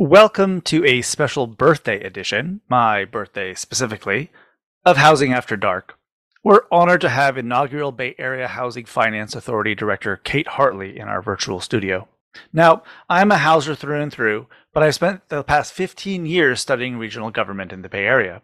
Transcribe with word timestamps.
Welcome 0.00 0.62
to 0.62 0.82
a 0.86 1.02
special 1.02 1.46
birthday 1.46 2.00
edition, 2.00 2.62
my 2.70 3.04
birthday 3.04 3.52
specifically, 3.52 4.30
of 4.82 4.96
Housing 4.96 5.34
After 5.34 5.58
Dark. 5.58 5.98
We're 6.42 6.62
honored 6.72 7.02
to 7.02 7.10
have 7.10 7.36
inaugural 7.36 7.92
Bay 7.92 8.14
Area 8.16 8.48
Housing 8.48 8.86
Finance 8.86 9.36
Authority 9.36 9.74
Director 9.74 10.16
Kate 10.16 10.48
Hartley 10.48 10.98
in 10.98 11.06
our 11.06 11.20
virtual 11.20 11.60
studio. 11.60 12.08
Now, 12.50 12.82
I'm 13.10 13.30
a 13.30 13.36
houser 13.36 13.74
through 13.74 14.00
and 14.00 14.10
through, 14.10 14.46
but 14.72 14.82
I've 14.82 14.94
spent 14.94 15.28
the 15.28 15.44
past 15.44 15.74
15 15.74 16.24
years 16.24 16.62
studying 16.62 16.96
regional 16.96 17.30
government 17.30 17.70
in 17.70 17.82
the 17.82 17.90
Bay 17.90 18.06
Area. 18.06 18.40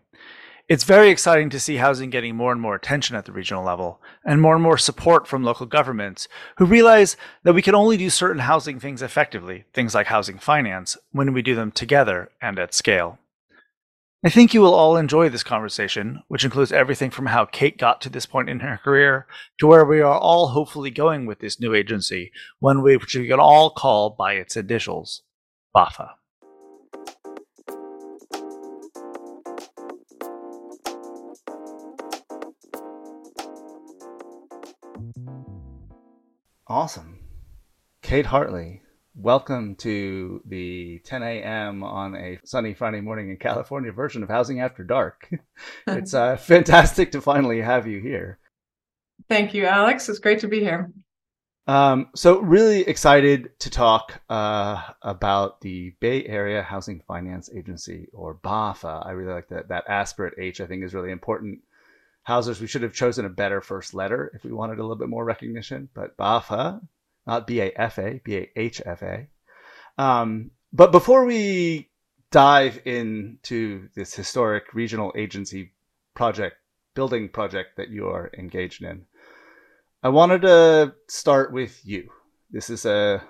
It's 0.68 0.82
very 0.82 1.10
exciting 1.10 1.48
to 1.50 1.60
see 1.60 1.76
housing 1.76 2.10
getting 2.10 2.34
more 2.34 2.50
and 2.50 2.60
more 2.60 2.74
attention 2.74 3.14
at 3.14 3.24
the 3.24 3.30
regional 3.30 3.62
level 3.62 4.02
and 4.24 4.42
more 4.42 4.54
and 4.54 4.62
more 4.62 4.78
support 4.78 5.28
from 5.28 5.44
local 5.44 5.64
governments 5.64 6.26
who 6.56 6.64
realize 6.64 7.16
that 7.44 7.52
we 7.52 7.62
can 7.62 7.76
only 7.76 7.96
do 7.96 8.10
certain 8.10 8.40
housing 8.40 8.80
things 8.80 9.00
effectively, 9.00 9.64
things 9.72 9.94
like 9.94 10.08
housing 10.08 10.38
finance, 10.38 10.96
when 11.12 11.32
we 11.32 11.40
do 11.40 11.54
them 11.54 11.70
together 11.70 12.32
and 12.42 12.58
at 12.58 12.74
scale. 12.74 13.20
I 14.24 14.28
think 14.28 14.54
you 14.54 14.60
will 14.60 14.74
all 14.74 14.96
enjoy 14.96 15.28
this 15.28 15.44
conversation, 15.44 16.24
which 16.26 16.44
includes 16.44 16.72
everything 16.72 17.12
from 17.12 17.26
how 17.26 17.44
Kate 17.44 17.78
got 17.78 18.00
to 18.00 18.08
this 18.08 18.26
point 18.26 18.50
in 18.50 18.58
her 18.58 18.80
career 18.82 19.28
to 19.60 19.68
where 19.68 19.84
we 19.84 20.00
are 20.00 20.18
all 20.18 20.48
hopefully 20.48 20.90
going 20.90 21.26
with 21.26 21.38
this 21.38 21.60
new 21.60 21.74
agency, 21.74 22.32
one 22.58 22.82
which 22.82 23.14
we 23.14 23.28
can 23.28 23.38
all 23.38 23.70
call 23.70 24.10
by 24.10 24.32
its 24.32 24.56
initials 24.56 25.22
BAHFA. 25.76 26.08
Awesome. 36.68 37.20
Kate 38.02 38.26
Hartley, 38.26 38.82
welcome 39.14 39.76
to 39.76 40.42
the 40.46 40.98
10 41.04 41.22
a.m. 41.22 41.84
on 41.84 42.16
a 42.16 42.40
sunny 42.42 42.74
Friday 42.74 43.00
morning 43.00 43.30
in 43.30 43.36
California 43.36 43.92
version 43.92 44.24
of 44.24 44.28
Housing 44.28 44.60
After 44.60 44.82
Dark. 44.82 45.30
it's 45.86 46.12
uh, 46.12 46.36
fantastic 46.36 47.12
to 47.12 47.20
finally 47.20 47.60
have 47.60 47.86
you 47.86 48.00
here. 48.00 48.40
Thank 49.28 49.54
you, 49.54 49.64
Alex. 49.64 50.08
It's 50.08 50.18
great 50.18 50.40
to 50.40 50.48
be 50.48 50.58
here. 50.58 50.90
Um, 51.68 52.08
so, 52.16 52.40
really 52.40 52.80
excited 52.80 53.50
to 53.60 53.70
talk 53.70 54.20
uh, 54.28 54.82
about 55.02 55.60
the 55.60 55.94
Bay 56.00 56.24
Area 56.24 56.64
Housing 56.64 57.00
Finance 57.06 57.48
Agency, 57.54 58.08
or 58.12 58.34
BAHFA. 58.34 59.06
I 59.06 59.12
really 59.12 59.32
like 59.32 59.48
that. 59.50 59.68
That 59.68 59.84
aspirate 59.88 60.34
H, 60.36 60.60
I 60.60 60.66
think, 60.66 60.82
is 60.82 60.94
really 60.94 61.12
important 61.12 61.60
Housers, 62.26 62.60
we 62.60 62.66
should 62.66 62.82
have 62.82 62.92
chosen 62.92 63.24
a 63.24 63.28
better 63.28 63.60
first 63.60 63.94
letter 63.94 64.32
if 64.34 64.42
we 64.42 64.50
wanted 64.50 64.80
a 64.80 64.82
little 64.82 64.96
bit 64.96 65.08
more 65.08 65.24
recognition, 65.24 65.88
but 65.94 66.16
BAHFA, 66.16 66.80
not 67.24 67.46
B 67.46 67.60
A 67.60 67.72
F 67.76 67.98
A, 67.98 68.20
B 68.24 68.36
A 68.36 68.50
H 68.56 68.82
F 68.84 69.02
A. 69.02 69.28
Um, 69.96 70.50
but 70.72 70.90
before 70.90 71.24
we 71.24 71.88
dive 72.32 72.80
into 72.84 73.88
this 73.94 74.12
historic 74.12 74.74
regional 74.74 75.12
agency 75.16 75.72
project, 76.14 76.56
building 76.94 77.28
project 77.28 77.76
that 77.76 77.90
you 77.90 78.08
are 78.08 78.32
engaged 78.36 78.82
in, 78.82 79.04
I 80.02 80.08
wanted 80.08 80.42
to 80.42 80.94
start 81.08 81.52
with 81.52 81.80
you. 81.86 82.10
This 82.50 82.70
is 82.70 82.84
a 82.86 83.22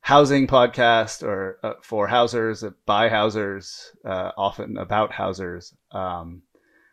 housing 0.00 0.46
podcast 0.46 1.22
or 1.22 1.58
uh, 1.62 1.74
for 1.82 2.08
housers, 2.08 2.64
by 2.86 3.10
housers, 3.10 3.90
uh, 4.02 4.32
often 4.38 4.78
about 4.78 5.12
housers. 5.12 5.74
Um, 5.92 6.40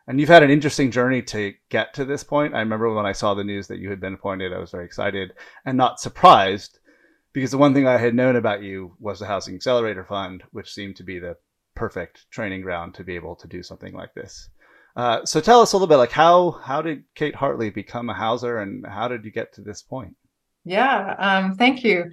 and 0.08 0.20
you've 0.20 0.30
had 0.30 0.44
an 0.44 0.52
interesting 0.52 0.92
journey 0.92 1.22
to 1.24 1.54
get 1.70 1.94
to 1.96 2.06
this 2.06 2.24
point. 2.24 2.54
I 2.54 2.60
remember 2.60 2.94
when 2.94 3.06
I 3.06 3.12
saw 3.12 3.34
the 3.34 3.44
news 3.44 3.68
that 3.68 3.80
you 3.80 3.90
had 3.90 4.00
been 4.00 4.14
appointed, 4.14 4.54
I 4.54 4.60
was 4.60 4.72
very 4.72 4.86
excited 4.86 5.34
and 5.66 5.78
not 5.78 6.00
surprised 6.00 6.80
because 7.34 7.52
the 7.52 7.58
one 7.58 7.74
thing 7.74 7.88
I 7.88 7.98
had 7.98 8.16
known 8.16 8.36
about 8.36 8.64
you 8.64 8.96
was 9.00 9.20
the 9.20 9.26
Housing 9.26 9.56
Accelerator 9.56 10.06
Fund, 10.06 10.44
which 10.52 10.74
seemed 10.74 10.96
to 10.98 11.04
be 11.04 11.20
the 11.20 11.36
perfect 11.76 12.30
training 12.32 12.62
ground 12.62 12.94
to 12.96 13.04
be 13.04 13.16
able 13.16 13.36
to 13.36 13.48
do 13.48 13.62
something 13.62 13.94
like 13.94 14.14
this. 14.14 14.50
Uh, 14.96 15.26
so 15.26 15.42
tell 15.42 15.60
us 15.60 15.74
a 15.74 15.76
little 15.76 15.88
bit, 15.88 15.98
like 15.98 16.12
how 16.12 16.52
how 16.52 16.82
did 16.82 17.04
Kate 17.16 17.36
Hartley 17.36 17.70
become 17.70 18.10
a 18.10 18.14
houser, 18.14 18.60
and 18.60 18.86
how 18.88 19.10
did 19.10 19.26
you 19.26 19.32
get 19.32 19.54
to 19.54 19.62
this 19.62 19.82
point? 19.82 20.16
Yeah, 20.64 21.16
um, 21.20 21.56
thank 21.56 21.84
you. 21.84 22.12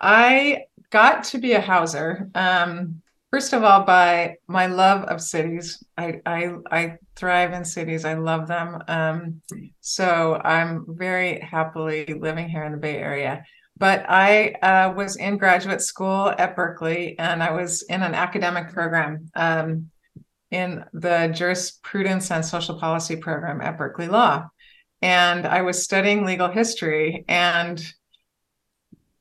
I 0.00 0.64
got 0.90 1.24
to 1.24 1.38
be 1.38 1.52
a 1.52 1.60
houser 1.60 2.30
um, 2.34 3.02
First 3.34 3.52
of 3.52 3.64
all, 3.64 3.82
by 3.82 4.36
my 4.46 4.66
love 4.66 5.02
of 5.08 5.20
cities, 5.20 5.82
I 5.98 6.20
I, 6.24 6.52
I 6.70 6.98
thrive 7.16 7.52
in 7.52 7.64
cities. 7.64 8.04
I 8.04 8.14
love 8.14 8.46
them. 8.46 8.80
Um, 8.86 9.42
so 9.80 10.40
I'm 10.44 10.84
very 10.86 11.40
happily 11.40 12.06
living 12.06 12.48
here 12.48 12.62
in 12.62 12.70
the 12.70 12.78
Bay 12.78 12.96
Area. 12.96 13.44
But 13.76 14.06
I 14.08 14.50
uh, 14.62 14.94
was 14.94 15.16
in 15.16 15.36
graduate 15.36 15.82
school 15.82 16.32
at 16.38 16.54
Berkeley, 16.54 17.18
and 17.18 17.42
I 17.42 17.50
was 17.50 17.82
in 17.82 18.04
an 18.04 18.14
academic 18.14 18.72
program 18.72 19.28
um, 19.34 19.90
in 20.52 20.84
the 20.92 21.32
jurisprudence 21.34 22.30
and 22.30 22.44
social 22.44 22.78
policy 22.78 23.16
program 23.16 23.60
at 23.60 23.76
Berkeley 23.76 24.06
Law, 24.06 24.48
and 25.02 25.44
I 25.44 25.62
was 25.62 25.82
studying 25.82 26.24
legal 26.24 26.50
history 26.52 27.24
and 27.26 27.84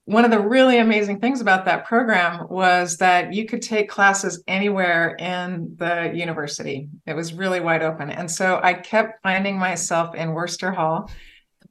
one 0.05 0.25
of 0.25 0.31
the 0.31 0.39
really 0.39 0.79
amazing 0.79 1.19
things 1.19 1.39
about 1.39 1.63
that 1.65 1.85
program 1.85 2.47
was 2.49 2.97
that 2.97 3.33
you 3.33 3.45
could 3.45 3.61
take 3.61 3.89
classes 3.89 4.43
anywhere 4.47 5.15
in 5.15 5.75
the 5.77 6.11
university. 6.13 6.89
It 7.05 7.15
was 7.15 7.33
really 7.33 7.61
wide 7.61 7.83
open. 7.83 8.09
And 8.09 8.29
so 8.29 8.59
I 8.61 8.73
kept 8.73 9.23
finding 9.23 9.57
myself 9.57 10.13
in 10.13 10.29
Wurster 10.29 10.75
Hall, 10.75 11.09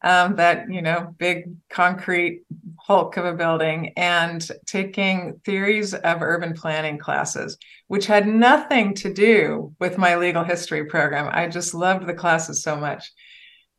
um, 0.03 0.37
that, 0.37 0.71
you 0.71 0.81
know, 0.81 1.15
big 1.19 1.55
concrete 1.69 2.43
hulk 2.79 3.19
of 3.19 3.27
a 3.27 3.35
building, 3.35 3.93
and 3.97 4.49
taking 4.67 5.41
theories 5.45 5.93
of 5.93 6.23
urban 6.23 6.55
planning 6.55 6.99
classes, 6.99 7.59
which 7.89 8.07
had 8.07 8.27
nothing 8.27 8.95
to 8.95 9.13
do 9.13 9.75
with 9.79 9.99
my 9.99 10.17
legal 10.17 10.43
history 10.43 10.87
program. 10.87 11.29
I 11.31 11.49
just 11.49 11.75
loved 11.75 12.07
the 12.07 12.15
classes 12.15 12.63
so 12.63 12.77
much. 12.77 13.13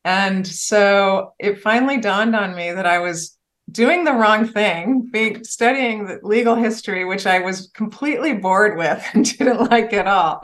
And 0.05 0.45
so 0.45 1.33
it 1.39 1.61
finally 1.61 1.97
dawned 1.97 2.35
on 2.35 2.55
me 2.55 2.71
that 2.71 2.85
I 2.85 2.99
was 2.99 3.37
doing 3.71 4.03
the 4.03 4.13
wrong 4.13 4.47
thing, 4.47 5.09
being 5.11 5.43
studying 5.43 6.19
legal 6.23 6.55
history, 6.55 7.05
which 7.05 7.25
I 7.25 7.39
was 7.39 7.71
completely 7.73 8.33
bored 8.33 8.77
with 8.77 9.03
and 9.13 9.25
didn't 9.25 9.69
like 9.71 9.93
at 9.93 10.07
all. 10.07 10.41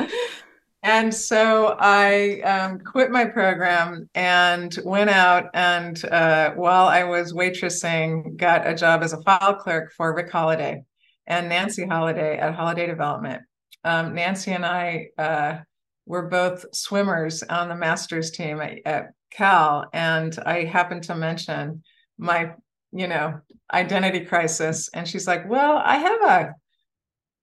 And 0.81 1.13
so 1.13 1.75
I 1.77 2.39
um, 2.41 2.79
quit 2.79 3.11
my 3.11 3.25
program 3.25 4.09
and 4.15 4.77
went 4.85 5.09
out 5.09 5.47
and 5.53 6.03
uh, 6.05 6.51
while 6.51 6.87
I 6.87 7.03
was 7.03 7.33
waitressing, 7.33 8.37
got 8.37 8.65
a 8.65 8.73
job 8.73 9.03
as 9.03 9.11
a 9.11 9.21
file 9.23 9.55
clerk 9.55 9.91
for 9.91 10.15
Rick 10.15 10.31
Holliday 10.31 10.83
and 11.27 11.49
Nancy 11.49 11.85
Holliday 11.85 12.37
at 12.37 12.55
Holliday 12.55 12.87
Development. 12.87 13.43
Um, 13.83 14.15
Nancy 14.15 14.51
and 14.51 14.65
I 14.65 15.07
uh, 15.17 15.57
were 16.05 16.27
both 16.27 16.65
swimmers 16.73 17.43
on 17.43 17.69
the 17.69 17.75
master's 17.75 18.31
team 18.31 18.61
at, 18.61 18.79
at 18.85 19.11
Cal, 19.31 19.85
and 19.93 20.37
I 20.45 20.63
happened 20.63 21.03
to 21.03 21.15
mention 21.15 21.83
my 22.17 22.53
you 22.91 23.07
know, 23.07 23.39
identity 23.71 24.25
crisis. 24.25 24.89
And 24.93 25.07
she's 25.07 25.27
like, 25.27 25.49
Well, 25.49 25.81
I 25.83 25.97
have 25.97 26.21
a 26.21 26.55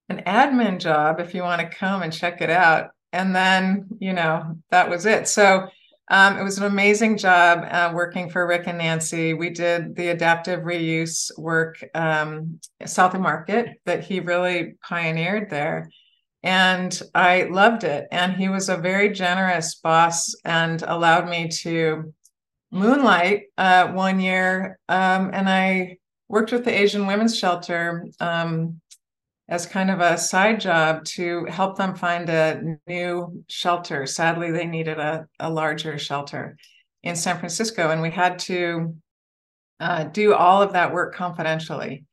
an 0.08 0.22
admin 0.26 0.78
job 0.78 1.18
if 1.18 1.34
you 1.34 1.42
want 1.42 1.60
to 1.60 1.76
come 1.76 2.02
and 2.02 2.12
check 2.12 2.40
it 2.40 2.50
out. 2.50 2.90
And 3.12 3.34
then, 3.34 3.86
you 3.98 4.12
know, 4.12 4.56
that 4.70 4.88
was 4.88 5.06
it. 5.06 5.26
So 5.26 5.68
um, 6.08 6.38
it 6.38 6.44
was 6.44 6.58
an 6.58 6.64
amazing 6.64 7.18
job 7.18 7.66
uh, 7.68 7.92
working 7.92 8.30
for 8.30 8.46
Rick 8.46 8.64
and 8.66 8.78
Nancy. 8.78 9.34
We 9.34 9.50
did 9.50 9.96
the 9.96 10.08
adaptive 10.08 10.60
reuse 10.60 11.36
work 11.36 11.82
um, 11.94 12.60
south 12.84 13.14
of 13.14 13.20
Market 13.20 13.80
that 13.86 14.04
he 14.04 14.20
really 14.20 14.76
pioneered 14.82 15.50
there. 15.50 15.90
And 16.44 16.96
I 17.12 17.44
loved 17.44 17.82
it. 17.82 18.06
And 18.12 18.34
he 18.34 18.48
was 18.48 18.68
a 18.68 18.76
very 18.76 19.10
generous 19.10 19.74
boss 19.74 20.32
and 20.44 20.80
allowed 20.82 21.28
me 21.28 21.48
to 21.62 22.14
Moonlight 22.70 23.44
uh, 23.56 23.88
one 23.88 24.20
year, 24.20 24.78
um, 24.88 25.30
and 25.32 25.48
I 25.48 25.98
worked 26.28 26.52
with 26.52 26.64
the 26.64 26.76
Asian 26.76 27.06
Women's 27.06 27.38
Shelter 27.38 28.04
um, 28.20 28.80
as 29.48 29.66
kind 29.66 29.90
of 29.90 30.00
a 30.00 30.18
side 30.18 30.60
job 30.60 31.04
to 31.04 31.44
help 31.44 31.76
them 31.76 31.94
find 31.94 32.28
a 32.28 32.78
new 32.86 33.44
shelter. 33.48 34.06
Sadly, 34.06 34.50
they 34.50 34.66
needed 34.66 34.98
a, 34.98 35.26
a 35.38 35.48
larger 35.48 35.98
shelter 35.98 36.56
in 37.02 37.14
San 37.14 37.38
Francisco, 37.38 37.90
and 37.90 38.02
we 38.02 38.10
had 38.10 38.38
to 38.40 38.96
uh, 39.78 40.04
do 40.04 40.34
all 40.34 40.62
of 40.62 40.72
that 40.72 40.92
work 40.92 41.14
confidentially, 41.14 42.04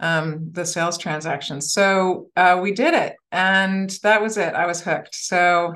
um, 0.00 0.50
the 0.52 0.66
sales 0.66 0.98
transactions. 0.98 1.72
So 1.72 2.28
uh, 2.36 2.58
we 2.62 2.72
did 2.72 2.92
it, 2.92 3.14
and 3.32 3.88
that 4.02 4.20
was 4.20 4.36
it. 4.36 4.54
I 4.54 4.66
was 4.66 4.82
hooked. 4.82 5.14
So 5.14 5.72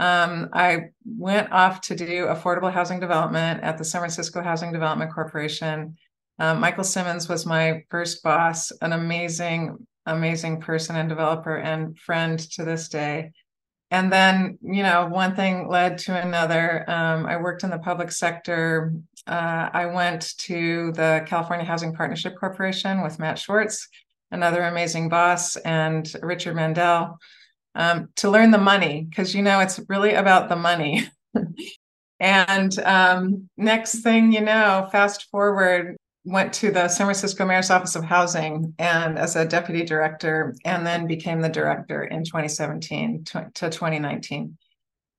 um, 0.00 0.48
I 0.52 0.90
went 1.04 1.52
off 1.52 1.80
to 1.82 1.94
do 1.94 2.26
affordable 2.26 2.72
housing 2.72 3.00
development 3.00 3.62
at 3.62 3.78
the 3.78 3.84
San 3.84 4.00
Francisco 4.00 4.42
Housing 4.42 4.72
Development 4.72 5.12
Corporation. 5.12 5.96
Um, 6.38 6.58
Michael 6.60 6.84
Simmons 6.84 7.28
was 7.28 7.46
my 7.46 7.84
first 7.90 8.22
boss, 8.22 8.72
an 8.80 8.92
amazing, 8.92 9.86
amazing 10.06 10.60
person 10.60 10.96
and 10.96 11.08
developer 11.08 11.56
and 11.56 11.98
friend 11.98 12.38
to 12.52 12.64
this 12.64 12.88
day. 12.88 13.32
And 13.90 14.12
then, 14.12 14.58
you 14.62 14.82
know, 14.82 15.06
one 15.06 15.36
thing 15.36 15.68
led 15.68 15.98
to 15.98 16.20
another. 16.20 16.88
Um, 16.88 17.26
I 17.26 17.36
worked 17.36 17.62
in 17.62 17.70
the 17.70 17.78
public 17.78 18.10
sector. 18.10 18.94
Uh, 19.26 19.68
I 19.72 19.86
went 19.86 20.36
to 20.38 20.92
the 20.92 21.24
California 21.26 21.66
Housing 21.66 21.92
Partnership 21.92 22.36
Corporation 22.38 23.02
with 23.02 23.18
Matt 23.18 23.38
Schwartz 23.38 23.88
another 24.30 24.62
amazing 24.62 25.08
boss, 25.08 25.56
and 25.56 26.10
Richard 26.22 26.54
Mandel 26.54 27.18
um, 27.74 28.08
to 28.16 28.30
learn 28.30 28.50
the 28.50 28.58
money 28.58 29.06
because 29.08 29.34
you 29.34 29.42
know 29.42 29.60
it's 29.60 29.80
really 29.88 30.14
about 30.14 30.48
the 30.48 30.56
money. 30.56 31.08
and 32.20 32.78
um, 32.80 33.48
next 33.56 34.00
thing 34.00 34.32
you 34.32 34.40
know, 34.40 34.88
fast 34.90 35.30
forward, 35.30 35.96
went 36.24 36.52
to 36.52 36.70
the 36.70 36.88
San 36.88 37.06
Francisco 37.06 37.46
Mayor's 37.46 37.70
Office 37.70 37.96
of 37.96 38.04
Housing 38.04 38.74
and 38.78 39.18
as 39.18 39.36
a 39.36 39.46
deputy 39.46 39.84
director, 39.84 40.54
and 40.64 40.86
then 40.86 41.06
became 41.06 41.40
the 41.40 41.48
director 41.48 42.04
in 42.04 42.24
2017 42.24 43.24
to, 43.24 43.50
to 43.54 43.70
2019. 43.70 44.56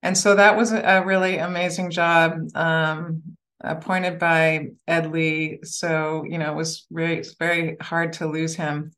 And 0.03 0.17
so 0.17 0.35
that 0.35 0.57
was 0.57 0.71
a 0.71 1.03
really 1.05 1.37
amazing 1.37 1.91
job, 1.91 2.39
um, 2.55 3.21
appointed 3.63 4.17
by 4.17 4.69
Ed 4.87 5.11
Lee. 5.11 5.59
So 5.63 6.23
you 6.27 6.37
know 6.37 6.51
it 6.51 6.55
was 6.55 6.85
very 6.91 7.23
very 7.39 7.77
hard 7.81 8.13
to 8.13 8.27
lose 8.27 8.55
him. 8.55 8.91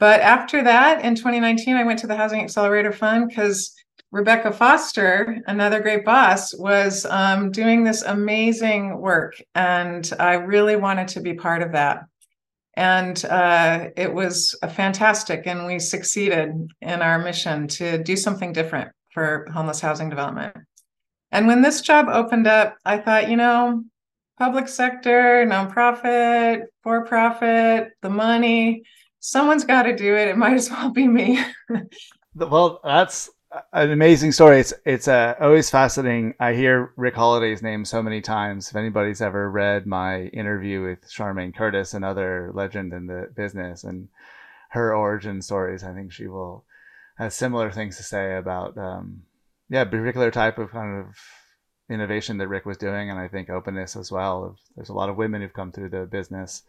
But 0.00 0.20
after 0.22 0.64
that, 0.64 1.04
in 1.04 1.14
2019, 1.14 1.76
I 1.76 1.84
went 1.84 1.98
to 1.98 2.06
the 2.06 2.16
Housing 2.16 2.40
Accelerator 2.40 2.90
Fund 2.90 3.28
because 3.28 3.74
Rebecca 4.10 4.50
Foster, 4.50 5.36
another 5.46 5.80
great 5.80 6.06
boss, 6.06 6.56
was 6.56 7.04
um, 7.04 7.50
doing 7.52 7.84
this 7.84 8.02
amazing 8.02 8.98
work. 8.98 9.34
And 9.54 10.10
I 10.18 10.34
really 10.34 10.74
wanted 10.74 11.08
to 11.08 11.20
be 11.20 11.34
part 11.34 11.60
of 11.60 11.72
that. 11.72 12.00
And 12.74 13.22
uh, 13.26 13.90
it 13.94 14.12
was 14.12 14.58
fantastic. 14.70 15.46
And 15.46 15.66
we 15.66 15.78
succeeded 15.78 16.50
in 16.80 17.02
our 17.02 17.18
mission 17.18 17.68
to 17.68 18.02
do 18.02 18.16
something 18.16 18.54
different 18.54 18.90
for 19.10 19.46
homeless 19.52 19.82
housing 19.82 20.08
development. 20.08 20.56
And 21.30 21.46
when 21.46 21.60
this 21.60 21.82
job 21.82 22.06
opened 22.08 22.46
up, 22.46 22.78
I 22.86 22.96
thought, 22.96 23.28
you 23.28 23.36
know, 23.36 23.84
public 24.38 24.66
sector, 24.66 25.44
nonprofit, 25.46 26.62
for 26.82 27.04
profit, 27.04 27.90
the 28.00 28.08
money, 28.08 28.82
someone's 29.20 29.64
got 29.64 29.84
to 29.84 29.94
do 29.94 30.16
it. 30.16 30.28
It 30.28 30.36
might 30.36 30.54
as 30.54 30.70
well 30.70 30.90
be 30.90 31.06
me. 31.06 31.38
well, 32.34 32.80
that's 32.82 33.30
an 33.72 33.90
amazing 33.90 34.32
story. 34.32 34.60
It's 34.60 34.74
it's 34.84 35.08
uh, 35.08 35.34
always 35.40 35.70
fascinating. 35.70 36.34
I 36.40 36.54
hear 36.54 36.92
Rick 36.96 37.14
Holliday's 37.14 37.62
name 37.62 37.84
so 37.84 38.02
many 38.02 38.20
times. 38.20 38.68
If 38.70 38.76
anybody's 38.76 39.20
ever 39.20 39.50
read 39.50 39.86
my 39.86 40.24
interview 40.26 40.82
with 40.82 41.08
Charmaine 41.10 41.54
Curtis, 41.54 41.94
another 41.94 42.50
legend 42.54 42.92
in 42.92 43.06
the 43.06 43.30
business, 43.34 43.84
and 43.84 44.08
her 44.70 44.94
origin 44.94 45.42
stories, 45.42 45.84
I 45.84 45.94
think 45.94 46.12
she 46.12 46.26
will 46.26 46.64
has 47.18 47.34
similar 47.34 47.70
things 47.70 47.96
to 47.98 48.02
say 48.02 48.36
about 48.36 48.78
um, 48.78 49.22
yeah, 49.68 49.84
particular 49.84 50.30
type 50.30 50.58
of 50.58 50.70
kind 50.70 51.04
of 51.04 51.16
innovation 51.90 52.38
that 52.38 52.48
Rick 52.48 52.66
was 52.66 52.78
doing, 52.78 53.10
and 53.10 53.18
I 53.18 53.28
think 53.28 53.50
openness 53.50 53.96
as 53.96 54.12
well. 54.12 54.56
There's 54.76 54.88
a 54.88 54.94
lot 54.94 55.10
of 55.10 55.16
women 55.16 55.42
who've 55.42 55.52
come 55.52 55.72
through 55.72 55.90
the 55.90 56.06
business 56.06 56.62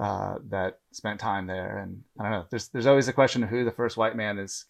uh, 0.00 0.36
that 0.48 0.78
spent 0.92 1.20
time 1.20 1.46
there. 1.46 1.78
And 1.78 2.02
I 2.18 2.22
don't 2.22 2.32
know, 2.32 2.46
there's 2.50 2.68
there's 2.68 2.86
always 2.86 3.08
a 3.08 3.12
question 3.12 3.42
of 3.42 3.48
who 3.48 3.64
the 3.64 3.72
first 3.72 3.96
white 3.96 4.16
man 4.16 4.38
is 4.38 4.66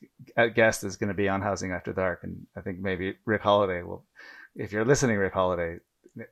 guest 0.55 0.85
is 0.85 0.97
going 0.97 1.09
to 1.09 1.15
be 1.15 1.29
on 1.29 1.43
Housing 1.43 1.73
After 1.73 1.93
Dark. 1.93 2.21
And 2.23 2.47
I 2.57 2.61
think 2.61 2.79
maybe 2.79 3.17
Rick 3.25 3.43
Holliday 3.43 3.83
will, 3.83 4.05
if 4.57 4.73
you're 4.73 4.85
listening, 4.85 5.19
Rick 5.19 5.35
Holliday, 5.35 5.79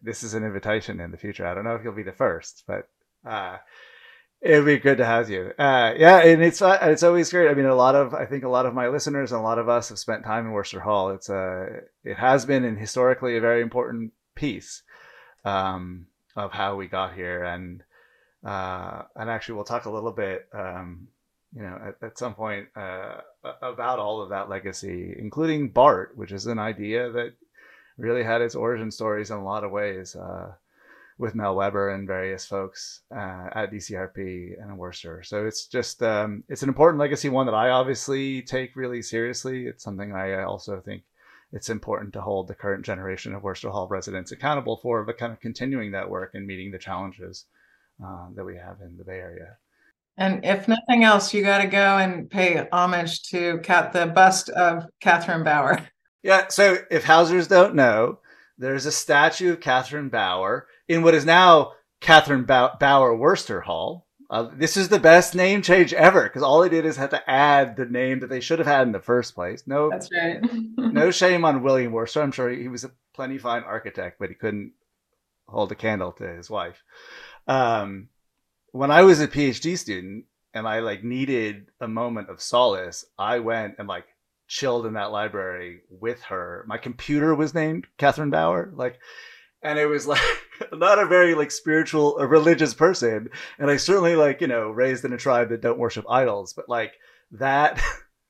this 0.02 0.22
is 0.22 0.34
an 0.34 0.44
invitation 0.44 1.00
in 1.00 1.10
the 1.10 1.19
future. 1.19 1.46
I 1.46 1.54
don't 1.54 1.64
know 1.64 1.75
if 1.75 1.84
you'll 1.84 1.93
be 1.94 2.02
the 2.02 2.12
first, 2.12 2.64
but 2.66 2.88
uh, 3.25 3.58
it'd 4.40 4.64
be 4.64 4.78
good 4.78 4.98
to 4.98 5.04
have 5.04 5.28
you. 5.28 5.52
Uh, 5.58 5.94
yeah, 5.96 6.19
and 6.19 6.43
it's 6.43 6.62
uh, 6.62 6.78
it's 6.82 7.02
always 7.02 7.31
great. 7.31 7.50
I 7.50 7.54
mean, 7.54 7.66
a 7.66 7.75
lot 7.75 7.94
of 7.94 8.14
I 8.14 8.26
think 8.26 8.44
a 8.44 8.48
lot 8.48 8.66
of 8.66 8.75
my 8.75 8.88
listeners 8.88 9.32
and 9.32 9.40
a 9.40 9.44
lot 9.44 9.58
of 9.58 9.69
us 9.69 9.90
have 9.90 9.98
spent 9.98 10.25
time 10.25 10.46
in 10.46 10.52
Wurster 10.52 10.81
Hall. 10.81 11.10
It's 11.10 11.28
a 11.28 11.37
uh, 11.37 11.81
it 12.04 12.16
has 12.16 12.46
been 12.46 12.64
and 12.64 12.78
historically 12.78 13.37
a 13.37 13.40
very 13.40 13.62
important 13.62 14.12
piece 14.34 14.82
um, 15.44 16.06
of 16.34 16.52
how 16.52 16.76
we 16.76 16.87
got 16.87 17.14
here 17.14 17.44
and 17.44 17.82
uh, 18.46 19.02
and 19.16 19.28
actually, 19.28 19.56
we'll 19.56 19.64
talk 19.64 19.87
a 19.87 19.90
little 19.90 20.12
bit, 20.12 20.46
um, 20.54 21.08
you 21.52 21.62
know, 21.62 21.81
at, 21.84 21.96
at 22.06 22.19
some 22.19 22.32
point 22.32 22.69
uh, 22.76 23.16
about 23.60 23.98
all 23.98 24.22
of 24.22 24.28
that 24.28 24.48
legacy, 24.48 25.16
including 25.19 25.70
BART, 25.70 26.16
which 26.16 26.31
is 26.31 26.46
an 26.46 26.60
idea 26.60 27.10
that 27.10 27.34
really 27.98 28.22
had 28.22 28.43
its 28.43 28.54
origin 28.54 28.93
stories 28.93 29.32
in 29.32 29.37
a 29.37 29.44
lot 29.44 29.64
of 29.64 29.72
ways 29.72 30.14
uh, 30.14 30.52
with 31.19 31.34
Mel 31.34 31.56
Webber 31.56 31.90
and 31.90 32.06
various 32.06 32.46
folks 32.46 33.00
uh, 33.10 33.48
at 33.52 33.72
DCRP 33.72 34.62
and 34.62 34.78
Wurster. 34.78 35.26
So 35.26 35.44
it's 35.44 35.66
just 35.66 36.00
um, 36.04 36.44
it's 36.48 36.62
an 36.62 36.69
important 36.69 37.00
legacy, 37.00 37.28
one 37.28 37.46
that 37.46 37.54
I 37.54 37.70
obviously 37.70 38.43
take 38.43 38.76
really 38.76 39.02
seriously. 39.02 39.66
It's 39.66 39.82
something 39.82 40.12
I 40.12 40.44
also 40.44 40.81
think 40.81 41.02
it's 41.52 41.69
important 41.69 42.12
to 42.12 42.20
hold 42.20 42.46
the 42.46 42.54
current 42.54 42.84
generation 42.84 43.34
of 43.34 43.43
Wurster 43.43 43.72
Hall 43.72 43.88
residents 43.88 44.31
accountable 44.31 44.76
for, 44.76 45.02
but 45.02 45.19
kind 45.19 45.32
of 45.32 45.40
continuing 45.40 45.90
that 45.93 46.10
work 46.10 46.31
and 46.34 46.46
meeting 46.46 46.70
the 46.70 46.78
challenges 46.78 47.46
uh, 48.04 48.28
that 48.34 48.44
we 48.44 48.56
have 48.56 48.81
in 48.81 48.96
the 48.96 49.04
Bay 49.04 49.19
Area. 49.19 49.56
And 50.19 50.44
if 50.44 50.66
nothing 50.66 51.04
else, 51.04 51.34
you 51.34 51.43
got 51.43 51.58
to 51.58 51.66
go 51.66 51.98
and 51.98 52.31
pay 52.31 52.66
homage 52.72 53.22
to 53.25 53.58
Cat, 53.58 53.93
the 53.93 54.06
bust 54.06 54.48
of 54.50 54.87
Catherine 55.00 55.44
Bauer. 55.44 55.78
Yeah. 56.22 56.48
So 56.48 56.78
if 56.90 57.04
Housers 57.04 57.46
don't 57.46 57.75
know, 57.75 58.19
there's 58.58 58.87
a 58.87 58.93
statue 58.93 59.52
of 59.52 59.60
Catherine 59.60 60.08
Bauer 60.08 60.66
in 60.88 61.02
what 61.02 61.14
is 61.14 61.25
now 61.25 61.72
Catherine 62.00 62.44
Bauer 62.44 63.16
Wurster 63.16 63.62
Hall. 63.62 64.06
Uh, 64.28 64.48
this 64.56 64.76
is 64.76 64.88
the 64.88 64.98
best 64.98 65.37
name 65.37 65.62
change 65.62 65.93
ever 65.93 66.25
because 66.25 66.43
all 66.43 66.60
they 66.60 66.69
did 66.69 66.84
is 66.84 66.96
have 66.96 67.10
to 67.10 67.31
add 67.31 67.76
the 67.76 67.84
name 67.84 68.20
that 68.20 68.28
they 68.28 68.40
should 68.40 68.58
have 68.58 68.66
had 68.66 68.87
in 68.87 68.93
the 68.93 68.98
first 68.98 69.37
place. 69.37 69.62
No, 69.66 69.88
that's 69.88 70.10
right. 70.12 70.40
no 70.76 71.12
shame 71.12 71.44
on 71.44 71.62
William 71.62 71.93
Wurster. 71.93 72.22
I'm 72.22 72.32
sure 72.32 72.50
he 72.50 72.66
was 72.66 72.82
a 72.82 72.90
plenty 73.14 73.38
fine 73.38 73.62
architect, 73.62 74.19
but 74.19 74.28
he 74.28 74.34
couldn't 74.34 74.72
hold 75.46 75.70
a 75.70 75.76
candle 75.76 76.10
to 76.12 76.26
his 76.26 76.50
wife. 76.50 76.82
Um, 77.46 78.08
when 78.72 78.90
I 78.90 79.02
was 79.02 79.20
a 79.20 79.28
PhD 79.28 79.78
student 79.78 80.25
and 80.52 80.66
I 80.66 80.81
like 80.81 81.04
needed 81.04 81.69
a 81.81 81.88
moment 81.88 82.31
of 82.31 82.43
solace, 82.43 83.04
I 83.19 83.38
went 83.38 83.76
and 83.78 83.88
like 83.88 84.06
chilled 84.48 84.87
in 84.87 84.94
that 84.94 85.12
library 85.12 85.81
with 85.90 86.22
her. 86.22 86.64
My 86.66 86.78
computer 86.78 87.34
was 87.34 87.54
named 87.54 87.87
Catherine 87.98 88.31
Bauer, 88.31 88.70
like, 88.75 88.98
and 89.62 89.78
it 89.78 89.87
was 89.87 90.06
like 90.06 90.20
not 90.72 90.98
a 90.98 91.06
very 91.06 91.34
like 91.34 91.50
spiritual 91.50 92.16
or 92.19 92.26
religious 92.26 92.75
person, 92.75 93.31
and 93.58 93.70
I 93.70 93.76
certainly 93.76 94.16
like 94.16 94.40
you 94.40 94.46
know 94.46 94.70
raised 94.70 95.04
in 95.04 95.12
a 95.12 95.19
tribe 95.19 95.50
that 95.50 95.60
don't 95.62 95.78
worship 95.78 96.04
idols, 96.08 96.52
but 96.52 96.69
like 96.69 96.94
that 97.32 97.81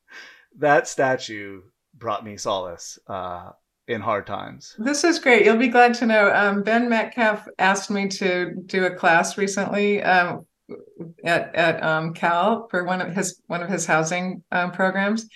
that 0.58 0.88
statue 0.88 1.62
brought 1.94 2.24
me 2.24 2.36
solace. 2.36 2.98
Uh, 3.06 3.50
in 3.88 4.00
hard 4.00 4.26
times. 4.26 4.74
This 4.78 5.04
is 5.04 5.18
great. 5.18 5.44
You'll 5.44 5.56
be 5.56 5.68
glad 5.68 5.94
to 5.94 6.06
know. 6.06 6.32
Um, 6.34 6.62
ben 6.62 6.88
Metcalf 6.88 7.46
asked 7.58 7.90
me 7.90 8.08
to 8.08 8.52
do 8.66 8.84
a 8.84 8.90
class 8.90 9.38
recently 9.38 10.02
um, 10.02 10.46
at 11.24 11.54
at 11.54 11.82
um, 11.82 12.14
Cal 12.14 12.68
for 12.68 12.84
one 12.84 13.00
of 13.00 13.14
his 13.14 13.40
one 13.46 13.62
of 13.62 13.68
his 13.68 13.86
housing 13.86 14.42
um, 14.50 14.72
programs, 14.72 15.28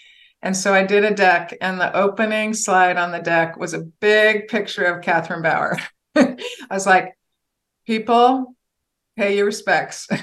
and 0.43 0.56
so 0.56 0.75
I 0.75 0.85
did 0.85 1.05
a 1.05 1.14
deck, 1.14 1.56
and 1.60 1.81
the 1.81 1.94
opening 1.96 2.55
slide 2.55 2.96
on 2.96 3.13
the 3.13 3.20
deck 3.20 3.56
was 3.56 3.75
a 3.75 3.81
big 4.01 4.48
picture 4.48 4.84
of 4.84 5.03
Catherine 5.03 5.43
Bauer. 5.43 5.79
I 6.17 6.36
was 6.70 6.86
like, 6.86 7.17
"People, 7.86 8.56
pay 9.17 9.36
your 9.36 9.46
respects." 9.46 10.08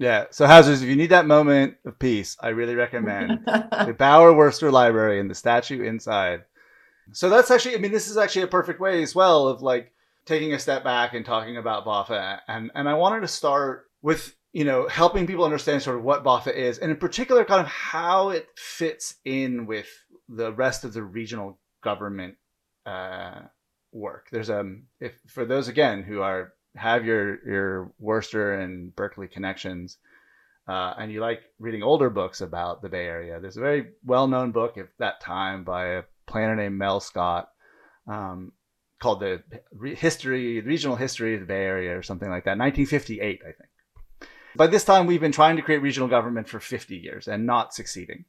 Yeah. 0.00 0.28
So, 0.30 0.46
Housers, 0.46 0.82
if 0.82 0.88
you 0.88 0.96
need 0.96 1.10
that 1.10 1.26
moment 1.26 1.74
of 1.84 1.98
peace, 1.98 2.34
I 2.40 2.48
really 2.48 2.74
recommend 2.74 3.40
the 3.44 3.94
Bauer 3.96 4.32
Wurster 4.32 4.72
Library 4.72 5.20
and 5.20 5.30
the 5.30 5.34
statue 5.34 5.82
inside 5.82 6.44
so 7.12 7.28
that's 7.28 7.50
actually, 7.50 7.74
I 7.74 7.78
mean, 7.78 7.92
this 7.92 8.08
is 8.08 8.16
actually 8.16 8.42
a 8.42 8.48
perfect 8.48 8.80
way 8.80 9.02
as 9.02 9.14
well 9.14 9.48
of 9.48 9.62
like 9.62 9.92
taking 10.26 10.52
a 10.52 10.58
step 10.58 10.84
back 10.84 11.14
and 11.14 11.24
talking 11.24 11.56
about 11.56 11.84
BAHFA. 11.84 12.40
And, 12.48 12.70
and 12.74 12.88
I 12.88 12.94
wanted 12.94 13.20
to 13.20 13.28
start 13.28 13.86
with, 14.02 14.34
you 14.52 14.64
know, 14.64 14.88
helping 14.88 15.26
people 15.26 15.44
understand 15.44 15.82
sort 15.82 15.96
of 15.96 16.04
what 16.04 16.24
BAHFA 16.24 16.54
is 16.54 16.78
and 16.78 16.90
in 16.90 16.96
particular 16.96 17.44
kind 17.44 17.60
of 17.60 17.68
how 17.68 18.30
it 18.30 18.48
fits 18.56 19.16
in 19.24 19.66
with 19.66 19.88
the 20.28 20.52
rest 20.52 20.84
of 20.84 20.92
the 20.92 21.02
regional 21.02 21.58
government 21.82 22.36
uh, 22.86 23.40
work. 23.92 24.28
There's 24.30 24.50
a, 24.50 24.60
um, 24.60 24.84
if 25.00 25.12
for 25.26 25.44
those 25.44 25.68
again 25.68 26.02
who 26.02 26.20
are, 26.20 26.52
have 26.76 27.04
your, 27.04 27.44
your 27.44 27.92
Wurster 28.00 28.62
and 28.62 28.94
Berkeley 28.94 29.26
connections, 29.26 29.98
uh, 30.68 30.94
and 30.98 31.10
you 31.10 31.20
like 31.20 31.40
reading 31.58 31.82
older 31.82 32.10
books 32.10 32.42
about 32.42 32.80
the 32.80 32.88
Bay 32.88 33.06
Area, 33.06 33.40
there's 33.40 33.56
a 33.56 33.60
very 33.60 33.88
well 34.04 34.28
known 34.28 34.52
book 34.52 34.78
at 34.78 34.86
that 34.98 35.20
time 35.20 35.64
by 35.64 35.86
a 35.86 36.02
planner 36.30 36.56
named 36.56 36.78
Mel 36.78 37.00
Scott 37.00 37.50
um, 38.06 38.52
called 39.00 39.20
the 39.20 39.42
history, 39.96 40.60
regional 40.60 40.96
history 40.96 41.34
of 41.34 41.40
the 41.40 41.46
Bay 41.46 41.64
Area 41.64 41.96
or 41.96 42.02
something 42.02 42.28
like 42.28 42.44
that. 42.44 42.58
1958, 42.58 43.40
I 43.42 43.44
think. 43.44 44.30
By 44.56 44.66
this 44.66 44.84
time, 44.84 45.06
we've 45.06 45.20
been 45.20 45.32
trying 45.32 45.56
to 45.56 45.62
create 45.62 45.82
regional 45.82 46.08
government 46.08 46.48
for 46.48 46.58
50 46.58 46.96
years 46.96 47.28
and 47.28 47.46
not 47.46 47.72
succeeding. 47.72 48.24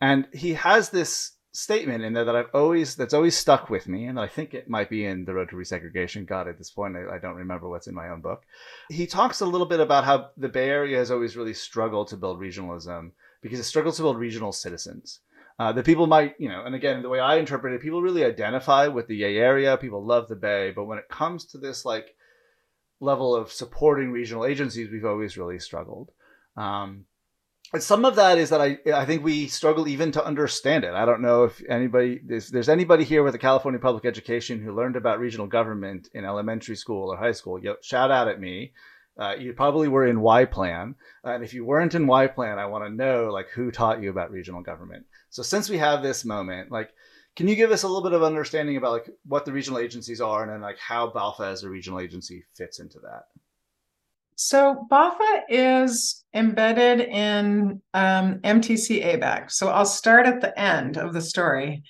And 0.00 0.28
he 0.32 0.54
has 0.54 0.90
this 0.90 1.32
statement 1.52 2.04
in 2.04 2.12
there 2.12 2.24
that 2.24 2.36
I've 2.36 2.54
always 2.54 2.94
that's 2.94 3.14
always 3.14 3.36
stuck 3.36 3.68
with 3.68 3.88
me, 3.88 4.06
and 4.06 4.20
I 4.20 4.28
think 4.28 4.54
it 4.54 4.70
might 4.70 4.88
be 4.88 5.04
in 5.04 5.24
the 5.24 5.34
Road 5.34 5.48
to 5.50 5.56
Resegregation. 5.56 6.24
God, 6.24 6.46
at 6.46 6.56
this 6.56 6.70
point, 6.70 6.96
I, 6.96 7.16
I, 7.16 7.18
don't 7.18 7.34
remember 7.34 7.68
what's 7.68 7.88
in 7.88 7.96
my 7.96 8.10
own 8.10 8.20
book. 8.20 8.42
He 8.90 9.08
talks 9.08 9.40
a 9.40 9.46
little 9.46 9.66
bit 9.66 9.80
about 9.80 10.04
how 10.04 10.28
the 10.36 10.48
Bay 10.48 10.68
Area 10.68 10.98
has 10.98 11.10
always 11.10 11.36
really 11.36 11.54
struggled 11.54 12.08
to 12.08 12.16
build 12.16 12.38
regionalism 12.38 13.10
because 13.42 13.58
it 13.58 13.64
struggles 13.64 13.96
to 13.96 14.02
build 14.02 14.18
regional 14.18 14.52
citizens 14.52 15.20
uh, 15.58 15.72
that 15.72 15.84
people 15.84 16.06
might, 16.06 16.34
you 16.38 16.48
know, 16.48 16.64
and 16.64 16.74
again, 16.74 17.02
the 17.02 17.08
way 17.08 17.18
I 17.18 17.36
interpret 17.36 17.74
it, 17.74 17.82
people 17.82 18.02
really 18.02 18.24
identify 18.24 18.86
with 18.86 19.08
the 19.08 19.20
Bay 19.20 19.36
Area. 19.36 19.76
People 19.76 20.04
love 20.04 20.28
the 20.28 20.36
Bay, 20.36 20.72
but 20.74 20.84
when 20.84 20.98
it 20.98 21.08
comes 21.08 21.46
to 21.46 21.58
this 21.58 21.84
like 21.84 22.14
level 23.00 23.34
of 23.34 23.52
supporting 23.52 24.12
regional 24.12 24.44
agencies, 24.44 24.90
we've 24.90 25.04
always 25.04 25.36
really 25.36 25.58
struggled. 25.58 26.10
Um, 26.56 27.06
some 27.78 28.04
of 28.04 28.16
that 28.16 28.38
is 28.38 28.50
that 28.50 28.62
I 28.62 28.78
I 28.94 29.04
think 29.04 29.22
we 29.22 29.46
struggle 29.46 29.88
even 29.88 30.10
to 30.12 30.24
understand 30.24 30.84
it. 30.84 30.94
I 30.94 31.04
don't 31.04 31.20
know 31.20 31.44
if 31.44 31.62
anybody 31.68 32.20
there's, 32.24 32.48
there's 32.48 32.68
anybody 32.68 33.04
here 33.04 33.22
with 33.22 33.34
a 33.34 33.38
California 33.38 33.78
public 33.78 34.06
education 34.06 34.62
who 34.62 34.74
learned 34.74 34.96
about 34.96 35.18
regional 35.18 35.46
government 35.46 36.08
in 36.14 36.24
elementary 36.24 36.76
school 36.76 37.12
or 37.12 37.18
high 37.18 37.32
school. 37.32 37.60
Shout 37.82 38.10
out 38.10 38.28
at 38.28 38.40
me. 38.40 38.72
Uh, 39.18 39.34
you 39.36 39.52
probably 39.52 39.88
were 39.88 40.06
in 40.06 40.20
Y 40.20 40.44
Plan, 40.44 40.94
uh, 41.24 41.30
and 41.30 41.42
if 41.42 41.52
you 41.52 41.64
weren't 41.64 41.94
in 41.94 42.06
Y 42.06 42.26
Plan, 42.28 42.58
I 42.58 42.66
want 42.66 42.84
to 42.84 42.90
know 42.90 43.30
like 43.32 43.48
who 43.48 43.72
taught 43.72 44.00
you 44.00 44.10
about 44.10 44.30
regional 44.30 44.62
government. 44.62 45.06
So 45.30 45.42
since 45.42 45.68
we 45.68 45.78
have 45.78 46.02
this 46.02 46.24
moment, 46.24 46.70
like, 46.70 46.90
can 47.34 47.48
you 47.48 47.56
give 47.56 47.72
us 47.72 47.82
a 47.82 47.88
little 47.88 48.02
bit 48.02 48.12
of 48.12 48.22
understanding 48.22 48.76
about 48.76 48.92
like 48.92 49.10
what 49.26 49.44
the 49.44 49.52
regional 49.52 49.80
agencies 49.80 50.20
are, 50.20 50.42
and 50.42 50.52
then 50.52 50.60
like 50.60 50.78
how 50.78 51.10
BAHFA 51.10 51.52
as 51.52 51.64
a 51.64 51.68
regional 51.68 51.98
agency 51.98 52.44
fits 52.54 52.78
into 52.78 53.00
that? 53.00 53.24
So 54.36 54.86
BAHFA 54.88 55.42
is 55.48 56.24
embedded 56.32 57.00
in 57.00 57.82
um, 57.94 58.38
MTC 58.44 59.04
ABAG. 59.04 59.50
So 59.50 59.68
I'll 59.68 59.84
start 59.84 60.26
at 60.26 60.40
the 60.40 60.56
end 60.56 60.96
of 60.96 61.12
the 61.12 61.20
story, 61.20 61.82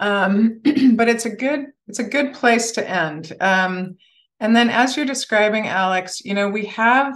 um, 0.00 0.60
but 0.96 1.08
it's 1.08 1.24
a 1.24 1.34
good 1.34 1.66
it's 1.88 1.98
a 1.98 2.04
good 2.04 2.34
place 2.34 2.72
to 2.72 2.86
end. 2.86 3.32
Um, 3.40 3.96
and 4.44 4.54
then, 4.54 4.68
as 4.68 4.94
you're 4.94 5.06
describing, 5.06 5.68
Alex, 5.68 6.20
you 6.22 6.34
know 6.34 6.50
we 6.50 6.66
have 6.66 7.14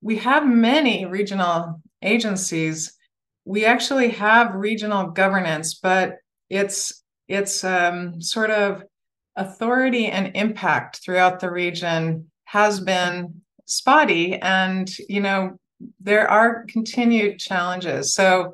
we 0.00 0.16
have 0.16 0.46
many 0.46 1.04
regional 1.04 1.82
agencies. 2.00 2.96
We 3.44 3.66
actually 3.66 4.08
have 4.12 4.54
regional 4.54 5.08
governance, 5.08 5.74
but 5.74 6.16
it's 6.48 7.04
it's 7.28 7.64
um, 7.64 8.22
sort 8.22 8.50
of 8.50 8.82
authority 9.36 10.06
and 10.06 10.34
impact 10.34 11.00
throughout 11.04 11.40
the 11.40 11.50
region 11.50 12.30
has 12.44 12.80
been 12.80 13.42
spotty 13.66 14.36
and 14.36 14.90
you 15.06 15.20
know 15.20 15.58
there 16.00 16.28
are 16.28 16.64
continued 16.64 17.38
challenges 17.38 18.12
so 18.12 18.52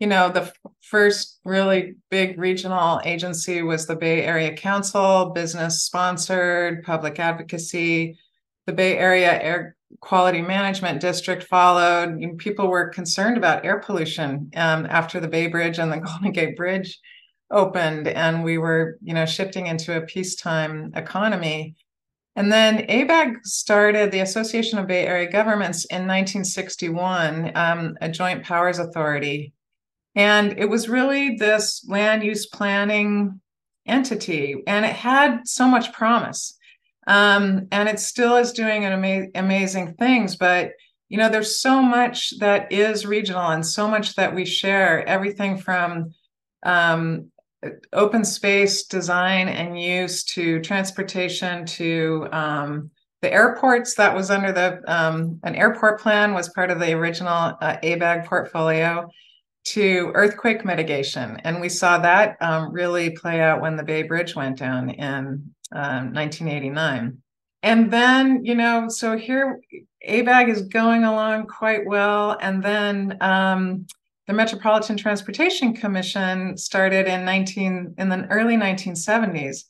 you 0.00 0.06
know 0.06 0.30
the 0.30 0.52
first 0.80 1.38
really 1.44 1.94
big 2.10 2.38
regional 2.38 3.00
agency 3.04 3.62
was 3.62 3.86
the 3.86 3.94
bay 3.94 4.24
area 4.24 4.52
council 4.56 5.30
business 5.30 5.82
sponsored 5.82 6.82
public 6.82 7.20
advocacy 7.20 8.18
the 8.66 8.72
bay 8.72 8.96
area 8.96 9.40
air 9.40 9.76
quality 10.00 10.40
management 10.40 11.00
district 11.00 11.44
followed 11.44 12.18
people 12.38 12.68
were 12.68 12.88
concerned 12.88 13.36
about 13.36 13.64
air 13.64 13.78
pollution 13.78 14.50
um, 14.56 14.86
after 14.86 15.20
the 15.20 15.28
bay 15.28 15.46
bridge 15.46 15.78
and 15.78 15.92
the 15.92 15.98
golden 16.00 16.32
gate 16.32 16.56
bridge 16.56 16.98
opened 17.52 18.08
and 18.08 18.42
we 18.42 18.58
were 18.58 18.98
you 19.02 19.14
know 19.14 19.26
shifting 19.26 19.66
into 19.66 19.96
a 19.96 20.02
peacetime 20.02 20.90
economy 20.96 21.76
and 22.36 22.50
then 22.50 22.86
ABAG 22.86 23.44
started 23.44 24.12
the 24.12 24.20
Association 24.20 24.78
of 24.78 24.86
Bay 24.86 25.04
Area 25.04 25.30
Governments 25.30 25.84
in 25.86 26.06
1961, 26.06 27.50
um, 27.56 27.98
a 28.00 28.08
joint 28.08 28.44
powers 28.44 28.78
authority. 28.78 29.52
And 30.14 30.58
it 30.58 30.68
was 30.68 30.88
really 30.88 31.36
this 31.36 31.84
land 31.88 32.24
use 32.24 32.46
planning 32.46 33.40
entity, 33.86 34.62
and 34.66 34.84
it 34.84 34.94
had 34.94 35.46
so 35.46 35.66
much 35.66 35.92
promise. 35.92 36.56
Um, 37.06 37.66
and 37.72 37.88
it 37.88 37.98
still 37.98 38.36
is 38.36 38.52
doing 38.52 38.84
an 38.84 38.92
ama- 38.92 39.28
amazing 39.34 39.94
things, 39.94 40.36
but 40.36 40.72
you 41.08 41.18
know, 41.18 41.28
there's 41.28 41.56
so 41.56 41.82
much 41.82 42.38
that 42.38 42.70
is 42.70 43.04
regional 43.04 43.48
and 43.48 43.66
so 43.66 43.88
much 43.88 44.14
that 44.14 44.32
we 44.32 44.44
share, 44.44 45.06
everything 45.08 45.58
from 45.58 46.14
um, 46.62 47.32
open 47.92 48.24
space 48.24 48.84
design 48.84 49.48
and 49.48 49.80
use 49.80 50.24
to 50.24 50.60
transportation 50.60 51.66
to 51.66 52.28
um, 52.32 52.90
the 53.22 53.32
airports 53.32 53.94
that 53.94 54.14
was 54.14 54.30
under 54.30 54.52
the 54.52 54.80
um, 54.86 55.40
an 55.42 55.54
airport 55.54 56.00
plan 56.00 56.32
was 56.32 56.48
part 56.50 56.70
of 56.70 56.78
the 56.78 56.92
original 56.92 57.56
uh, 57.60 57.76
abag 57.82 58.24
portfolio 58.24 59.10
to 59.64 60.10
earthquake 60.14 60.64
mitigation 60.64 61.36
and 61.44 61.60
we 61.60 61.68
saw 61.68 61.98
that 61.98 62.36
um, 62.40 62.72
really 62.72 63.10
play 63.10 63.40
out 63.40 63.60
when 63.60 63.76
the 63.76 63.82
bay 63.82 64.02
bridge 64.02 64.34
went 64.34 64.58
down 64.58 64.90
in 64.90 65.52
1989 65.70 66.98
um, 66.98 67.18
and 67.62 67.92
then 67.92 68.44
you 68.44 68.54
know 68.54 68.88
so 68.88 69.16
here 69.16 69.60
abag 70.08 70.48
is 70.48 70.62
going 70.62 71.04
along 71.04 71.46
quite 71.46 71.86
well 71.86 72.38
and 72.40 72.62
then 72.62 73.16
um, 73.20 73.86
the 74.30 74.36
Metropolitan 74.36 74.96
Transportation 74.96 75.74
Commission 75.74 76.56
started 76.56 77.08
in 77.08 77.24
19 77.24 77.96
in 77.98 78.08
the 78.08 78.28
early 78.30 78.56
1970s. 78.56 79.64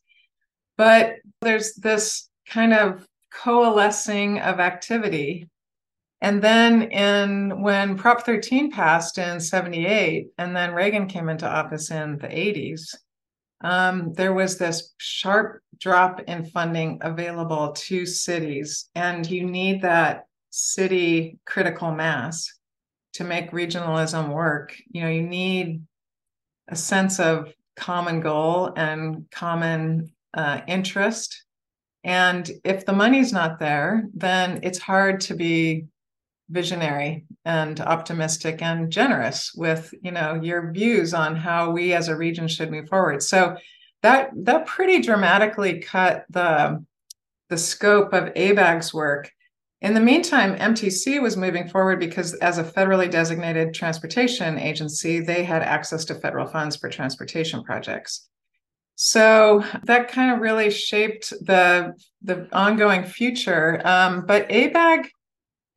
But 0.77 1.15
there's 1.41 1.73
this 1.77 2.29
kind 2.47 2.75
of 2.75 3.07
coalescing 3.33 4.39
of 4.41 4.61
activity. 4.61 5.49
And 6.23 6.43
then 6.43 6.83
in 6.83 7.63
when 7.63 7.97
Prop 7.97 8.27
13 8.27 8.71
passed 8.71 9.17
in 9.17 9.41
78, 9.41 10.29
and 10.37 10.55
then 10.55 10.75
Reagan 10.75 11.07
came 11.07 11.29
into 11.29 11.49
office 11.49 11.91
in 11.91 12.19
the 12.19 12.29
80s, 12.29 12.95
um, 13.63 14.13
there 14.15 14.35
was 14.35 14.59
this 14.59 14.93
sharp 14.99 15.63
drop 15.79 16.21
in 16.23 16.45
funding 16.47 16.99
available 17.03 17.73
to 17.73 18.05
cities. 18.05 18.91
And 18.95 19.29
you 19.29 19.45
need 19.45 19.83
that 19.83 20.27
city 20.51 21.39
critical 21.47 21.93
mass 21.93 22.53
to 23.15 23.25
make 23.25 23.51
regionalism 23.51 24.33
work, 24.33 24.77
you 24.91 25.03
know, 25.03 25.09
you 25.09 25.23
need 25.23 25.83
a 26.69 26.77
sense 26.77 27.19
of 27.19 27.53
common 27.77 28.21
goal 28.21 28.73
and 28.77 29.27
common 29.31 30.13
uh, 30.35 30.61
interest. 30.69 31.45
And 32.05 32.49
if 32.65 32.87
the 32.87 32.93
money's 32.93 33.33
not 33.33 33.59
there, 33.59 34.05
then 34.15 34.61
it's 34.63 34.79
hard 34.79 35.21
to 35.23 35.35
be 35.35 35.87
visionary 36.51 37.25
and 37.45 37.81
optimistic 37.81 38.61
and 38.61 38.91
generous 38.91 39.53
with 39.55 39.95
you 40.03 40.11
know 40.11 40.35
your 40.35 40.71
views 40.73 41.15
on 41.15 41.37
how 41.37 41.71
we 41.71 41.93
as 41.95 42.09
a 42.09 42.17
region 42.17 42.49
should 42.49 42.71
move 42.71 42.89
forward 42.89 43.23
so 43.23 43.57
that 44.03 44.31
that 44.35 44.67
pretty 44.67 45.01
dramatically 45.01 45.81
cut 45.81 46.25
the 46.31 46.85
the 47.49 47.57
scope 47.57 48.13
of 48.13 48.33
abag's 48.35 48.93
work 48.93 49.31
in 49.83 49.95
the 49.95 50.01
meantime, 50.01 50.57
MTC 50.59 51.23
was 51.23 51.39
moving 51.39 51.67
forward 51.67 51.99
because, 52.01 52.35
as 52.35 52.59
a 52.59 52.65
federally 52.65 53.11
designated 53.11 53.73
transportation 53.73 54.59
agency, 54.59 55.21
they 55.21 55.43
had 55.43 55.63
access 55.63 56.05
to 56.07 56.15
federal 56.15 56.47
funds 56.47 56.77
for 56.77 56.91
transportation 56.91 57.65
projects. 57.65 58.29
So 58.97 59.65
that 59.85 60.09
kind 60.09 60.33
of 60.33 60.41
really 60.41 60.71
shaped 60.71 61.31
the 61.31 61.95
the 62.21 62.47
ongoing 62.55 63.05
future. 63.05 63.81
Um, 63.83 64.27
but 64.27 64.47
ABAG, 64.51 65.07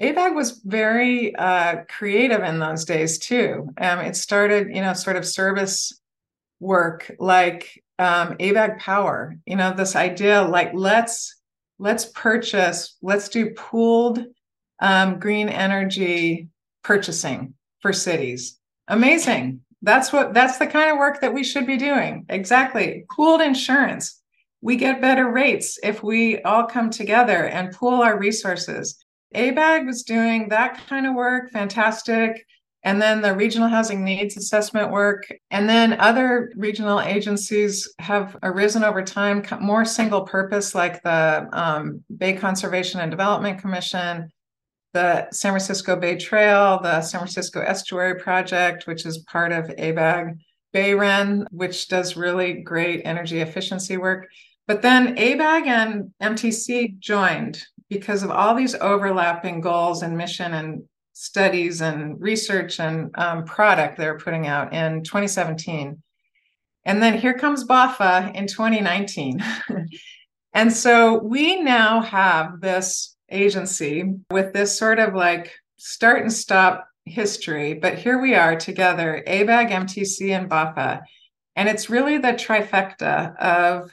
ABAG 0.01 0.35
was 0.35 0.61
very 0.65 1.35
uh, 1.35 1.83
creative 1.87 2.43
in 2.43 2.59
those 2.59 2.85
days 2.85 3.19
too. 3.19 3.69
Um, 3.79 3.99
it 3.99 4.15
started, 4.15 4.75
you 4.75 4.81
know, 4.81 4.93
sort 4.93 5.15
of 5.15 5.25
service 5.25 5.99
work 6.59 7.11
like 7.19 7.83
um, 7.99 8.35
ABAG 8.37 8.79
Power. 8.79 9.37
You 9.45 9.55
know, 9.55 9.73
this 9.73 9.95
idea 9.95 10.41
like 10.41 10.71
let's 10.73 11.35
let's 11.79 12.05
purchase, 12.05 12.97
let's 13.01 13.29
do 13.29 13.51
pooled 13.51 14.25
um, 14.79 15.19
green 15.19 15.49
energy 15.49 16.49
purchasing 16.83 17.53
for 17.81 17.93
cities. 17.93 18.59
Amazing. 18.87 19.61
That's 19.81 20.11
what 20.13 20.33
that's 20.33 20.57
the 20.57 20.67
kind 20.67 20.91
of 20.91 20.97
work 20.97 21.21
that 21.21 21.33
we 21.33 21.43
should 21.43 21.67
be 21.67 21.77
doing. 21.77 22.25
Exactly. 22.29 23.05
Pooled 23.11 23.41
insurance. 23.41 24.21
We 24.61 24.77
get 24.77 25.01
better 25.01 25.29
rates 25.29 25.77
if 25.83 26.01
we 26.01 26.41
all 26.41 26.65
come 26.65 26.89
together 26.89 27.45
and 27.47 27.73
pool 27.73 28.01
our 28.01 28.17
resources. 28.17 28.97
ABAG 29.33 29.85
was 29.85 30.03
doing 30.03 30.49
that 30.49 30.79
kind 30.87 31.05
of 31.05 31.15
work, 31.15 31.51
fantastic 31.51 32.45
and 32.83 33.01
then 33.01 33.21
the 33.21 33.33
regional 33.33 33.69
housing 33.69 34.03
needs 34.03 34.35
assessment 34.35 34.91
work. 34.91 35.25
And 35.51 35.69
then 35.69 35.99
other 35.99 36.51
regional 36.55 36.99
agencies 36.99 37.93
have 37.99 38.37
arisen 38.43 38.83
over 38.83 39.01
time, 39.01 39.43
more 39.61 39.85
single 39.85 40.23
purpose, 40.23 40.75
like 40.75 41.01
the 41.01 41.47
um, 41.53 42.03
Bay 42.15 42.33
Conservation 42.33 42.99
and 42.99 43.09
Development 43.09 43.57
Commission, 43.59 44.29
the 44.93 45.29
San 45.31 45.51
Francisco 45.51 45.95
Bay 45.95 46.17
Trail, 46.17 46.79
the 46.83 47.01
San 47.01 47.21
Francisco 47.21 47.61
Estuary 47.61 48.19
Project, 48.19 48.85
which 48.85 49.05
is 49.05 49.19
part 49.19 49.53
of 49.53 49.67
ABAG, 49.67 50.37
BayREN, 50.75 51.45
which 51.51 51.87
does 51.87 52.17
really 52.17 52.53
great 52.53 53.01
energy 53.05 53.39
efficiency 53.39 53.95
work. 53.95 54.27
But 54.67 54.81
then 54.81 55.15
ABAG 55.15 55.67
and 55.67 56.13
MTC 56.21 56.99
joined 56.99 57.63
because 57.93 58.23
of 58.23 58.31
all 58.31 58.55
these 58.55 58.75
overlapping 58.75 59.61
goals 59.61 60.03
and 60.03 60.17
mission 60.17 60.53
and 60.53 60.83
studies 61.13 61.81
and 61.81 62.19
research 62.19 62.79
and 62.79 63.11
um, 63.15 63.45
product 63.45 63.97
they're 63.97 64.17
putting 64.17 64.47
out 64.47 64.73
in 64.73 65.03
2017. 65.03 66.01
And 66.85 67.01
then 67.01 67.17
here 67.17 67.37
comes 67.37 67.63
BAHFA 67.63 68.35
in 68.35 68.47
2019. 68.47 69.43
and 70.53 70.73
so 70.73 71.19
we 71.19 71.61
now 71.61 72.01
have 72.01 72.59
this 72.59 73.15
agency 73.29 74.15
with 74.31 74.53
this 74.53 74.77
sort 74.77 74.99
of 74.99 75.13
like 75.13 75.53
start 75.77 76.21
and 76.21 76.33
stop 76.33 76.87
history, 77.05 77.73
but 77.73 77.97
here 77.97 78.19
we 78.19 78.35
are 78.35 78.55
together, 78.55 79.23
ABAG, 79.27 79.69
MTC, 79.69 80.29
and 80.31 80.49
BAHFA. 80.49 81.01
And 81.55 81.69
it's 81.69 81.89
really 81.89 82.17
the 82.17 82.33
trifecta 82.33 83.37
of 83.37 83.91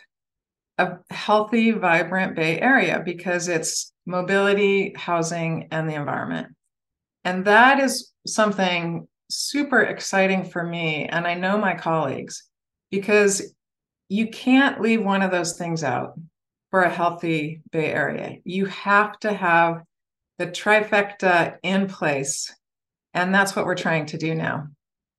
a 0.78 0.98
healthy, 1.10 1.72
vibrant 1.72 2.34
Bay 2.34 2.58
Area 2.58 3.02
because 3.04 3.48
it's 3.48 3.89
mobility, 4.06 4.94
housing, 4.96 5.68
and 5.70 5.88
the 5.88 5.94
environment. 5.94 6.48
And 7.24 7.44
that 7.44 7.80
is 7.80 8.12
something 8.26 9.06
super 9.30 9.80
exciting 9.80 10.44
for 10.44 10.64
me, 10.64 11.06
and 11.06 11.26
I 11.26 11.34
know 11.34 11.58
my 11.58 11.74
colleagues, 11.74 12.48
because 12.90 13.54
you 14.08 14.28
can't 14.28 14.80
leave 14.80 15.04
one 15.04 15.22
of 15.22 15.30
those 15.30 15.56
things 15.56 15.84
out 15.84 16.18
for 16.70 16.82
a 16.82 16.90
healthy 16.90 17.62
Bay 17.70 17.92
Area. 17.92 18.38
You 18.44 18.66
have 18.66 19.18
to 19.20 19.32
have 19.32 19.82
the 20.38 20.46
trifecta 20.46 21.56
in 21.62 21.86
place. 21.86 22.52
And 23.12 23.34
that's 23.34 23.54
what 23.54 23.66
we're 23.66 23.74
trying 23.74 24.06
to 24.06 24.16
do 24.16 24.34
now 24.34 24.68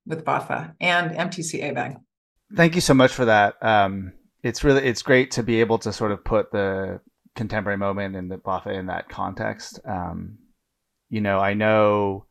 with 0.05 0.25
BAHFA 0.25 0.73
and 0.81 1.11
MTC 1.11 1.63
ABAG. 1.63 1.95
Thank 2.55 2.75
you 2.75 2.81
so 2.81 2.93
much 2.93 3.13
for 3.13 3.25
that. 3.25 3.55
Um, 3.61 4.13
it's 4.43 4.63
really 4.63 4.83
it's 4.83 5.03
great 5.03 5.31
to 5.31 5.43
be 5.43 5.59
able 5.59 5.77
to 5.79 5.93
sort 5.93 6.11
of 6.11 6.23
put 6.25 6.51
the 6.51 6.99
contemporary 7.35 7.77
moment 7.77 8.15
in 8.15 8.27
the 8.27 8.37
BAHFA 8.37 8.77
in 8.77 8.87
that 8.87 9.09
context. 9.09 9.79
Um, 9.85 10.37
you 11.09 11.21
know, 11.21 11.39
I 11.39 11.53
know 11.53 12.25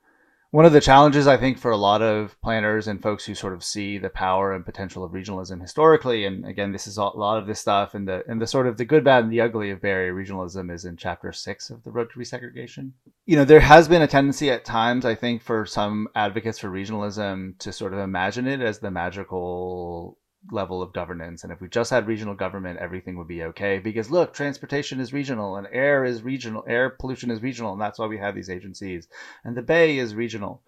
one 0.52 0.64
of 0.64 0.72
the 0.72 0.80
challenges 0.80 1.28
I 1.28 1.36
think 1.36 1.58
for 1.58 1.70
a 1.70 1.76
lot 1.76 2.02
of 2.02 2.36
planners 2.40 2.88
and 2.88 3.00
folks 3.00 3.24
who 3.24 3.36
sort 3.36 3.52
of 3.52 3.62
see 3.62 3.98
the 3.98 4.10
power 4.10 4.52
and 4.52 4.64
potential 4.64 5.04
of 5.04 5.12
regionalism 5.12 5.60
historically, 5.60 6.24
and 6.24 6.44
again, 6.44 6.72
this 6.72 6.88
is 6.88 6.96
a 6.96 7.04
lot 7.04 7.38
of 7.38 7.46
this 7.46 7.60
stuff, 7.60 7.94
and 7.94 8.08
the 8.08 8.24
and 8.26 8.42
the 8.42 8.48
sort 8.48 8.66
of 8.66 8.76
the 8.76 8.84
good, 8.84 9.04
bad, 9.04 9.22
and 9.22 9.32
the 9.32 9.40
ugly 9.40 9.70
of 9.70 9.84
Area 9.84 10.12
regionalism 10.12 10.72
is 10.72 10.84
in 10.84 10.96
chapter 10.96 11.30
six 11.32 11.70
of 11.70 11.84
the 11.84 11.92
Road 11.92 12.10
to 12.12 12.18
Resegregation. 12.18 12.90
You 13.26 13.36
know, 13.36 13.44
there 13.44 13.60
has 13.60 13.86
been 13.86 14.02
a 14.02 14.08
tendency 14.08 14.50
at 14.50 14.64
times, 14.64 15.04
I 15.04 15.14
think, 15.14 15.42
for 15.42 15.66
some 15.66 16.08
advocates 16.16 16.58
for 16.58 16.68
regionalism 16.68 17.56
to 17.58 17.72
sort 17.72 17.92
of 17.92 18.00
imagine 18.00 18.48
it 18.48 18.60
as 18.60 18.80
the 18.80 18.90
magical 18.90 20.18
level 20.50 20.82
of 20.82 20.92
governance. 20.92 21.44
And 21.44 21.52
if 21.52 21.60
we 21.60 21.68
just 21.68 21.90
had 21.90 22.06
regional 22.06 22.34
government, 22.34 22.78
everything 22.78 23.16
would 23.16 23.28
be 23.28 23.42
okay. 23.44 23.78
Because 23.78 24.10
look, 24.10 24.32
transportation 24.32 25.00
is 25.00 25.12
regional 25.12 25.56
and 25.56 25.66
air 25.70 26.04
is 26.04 26.22
regional, 26.22 26.64
air 26.66 26.90
pollution 26.90 27.30
is 27.30 27.42
regional, 27.42 27.72
and 27.72 27.80
that's 27.80 27.98
why 27.98 28.06
we 28.06 28.18
have 28.18 28.34
these 28.34 28.50
agencies. 28.50 29.08
And 29.44 29.56
the 29.56 29.62
Bay 29.62 29.98
is 29.98 30.14
regional. 30.14 30.62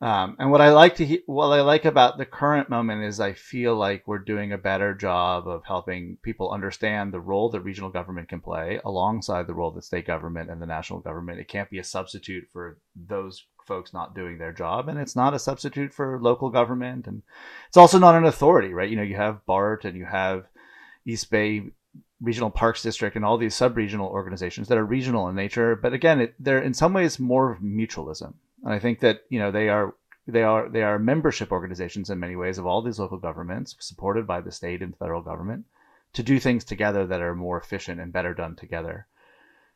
Um, 0.00 0.36
and 0.38 0.52
what 0.52 0.60
I 0.60 0.70
like 0.70 0.94
to 0.96 1.04
he- 1.04 1.24
what 1.26 1.48
I 1.48 1.60
like 1.62 1.84
about 1.84 2.18
the 2.18 2.24
current 2.24 2.70
moment 2.70 3.02
is 3.02 3.18
I 3.18 3.32
feel 3.32 3.74
like 3.74 4.06
we're 4.06 4.20
doing 4.20 4.52
a 4.52 4.58
better 4.58 4.94
job 4.94 5.48
of 5.48 5.64
helping 5.64 6.18
people 6.22 6.52
understand 6.52 7.12
the 7.12 7.20
role 7.20 7.50
that 7.50 7.62
regional 7.62 7.90
government 7.90 8.28
can 8.28 8.40
play 8.40 8.80
alongside 8.84 9.48
the 9.48 9.54
role 9.54 9.72
that 9.72 9.82
state 9.82 10.06
government 10.06 10.50
and 10.50 10.62
the 10.62 10.66
national 10.66 11.00
government. 11.00 11.40
It 11.40 11.48
can't 11.48 11.68
be 11.68 11.80
a 11.80 11.84
substitute 11.84 12.44
for 12.52 12.78
those 12.94 13.44
folks 13.68 13.92
not 13.92 14.14
doing 14.14 14.38
their 14.38 14.52
job 14.52 14.88
and 14.88 14.98
it's 14.98 15.14
not 15.14 15.34
a 15.34 15.38
substitute 15.38 15.94
for 15.94 16.18
local 16.20 16.50
government 16.50 17.06
and 17.06 17.22
it's 17.68 17.76
also 17.76 17.98
not 17.98 18.16
an 18.16 18.24
authority 18.24 18.72
right? 18.74 18.90
You 18.90 18.96
know 18.96 19.02
you 19.02 19.16
have 19.16 19.46
bart 19.46 19.84
and 19.84 19.96
you 19.96 20.06
have 20.06 20.46
east 21.06 21.30
bay 21.30 21.70
regional 22.20 22.50
parks 22.50 22.82
district 22.82 23.14
and 23.14 23.24
all 23.24 23.38
these 23.38 23.54
sub-regional 23.54 24.08
organizations 24.08 24.66
that 24.68 24.78
are 24.78 24.84
regional 24.84 25.28
in 25.28 25.36
nature 25.36 25.76
but 25.76 25.92
again 25.92 26.20
it, 26.20 26.34
they're 26.40 26.60
in 26.60 26.74
some 26.74 26.92
ways 26.92 27.20
more 27.20 27.52
of 27.52 27.60
mutualism 27.60 28.34
and 28.64 28.74
i 28.74 28.78
think 28.78 28.98
that 28.98 29.22
you 29.28 29.38
know 29.38 29.52
they 29.52 29.68
are 29.68 29.94
they 30.26 30.42
are 30.42 30.68
they 30.68 30.82
are 30.82 30.98
membership 30.98 31.52
organizations 31.52 32.10
in 32.10 32.18
many 32.18 32.34
ways 32.34 32.58
of 32.58 32.66
all 32.66 32.82
these 32.82 32.98
local 32.98 33.18
governments 33.18 33.76
supported 33.78 34.26
by 34.26 34.40
the 34.40 34.50
state 34.50 34.82
and 34.82 34.96
federal 34.96 35.22
government 35.22 35.64
to 36.12 36.22
do 36.22 36.40
things 36.40 36.64
together 36.64 37.06
that 37.06 37.22
are 37.22 37.34
more 37.34 37.58
efficient 37.58 38.00
and 38.00 38.12
better 38.12 38.34
done 38.34 38.56
together 38.56 39.06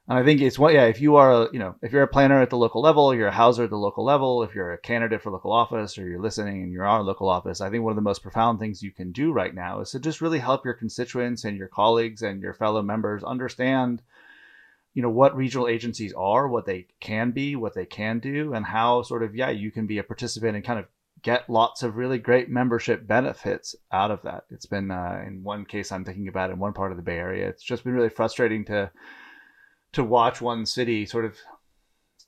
and 0.08 0.18
I 0.18 0.24
think 0.24 0.40
it's 0.40 0.58
what, 0.58 0.74
yeah, 0.74 0.86
if 0.86 1.00
you 1.00 1.14
are, 1.14 1.48
you 1.52 1.60
know, 1.60 1.76
if 1.80 1.92
you're 1.92 2.02
a 2.02 2.08
planner 2.08 2.42
at 2.42 2.50
the 2.50 2.56
local 2.56 2.82
level, 2.82 3.14
you're 3.14 3.28
a 3.28 3.32
houser 3.32 3.64
at 3.64 3.70
the 3.70 3.76
local 3.76 4.04
level, 4.04 4.42
if 4.42 4.52
you're 4.52 4.72
a 4.72 4.78
candidate 4.78 5.22
for 5.22 5.30
local 5.30 5.52
office 5.52 5.96
or 5.96 6.08
you're 6.08 6.20
listening 6.20 6.62
and 6.62 6.72
you're 6.72 6.84
on 6.84 7.06
local 7.06 7.28
office, 7.28 7.60
I 7.60 7.70
think 7.70 7.84
one 7.84 7.92
of 7.92 7.96
the 7.96 8.02
most 8.02 8.22
profound 8.22 8.58
things 8.58 8.82
you 8.82 8.90
can 8.90 9.12
do 9.12 9.32
right 9.32 9.54
now 9.54 9.80
is 9.80 9.92
to 9.92 10.00
just 10.00 10.20
really 10.20 10.40
help 10.40 10.64
your 10.64 10.74
constituents 10.74 11.44
and 11.44 11.56
your 11.56 11.68
colleagues 11.68 12.22
and 12.22 12.42
your 12.42 12.52
fellow 12.52 12.82
members 12.82 13.22
understand, 13.22 14.02
you 14.92 15.02
know, 15.02 15.08
what 15.08 15.36
regional 15.36 15.68
agencies 15.68 16.12
are, 16.14 16.48
what 16.48 16.66
they 16.66 16.88
can 16.98 17.30
be, 17.30 17.54
what 17.54 17.74
they 17.74 17.86
can 17.86 18.18
do, 18.18 18.54
and 18.54 18.66
how 18.66 19.02
sort 19.02 19.22
of, 19.22 19.36
yeah, 19.36 19.50
you 19.50 19.70
can 19.70 19.86
be 19.86 19.98
a 19.98 20.02
participant 20.02 20.56
and 20.56 20.64
kind 20.64 20.80
of 20.80 20.86
get 21.22 21.48
lots 21.48 21.84
of 21.84 21.96
really 21.96 22.18
great 22.18 22.50
membership 22.50 23.06
benefits 23.06 23.76
out 23.92 24.10
of 24.10 24.20
that. 24.22 24.46
It's 24.50 24.66
been, 24.66 24.90
uh, 24.90 25.22
in 25.24 25.44
one 25.44 25.64
case 25.64 25.92
I'm 25.92 26.04
thinking 26.04 26.26
about 26.26 26.50
in 26.50 26.58
one 26.58 26.72
part 26.72 26.90
of 26.90 26.96
the 26.96 27.04
Bay 27.04 27.18
Area, 27.18 27.48
it's 27.48 27.62
just 27.62 27.84
been 27.84 27.94
really 27.94 28.08
frustrating 28.08 28.64
to, 28.64 28.90
to 29.92 30.04
watch 30.04 30.40
one 30.40 30.66
city 30.66 31.06
sort 31.06 31.24
of 31.24 31.36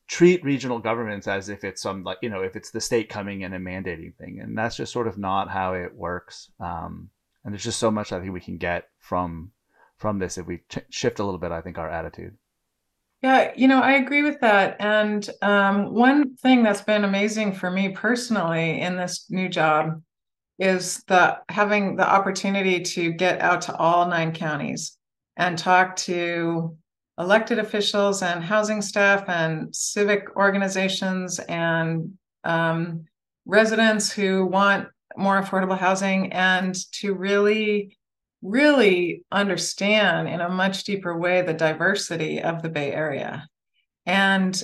treat 0.07 0.44
regional 0.44 0.79
governments 0.79 1.27
as 1.27 1.48
if 1.48 1.64
it's 1.64 1.81
some 1.81 2.05
like 2.05 2.18
you 2.20 2.29
know 2.29 2.42
if 2.42 2.57
it's 2.57 2.70
the 2.70 2.81
state 2.81 3.09
coming 3.09 3.40
in 3.40 3.53
and 3.53 3.66
mandating 3.66 4.14
thing. 4.16 4.40
And 4.40 4.57
that's 4.57 4.77
just 4.77 4.92
sort 4.92 5.09
of 5.09 5.18
not 5.18 5.50
how 5.50 5.74
it 5.74 5.94
works. 5.94 6.50
Um, 6.61 7.11
and 7.44 7.53
there's 7.53 7.64
just 7.64 7.79
so 7.79 7.90
much 7.90 8.12
i 8.12 8.20
think 8.20 8.33
we 8.33 8.40
can 8.40 8.57
get 8.57 8.88
from 8.98 9.50
from 9.98 10.18
this 10.18 10.38
if 10.38 10.46
we 10.46 10.59
ch- 10.68 10.79
shift 10.90 11.18
a 11.18 11.24
little 11.24 11.38
bit 11.38 11.53
i 11.53 11.61
think 11.61 11.79
our 11.79 11.90
attitude. 11.90 12.37
Yeah 13.22 13.53
you 13.57 13.68
know 13.68 13.81
i 13.81 13.92
agree 13.92 14.22
with 14.22 14.40
that. 14.40 14.77
And 14.81 15.29
um, 15.42 15.94
one 15.94 16.37
thing 16.37 16.62
that's 16.62 16.83
been 16.83 17.05
amazing 17.05 17.53
for 17.53 17.70
me 17.70 17.90
personally 17.90 18.81
in 18.81 18.96
this 18.96 19.27
new 19.31 19.48
job 19.48 20.03
is 20.59 21.03
the 21.09 21.38
having 21.48 21.96
the 21.96 22.09
opportunity 22.09 22.81
to 22.81 23.12
get 23.12 23.40
out 23.40 23.62
to 23.62 23.77
all 23.77 24.07
nine 24.09 24.33
counties 24.33 24.96
and 25.37 25.59
talk 25.59 25.96
to 25.96 26.77
elected 27.18 27.59
officials 27.59 28.22
and 28.22 28.42
housing 28.42 28.83
staff 28.83 29.29
and 29.29 29.74
civic 29.74 30.37
organizations 30.37 31.38
and 31.38 32.12
um, 32.44 33.05
residents 33.46 34.12
who 34.12 34.46
want 34.46 34.88
more 35.16 35.40
affordable 35.40 35.79
housing 35.79 36.33
and 36.33 36.74
to 36.92 37.14
really 37.14 37.96
really 38.42 39.22
understand 39.33 40.29
in 40.29 40.40
a 40.40 40.48
much 40.50 40.85
deeper 40.85 41.16
way 41.18 41.40
the 41.40 41.55
diversity 41.55 42.42
of 42.42 42.62
the 42.62 42.68
bay 42.68 42.92
area. 42.92 43.48
And 44.05 44.62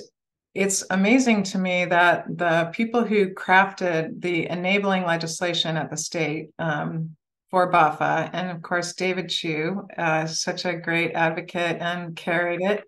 it's 0.54 0.84
amazing 0.90 1.44
to 1.44 1.58
me 1.58 1.86
that 1.86 2.26
the 2.28 2.70
people 2.74 3.04
who 3.04 3.30
crafted 3.30 4.20
the 4.20 4.48
enabling 4.50 5.04
legislation 5.04 5.76
at 5.78 5.90
the 5.90 5.96
state 5.96 6.50
um, 6.58 7.16
for 7.50 7.70
BAHFA. 7.70 8.30
And 8.32 8.50
of 8.50 8.62
course, 8.62 8.94
David 8.94 9.28
Chiu, 9.28 9.86
uh, 9.98 10.26
such 10.26 10.64
a 10.64 10.78
great 10.78 11.12
advocate 11.12 11.78
and 11.80 12.14
carried 12.14 12.60
it. 12.60 12.84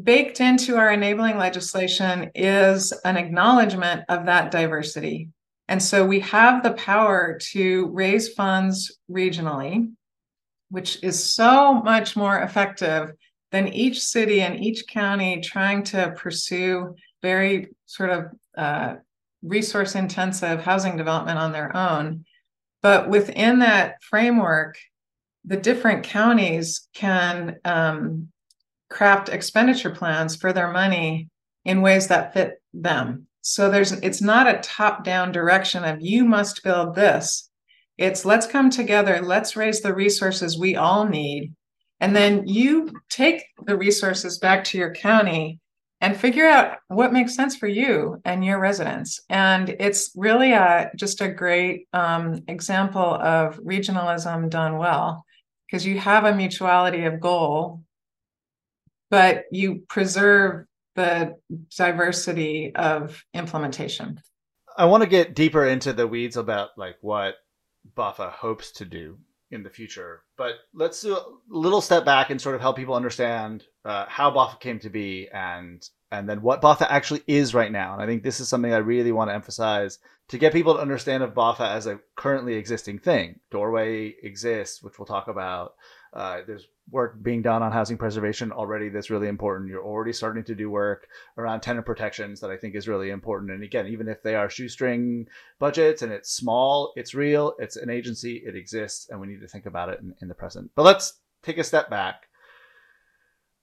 Baked 0.00 0.40
into 0.40 0.76
our 0.76 0.92
enabling 0.92 1.36
legislation 1.36 2.30
is 2.34 2.92
an 3.04 3.16
acknowledgement 3.16 4.04
of 4.08 4.26
that 4.26 4.50
diversity. 4.50 5.28
And 5.68 5.82
so 5.82 6.06
we 6.06 6.20
have 6.20 6.62
the 6.62 6.72
power 6.72 7.38
to 7.52 7.88
raise 7.92 8.32
funds 8.32 8.98
regionally, 9.10 9.92
which 10.68 11.02
is 11.02 11.32
so 11.32 11.74
much 11.74 12.16
more 12.16 12.40
effective 12.40 13.12
than 13.52 13.68
each 13.68 14.00
city 14.00 14.40
and 14.42 14.58
each 14.64 14.86
county 14.86 15.40
trying 15.40 15.82
to 15.82 16.12
pursue 16.16 16.94
very 17.22 17.68
sort 17.86 18.10
of 18.10 18.24
uh, 18.56 18.94
resource 19.42 19.94
intensive 19.94 20.62
housing 20.62 20.96
development 20.96 21.38
on 21.38 21.52
their 21.52 21.76
own. 21.76 22.24
But 22.82 23.08
within 23.08 23.58
that 23.60 24.02
framework, 24.02 24.76
the 25.44 25.56
different 25.56 26.04
counties 26.04 26.88
can 26.94 27.56
um, 27.64 28.28
craft 28.88 29.28
expenditure 29.28 29.90
plans 29.90 30.36
for 30.36 30.52
their 30.52 30.70
money 30.70 31.28
in 31.64 31.82
ways 31.82 32.08
that 32.08 32.32
fit 32.34 32.62
them. 32.72 33.26
So 33.42 33.70
there's 33.70 33.92
it's 33.92 34.20
not 34.20 34.48
a 34.48 34.60
top-down 34.60 35.32
direction 35.32 35.84
of 35.84 36.00
you 36.00 36.24
must 36.24 36.62
build 36.62 36.94
this. 36.94 37.48
It's 37.96 38.24
let's 38.24 38.46
come 38.46 38.70
together, 38.70 39.20
let's 39.22 39.56
raise 39.56 39.80
the 39.80 39.94
resources 39.94 40.58
we 40.58 40.76
all 40.76 41.06
need. 41.06 41.54
And 42.00 42.16
then 42.16 42.46
you 42.46 42.90
take 43.10 43.44
the 43.66 43.76
resources 43.76 44.38
back 44.38 44.64
to 44.64 44.78
your 44.78 44.94
county 44.94 45.59
and 46.00 46.16
figure 46.16 46.46
out 46.46 46.78
what 46.88 47.12
makes 47.12 47.34
sense 47.34 47.56
for 47.56 47.66
you 47.66 48.20
and 48.24 48.44
your 48.44 48.58
residents. 48.58 49.20
And 49.28 49.68
it's 49.68 50.10
really 50.16 50.52
a, 50.52 50.90
just 50.96 51.20
a 51.20 51.28
great 51.28 51.88
um, 51.92 52.42
example 52.48 53.02
of 53.02 53.58
regionalism 53.58 54.48
done 54.48 54.78
well 54.78 55.24
because 55.66 55.86
you 55.86 55.98
have 55.98 56.24
a 56.24 56.34
mutuality 56.34 57.04
of 57.04 57.20
goal, 57.20 57.82
but 59.10 59.44
you 59.52 59.82
preserve 59.88 60.66
the 60.96 61.36
diversity 61.76 62.74
of 62.74 63.22
implementation. 63.34 64.20
I 64.76 64.86
want 64.86 65.02
to 65.02 65.08
get 65.08 65.34
deeper 65.34 65.66
into 65.66 65.92
the 65.92 66.06
weeds 66.06 66.36
about 66.36 66.70
like 66.76 66.96
what 67.02 67.34
BAHFA 67.96 68.32
hopes 68.32 68.72
to 68.72 68.84
do 68.84 69.18
in 69.50 69.62
the 69.62 69.70
future. 69.70 70.22
But 70.36 70.54
let's 70.74 71.02
do 71.02 71.16
a 71.16 71.24
little 71.48 71.80
step 71.80 72.04
back 72.04 72.30
and 72.30 72.40
sort 72.40 72.54
of 72.54 72.60
help 72.60 72.76
people 72.76 72.94
understand 72.94 73.64
uh, 73.84 74.06
how 74.08 74.30
BAHFA 74.30 74.60
came 74.60 74.78
to 74.80 74.90
be 74.90 75.28
and 75.32 75.88
and 76.12 76.28
then 76.28 76.42
what 76.42 76.60
BAHFA 76.60 76.86
actually 76.90 77.22
is 77.28 77.54
right 77.54 77.70
now. 77.70 77.92
And 77.92 78.02
I 78.02 78.06
think 78.06 78.22
this 78.22 78.40
is 78.40 78.48
something 78.48 78.72
I 78.72 78.78
really 78.78 79.12
want 79.12 79.30
to 79.30 79.34
emphasize 79.34 80.00
to 80.28 80.38
get 80.38 80.52
people 80.52 80.74
to 80.74 80.80
understand 80.80 81.22
of 81.22 81.34
BAHFA 81.34 81.68
as 81.68 81.86
a 81.86 82.00
currently 82.16 82.54
existing 82.54 82.98
thing. 82.98 83.38
Doorway 83.50 84.14
exists, 84.22 84.82
which 84.82 84.98
we'll 84.98 85.06
talk 85.06 85.28
about. 85.28 85.74
Uh, 86.12 86.40
there's 86.46 86.66
work 86.90 87.22
being 87.22 87.42
done 87.42 87.62
on 87.62 87.70
housing 87.70 87.96
preservation 87.96 88.50
already 88.50 88.88
that's 88.88 89.10
really 89.10 89.28
important. 89.28 89.70
You're 89.70 89.84
already 89.84 90.12
starting 90.12 90.42
to 90.44 90.54
do 90.56 90.68
work 90.68 91.06
around 91.38 91.60
tenant 91.60 91.86
protections 91.86 92.40
that 92.40 92.50
I 92.50 92.56
think 92.56 92.74
is 92.74 92.88
really 92.88 93.10
important. 93.10 93.52
And 93.52 93.62
again, 93.62 93.86
even 93.86 94.08
if 94.08 94.20
they 94.22 94.34
are 94.34 94.50
shoestring 94.50 95.28
budgets 95.60 96.02
and 96.02 96.12
it's 96.12 96.32
small, 96.32 96.92
it's 96.96 97.14
real, 97.14 97.54
it's 97.60 97.76
an 97.76 97.90
agency, 97.90 98.42
it 98.44 98.56
exists, 98.56 99.08
and 99.10 99.20
we 99.20 99.28
need 99.28 99.40
to 99.40 99.48
think 99.48 99.66
about 99.66 99.88
it 99.88 100.00
in, 100.00 100.14
in 100.20 100.26
the 100.26 100.34
present. 100.34 100.72
But 100.74 100.82
let's 100.82 101.20
take 101.44 101.58
a 101.58 101.64
step 101.64 101.88
back 101.88 102.26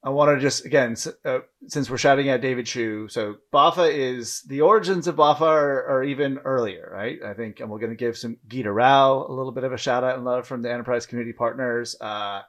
I 0.07 0.09
want 0.09 0.33
to 0.33 0.39
just 0.39 0.63
again, 0.63 0.95
uh, 1.25 1.39
since 1.67 1.89
we're 1.89 1.97
shouting 1.97 2.29
at 2.29 2.39
David 2.39 2.65
Chiu, 2.65 3.09
so 3.09 3.35
BAHFA 3.53 3.91
is 3.93 4.41
the 4.43 4.61
origins 4.61 5.05
of 5.05 5.17
BAHFA 5.17 5.41
are, 5.41 5.85
are 5.85 6.03
even 6.05 6.37
earlier, 6.45 6.89
right? 6.93 7.21
I 7.21 7.33
think, 7.33 7.59
and 7.59 7.69
we're 7.69 7.79
going 7.79 7.91
to 7.91 7.97
give 7.97 8.17
some 8.17 8.37
Geeta 8.47 8.73
Rao 8.73 9.25
a 9.27 9.33
little 9.33 9.51
bit 9.51 9.65
of 9.65 9.73
a 9.73 9.77
shout 9.77 10.05
out 10.05 10.15
and 10.15 10.23
love 10.23 10.47
from 10.47 10.61
the 10.61 10.71
Enterprise 10.71 11.05
Community 11.05 11.33
Partners. 11.33 11.97
Uh, 11.99 12.43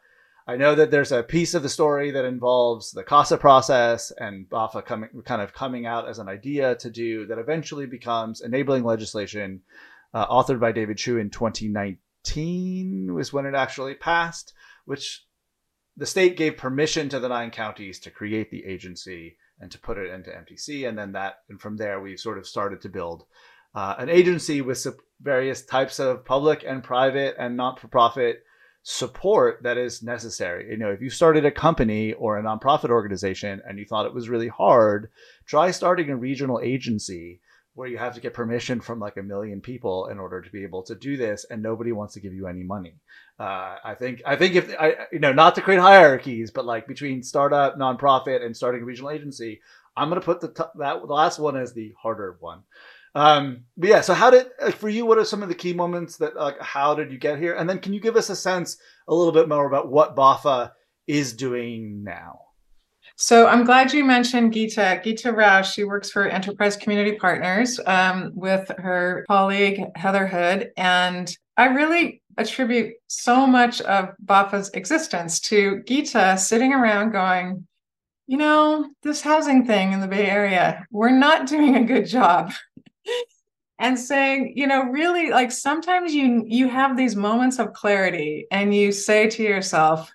I 0.46 0.56
know 0.56 0.76
that 0.76 0.92
there's 0.92 1.10
a 1.10 1.24
piece 1.24 1.54
of 1.54 1.64
the 1.64 1.68
story 1.68 2.12
that 2.12 2.24
involves 2.24 2.92
the 2.92 3.02
CASA 3.02 3.38
process 3.38 4.12
and 4.12 4.48
BAHFA 4.48 4.84
coming, 4.84 5.10
kind 5.24 5.42
of 5.42 5.52
coming 5.52 5.84
out 5.84 6.08
as 6.08 6.20
an 6.20 6.28
idea 6.28 6.76
to 6.76 6.88
do 6.88 7.26
that 7.26 7.40
eventually 7.40 7.86
becomes 7.86 8.40
enabling 8.40 8.84
legislation, 8.84 9.62
uh, 10.14 10.28
authored 10.28 10.60
by 10.60 10.70
David 10.70 10.96
Chiu 10.96 11.18
in 11.18 11.28
2019 11.28 13.14
was 13.14 13.32
when 13.32 13.46
it 13.46 13.56
actually 13.56 13.94
passed, 13.94 14.54
which 14.84 15.24
the 15.98 16.06
state 16.06 16.37
gave 16.37 16.56
permission 16.56 17.08
to 17.08 17.18
the 17.18 17.28
nine 17.28 17.50
counties 17.50 17.98
to 17.98 18.11
create 18.11 18.50
the 18.50 18.64
agency 18.64 19.37
and 19.61 19.70
to 19.72 19.78
put 19.78 19.98
it 19.98 20.11
into 20.11 20.30
MTC, 20.30 20.88
and 20.88 20.96
then 20.96 21.12
that, 21.12 21.40
and 21.48 21.61
from 21.61 21.76
there 21.76 22.00
we 22.00 22.16
sort 22.16 22.38
of 22.38 22.46
started 22.46 22.80
to 22.82 22.88
build 22.88 23.24
uh, 23.74 23.96
an 23.98 24.08
agency 24.08 24.62
with 24.62 24.87
various 25.20 25.64
types 25.64 25.98
of 25.98 26.24
public 26.24 26.64
and 26.64 26.84
private 26.84 27.34
and 27.38 27.56
not-for-profit 27.56 28.44
support 28.84 29.61
that 29.64 29.76
is 29.76 30.02
necessary. 30.02 30.70
You 30.70 30.76
know, 30.76 30.90
if 30.90 31.02
you 31.02 31.11
started 31.11 31.44
a 31.44 31.50
company 31.50 32.12
or 32.12 32.38
a 32.38 32.42
nonprofit 32.42 32.90
organization 32.90 33.61
and 33.68 33.78
you 33.78 33.84
thought 33.84 34.06
it 34.06 34.14
was 34.14 34.28
really 34.28 34.48
hard, 34.48 35.11
try 35.46 35.72
starting 35.72 36.11
a 36.11 36.16
regional 36.16 36.61
agency 36.62 37.40
where 37.78 37.86
you 37.86 37.96
have 37.96 38.12
to 38.12 38.20
get 38.20 38.34
permission 38.34 38.80
from 38.80 38.98
like 38.98 39.16
a 39.18 39.22
million 39.22 39.60
people 39.60 40.08
in 40.08 40.18
order 40.18 40.42
to 40.42 40.50
be 40.50 40.64
able 40.64 40.82
to 40.82 40.96
do 40.96 41.16
this 41.16 41.46
and 41.48 41.62
nobody 41.62 41.92
wants 41.92 42.12
to 42.12 42.18
give 42.18 42.34
you 42.34 42.48
any 42.48 42.64
money. 42.64 42.92
Uh, 43.38 43.76
I 43.84 43.94
think 43.94 44.20
I 44.26 44.34
think 44.34 44.56
if 44.56 44.74
I 44.80 45.06
you 45.12 45.20
know 45.20 45.32
not 45.32 45.54
to 45.54 45.60
create 45.60 45.78
hierarchies, 45.78 46.50
but 46.50 46.64
like 46.64 46.88
between 46.88 47.22
startup, 47.22 47.78
nonprofit, 47.78 48.44
and 48.44 48.56
starting 48.56 48.82
a 48.82 48.84
regional 48.84 49.12
agency, 49.12 49.60
I'm 49.96 50.08
gonna 50.08 50.20
put 50.20 50.40
the 50.40 50.48
t- 50.48 50.64
that 50.74 51.06
the 51.06 51.14
last 51.14 51.38
one 51.38 51.56
as 51.56 51.72
the 51.72 51.94
harder 51.96 52.36
one. 52.40 52.64
Um, 53.14 53.60
but 53.76 53.90
yeah, 53.90 54.00
so 54.00 54.12
how 54.12 54.30
did 54.30 54.48
for 54.74 54.88
you? 54.88 55.06
What 55.06 55.18
are 55.18 55.24
some 55.24 55.44
of 55.44 55.48
the 55.48 55.54
key 55.54 55.72
moments 55.72 56.16
that 56.16 56.34
like 56.34 56.60
how 56.60 56.96
did 56.96 57.12
you 57.12 57.18
get 57.18 57.38
here? 57.38 57.54
And 57.54 57.70
then 57.70 57.78
can 57.78 57.92
you 57.92 58.00
give 58.00 58.16
us 58.16 58.28
a 58.28 58.34
sense 58.34 58.76
a 59.06 59.14
little 59.14 59.32
bit 59.32 59.48
more 59.48 59.68
about 59.68 59.88
what 59.88 60.16
BAHFA 60.16 60.72
is 61.06 61.32
doing 61.32 62.02
now? 62.02 62.40
So 63.20 63.48
I'm 63.48 63.64
glad 63.64 63.92
you 63.92 64.04
mentioned 64.04 64.52
Geeta. 64.52 65.02
Geeta 65.02 65.35
Rao, 65.35 65.62
she 65.62 65.83
works 65.83 66.09
for 66.09 66.28
Enterprise 66.28 66.76
Community 66.76 67.16
Partners 67.16 67.81
um, 67.85 68.31
with 68.33 68.70
her 68.78 69.24
colleague 69.26 69.83
Heather 69.96 70.24
Hood. 70.24 70.70
And 70.76 71.37
I 71.57 71.64
really 71.64 72.22
attribute 72.37 72.94
so 73.09 73.44
much 73.44 73.81
of 73.81 74.11
BAHFA's 74.24 74.70
existence 74.70 75.40
to 75.40 75.83
Geeta 75.85 76.38
sitting 76.38 76.72
around 76.72 77.11
going, 77.11 77.66
you 78.28 78.37
know, 78.37 78.88
this 79.02 79.20
housing 79.20 79.66
thing 79.66 79.90
in 79.90 79.98
the 79.98 80.07
Bay 80.07 80.26
Area, 80.26 80.87
we're 80.92 81.11
not 81.11 81.48
doing 81.48 81.74
a 81.74 81.83
good 81.83 82.07
job 82.07 82.52
and 83.81 83.98
saying 83.98 84.52
you 84.57 84.66
know 84.66 84.83
really 84.85 85.31
like 85.31 85.52
sometimes 85.52 86.12
you 86.12 86.44
you 86.48 86.68
have 86.68 86.96
these 86.96 87.14
moments 87.14 87.61
of 87.61 87.72
clarity 87.72 88.44
and 88.50 88.74
you 88.74 88.90
say 88.90 89.28
to 89.28 89.42
yourself 89.42 90.11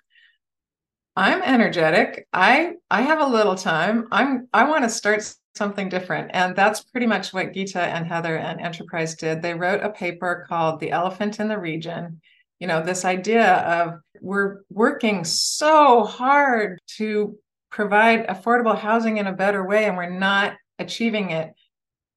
i'm 1.16 1.42
energetic. 1.42 2.26
I 2.32 2.74
i 2.90 3.02
have 3.02 3.20
a 3.20 3.26
little 3.26 3.54
time. 3.54 4.08
I'm 4.10 4.48
i 4.52 4.64
want 4.64 4.84
to 4.84 4.90
start 4.90 5.22
something 5.54 5.88
different. 5.88 6.30
And 6.34 6.56
that's 6.56 6.82
pretty 6.82 7.06
much 7.06 7.32
what 7.32 7.52
geeta 7.52 7.76
and 7.76 8.06
heather 8.06 8.36
and 8.36 8.60
enterprise 8.60 9.14
did. 9.14 9.40
They 9.40 9.54
wrote 9.54 9.82
a 9.84 9.90
paper 9.90 10.46
called 10.48 10.80
the 10.80 10.90
elephant 10.90 11.38
in 11.38 11.48
the 11.48 11.58
region. 11.58 12.20
You 12.58 12.66
know 12.66 12.82
this 12.82 13.04
idea 13.04 13.56
of 13.58 14.00
we're 14.20 14.62
working 14.70 15.24
so 15.24 16.04
hard 16.04 16.80
to 16.96 17.38
provide 17.70 18.26
affordable 18.28 18.78
housing 18.78 19.18
in 19.18 19.26
a 19.26 19.32
better 19.32 19.66
way 19.66 19.84
and 19.84 19.96
we're 19.96 20.08
not 20.08 20.54
achieving 20.78 21.30
it 21.30 21.52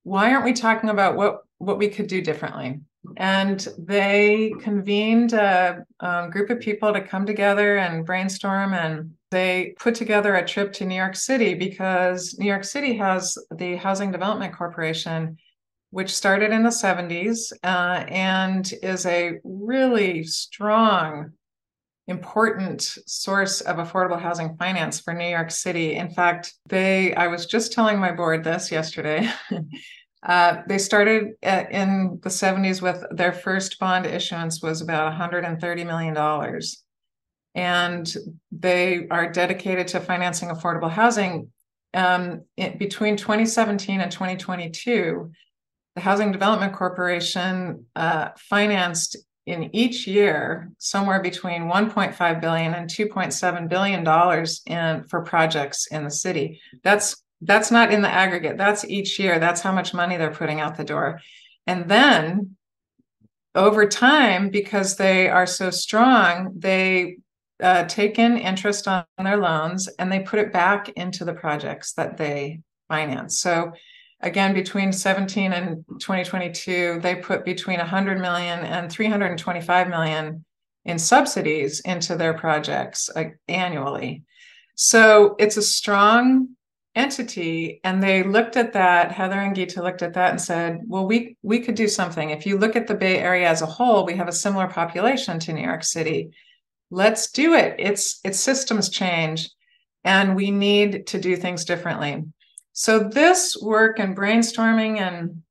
why 0.08 0.32
aren't 0.32 0.46
we 0.46 0.54
talking 0.54 0.90
about 0.90 1.18
what 1.18 1.42
what 1.58 1.78
we 1.78 1.90
could 1.90 2.08
do 2.08 2.22
differently 2.22 2.80
and 3.18 3.68
they 3.78 4.54
convened 4.62 5.34
a, 5.34 5.84
a, 6.00 6.30
group 6.30 6.50
of 6.50 6.60
people 6.60 6.94
to 6.94 7.02
come 7.02 7.26
together 7.26 7.78
and 7.78 8.06
brainstorm 8.06 8.74
and 8.74 9.12
they 9.32 9.76
put 9.80 9.96
together 9.96 10.36
a 10.36 10.48
trip 10.48 10.72
to 10.72 10.86
new 10.86 10.96
york 10.96 11.16
city 11.16 11.54
because 11.54 12.38
new 12.40 12.48
york 12.48 12.64
city 12.64 12.96
has 12.96 13.38
the 13.56 13.76
housing 13.76 14.12
development 14.12 14.56
corporation 14.56 15.38
which 15.90 16.16
started 16.16 16.52
in 16.52 16.64
the 16.64 16.70
70s 16.70 17.52
uh, 17.64 18.06
and 18.08 18.74
is 18.84 19.06
a 19.06 19.34
really 19.44 20.24
strong 20.24 21.32
important 22.08 22.82
source 23.06 23.60
of 23.62 23.78
affordable 23.78 24.20
housing 24.20 24.56
finance 24.56 25.00
for 25.00 25.14
New 25.14 25.28
York 25.28 25.52
City. 25.52 25.96
In 25.96 26.10
fact, 26.10 26.54
they 26.70 27.14
I 27.16 27.28
was 27.28 27.46
just 27.46 27.74
telling 27.74 28.00
my 28.00 28.14
board 28.14 28.44
this 28.44 28.72
yesterday. 28.72 29.30
uh, 30.24 30.62
they 30.68 30.78
started 30.78 31.34
at, 31.44 31.72
in 31.72 32.20
the 32.24 32.30
70s 32.30 32.82
with 32.82 33.04
their 33.12 33.34
first 33.34 33.80
bond 33.80 34.06
issuance 34.06 34.62
was 34.62 34.82
about 34.82 35.06
130 35.06 35.84
million 35.84 36.14
dollars. 36.14 36.84
And 37.56 38.12
they 38.52 39.08
are 39.10 39.32
dedicated 39.32 39.88
to 39.90 40.00
financing 40.00 40.50
affordable 40.50 40.92
housing. 40.92 41.52
Um, 41.94 42.44
it, 42.56 42.78
between 42.78 43.18
2017 43.18 44.02
and 44.02 44.12
2022, 44.12 45.32
the 45.96 46.02
Housing 46.02 46.32
Development 46.32 46.74
Corporation 46.74 47.86
uh, 47.96 48.30
financed 48.38 49.18
in 49.48 49.74
each 49.76 50.06
year 50.06 50.70
somewhere 50.78 51.22
between 51.22 51.64
1.5 51.64 52.42
billion 52.42 52.74
and 52.74 52.90
2.7 52.90 53.70
billion 53.70 54.04
dollars 54.04 54.62
in 54.68 55.06
for 55.10 55.22
projects 55.22 55.88
in 55.88 56.04
the 56.04 56.12
city 56.12 56.60
that's 56.84 57.24
that's 57.42 57.72
not 57.72 57.92
in 57.92 58.02
the 58.02 58.10
aggregate. 58.10 58.58
That's 58.58 58.86
each 58.86 59.20
year. 59.20 59.40
That's 59.40 59.62
how 59.62 59.72
much 59.72 59.94
money 59.94 60.18
they're 60.18 60.32
putting 60.32 60.60
out 60.60 60.78
the 60.78 60.84
door. 60.84 61.22
And 61.68 61.90
then 61.90 62.58
over 63.58 63.88
time 63.88 64.50
because 64.50 64.96
they 64.96 65.28
are 65.28 65.48
so 65.48 65.72
strong 65.72 66.54
they 66.56 67.18
uh, 67.62 67.84
take 67.86 68.20
in 68.20 68.38
interest 68.38 68.88
on 68.88 69.04
their 69.18 69.38
loans 69.38 69.90
and 69.98 70.12
they 70.12 70.20
put 70.20 70.38
it 70.38 70.54
back 70.54 70.90
into 70.90 71.26
the 71.26 71.34
projects 71.34 71.94
that 71.94 72.18
they 72.18 72.60
finance. 72.88 73.40
So 73.40 73.72
again 74.22 74.54
between 74.54 74.94
17 74.94 75.54
and 75.54 75.84
2022 76.00 77.00
they 77.02 77.16
put 77.16 77.44
between 77.44 77.80
100 77.80 78.20
million 78.20 78.60
and 78.60 78.92
325 78.92 79.90
million 79.90 80.46
in 80.86 81.00
subsidies 81.00 81.80
into 81.82 82.16
their 82.16 82.36
projects 82.36 83.10
like, 83.16 83.40
annually. 83.48 84.24
So 84.76 85.36
it's 85.40 85.58
a 85.58 85.64
strong 85.64 86.50
entity 86.98 87.80
and 87.84 88.02
they 88.02 88.24
looked 88.24 88.58
at 88.58 88.74
that 88.74 89.12
heather 89.12 89.40
and 89.40 89.56
geeta 89.56 89.82
looked 89.82 90.02
at 90.02 90.14
that 90.14 90.32
and 90.32 90.42
said 90.42 90.80
well 90.88 91.08
we 91.08 91.38
we 91.42 91.60
could 91.60 91.76
do 91.76 91.88
something. 91.88 92.32
If 92.32 92.46
you 92.46 92.58
look 92.58 92.76
at 92.76 92.88
the 92.88 92.96
bay 92.96 93.20
area 93.20 93.48
as 93.48 93.62
a 93.62 93.66
whole 93.68 94.06
we 94.06 94.16
have 94.16 94.28
a 94.28 94.34
similar 94.34 94.68
population 94.68 95.40
to 95.40 95.54
new 95.54 95.64
york 95.64 95.84
city. 95.84 96.32
Let's 96.90 97.32
do 97.32 97.54
it. 97.54 97.76
It's 97.80 98.20
it's 98.24 98.40
systems 98.40 98.90
change 98.90 99.50
and 100.04 100.36
we 100.36 100.52
need 100.52 101.08
to 101.08 101.20
do 101.20 101.36
things 101.36 101.66
differently. 101.66 102.24
So 102.74 103.00
this 103.00 103.58
work 103.62 104.00
and 104.00 104.16
brainstorming 104.16 105.00
and 105.00 105.44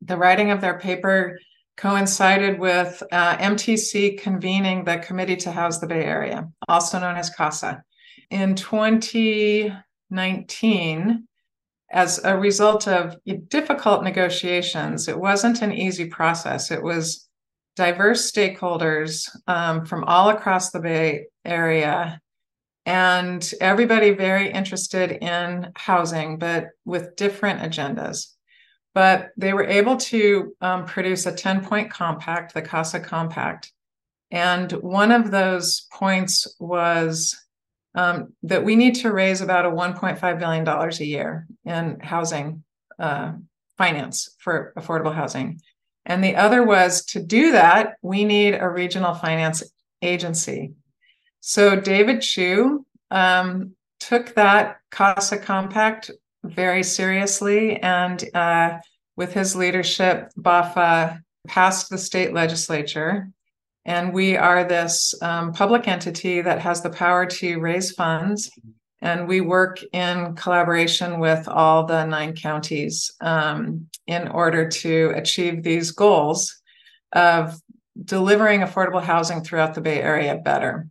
the 0.00 0.16
writing 0.16 0.50
of 0.50 0.60
their 0.60 0.78
paper 0.78 1.38
coincided 1.76 2.58
with 2.58 3.02
uh, 3.12 3.36
MTC 3.36 4.20
convening 4.20 4.84
the 4.84 4.98
Committee 4.98 5.36
to 5.36 5.52
House 5.52 5.78
the 5.78 5.86
Bay 5.86 6.04
Area, 6.04 6.48
also 6.68 6.98
known 7.00 7.16
as 7.16 7.30
CASA. 7.30 7.82
In 8.30 8.54
2019, 10.12 11.26
as 11.90 12.20
a 12.24 12.36
result 12.36 12.86
of 12.86 13.16
difficult 13.48 14.04
negotiations, 14.04 15.08
it 15.08 15.18
wasn't 15.18 15.62
an 15.62 15.72
easy 15.72 16.06
process. 16.06 16.70
It 16.70 16.82
was 16.82 17.28
diverse 17.76 18.30
stakeholders 18.30 19.28
um, 19.46 19.86
from 19.86 20.04
all 20.04 20.30
across 20.30 20.70
the 20.70 20.80
Bay 20.80 21.26
Area 21.44 22.20
and 22.84 23.48
everybody 23.60 24.10
very 24.10 24.50
interested 24.50 25.12
in 25.12 25.70
housing, 25.76 26.38
but 26.38 26.68
with 26.84 27.16
different 27.16 27.60
agendas. 27.60 28.32
But 28.94 29.30
they 29.36 29.52
were 29.54 29.64
able 29.64 29.96
to 29.96 30.54
um, 30.60 30.84
produce 30.84 31.24
a 31.26 31.32
10 31.32 31.64
point 31.64 31.90
compact, 31.90 32.52
the 32.52 32.60
CASA 32.60 33.00
Compact. 33.00 33.72
And 34.30 34.72
one 34.72 35.12
of 35.12 35.30
those 35.30 35.86
points 35.92 36.56
was 36.58 37.36
um, 37.94 38.32
that 38.42 38.64
we 38.64 38.76
need 38.76 38.94
to 38.96 39.12
raise 39.12 39.40
about 39.40 39.66
a 39.66 39.70
$1.5 39.70 40.38
billion 40.38 40.68
a 40.68 41.04
year 41.04 41.46
in 41.64 42.00
housing 42.00 42.64
uh, 42.98 43.32
finance 43.76 44.34
for 44.38 44.72
affordable 44.76 45.14
housing. 45.14 45.60
And 46.04 46.22
the 46.22 46.36
other 46.36 46.64
was 46.64 47.04
to 47.06 47.22
do 47.22 47.52
that, 47.52 47.94
we 48.02 48.24
need 48.24 48.54
a 48.54 48.68
regional 48.68 49.14
finance 49.14 49.62
agency. 50.00 50.72
So 51.40 51.76
David 51.76 52.22
Chiu 52.22 52.86
um, 53.10 53.74
took 54.00 54.34
that 54.34 54.78
CASA 54.90 55.38
compact 55.38 56.10
very 56.44 56.82
seriously, 56.82 57.76
and 57.76 58.24
uh, 58.34 58.78
with 59.16 59.32
his 59.32 59.54
leadership, 59.54 60.30
BAHFA 60.38 61.20
passed 61.46 61.90
the 61.90 61.98
state 61.98 62.32
legislature. 62.32 63.28
And 63.84 64.14
we 64.14 64.36
are 64.36 64.64
this 64.64 65.14
um, 65.22 65.52
public 65.52 65.88
entity 65.88 66.40
that 66.40 66.60
has 66.60 66.82
the 66.82 66.90
power 66.90 67.26
to 67.26 67.58
raise 67.58 67.92
funds 67.92 68.50
And 69.02 69.26
we 69.26 69.40
work 69.40 69.80
in 69.92 70.36
collaboration 70.36 71.18
with 71.18 71.48
all 71.48 71.84
the 71.84 72.06
nine 72.06 72.34
counties 72.36 73.10
um, 73.20 73.88
in 74.06 74.28
order 74.28 74.68
to 74.68 75.12
achieve 75.16 75.62
these 75.64 75.90
goals 75.90 76.62
of 77.12 77.60
delivering 78.04 78.60
affordable 78.60 79.02
housing 79.02 79.42
throughout 79.42 79.74
the 79.74 79.80
Bay 79.80 80.00
Area 80.00 80.36
better. 80.36 80.86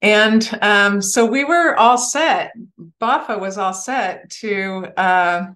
And 0.00 0.48
um, 0.62 1.02
so 1.02 1.26
we 1.26 1.44
were 1.44 1.76
all 1.76 1.98
set. 1.98 2.52
BAHFA 2.98 3.38
was 3.38 3.58
all 3.58 3.74
set 3.74 4.30
to 4.40 4.86
uh, 4.96 5.46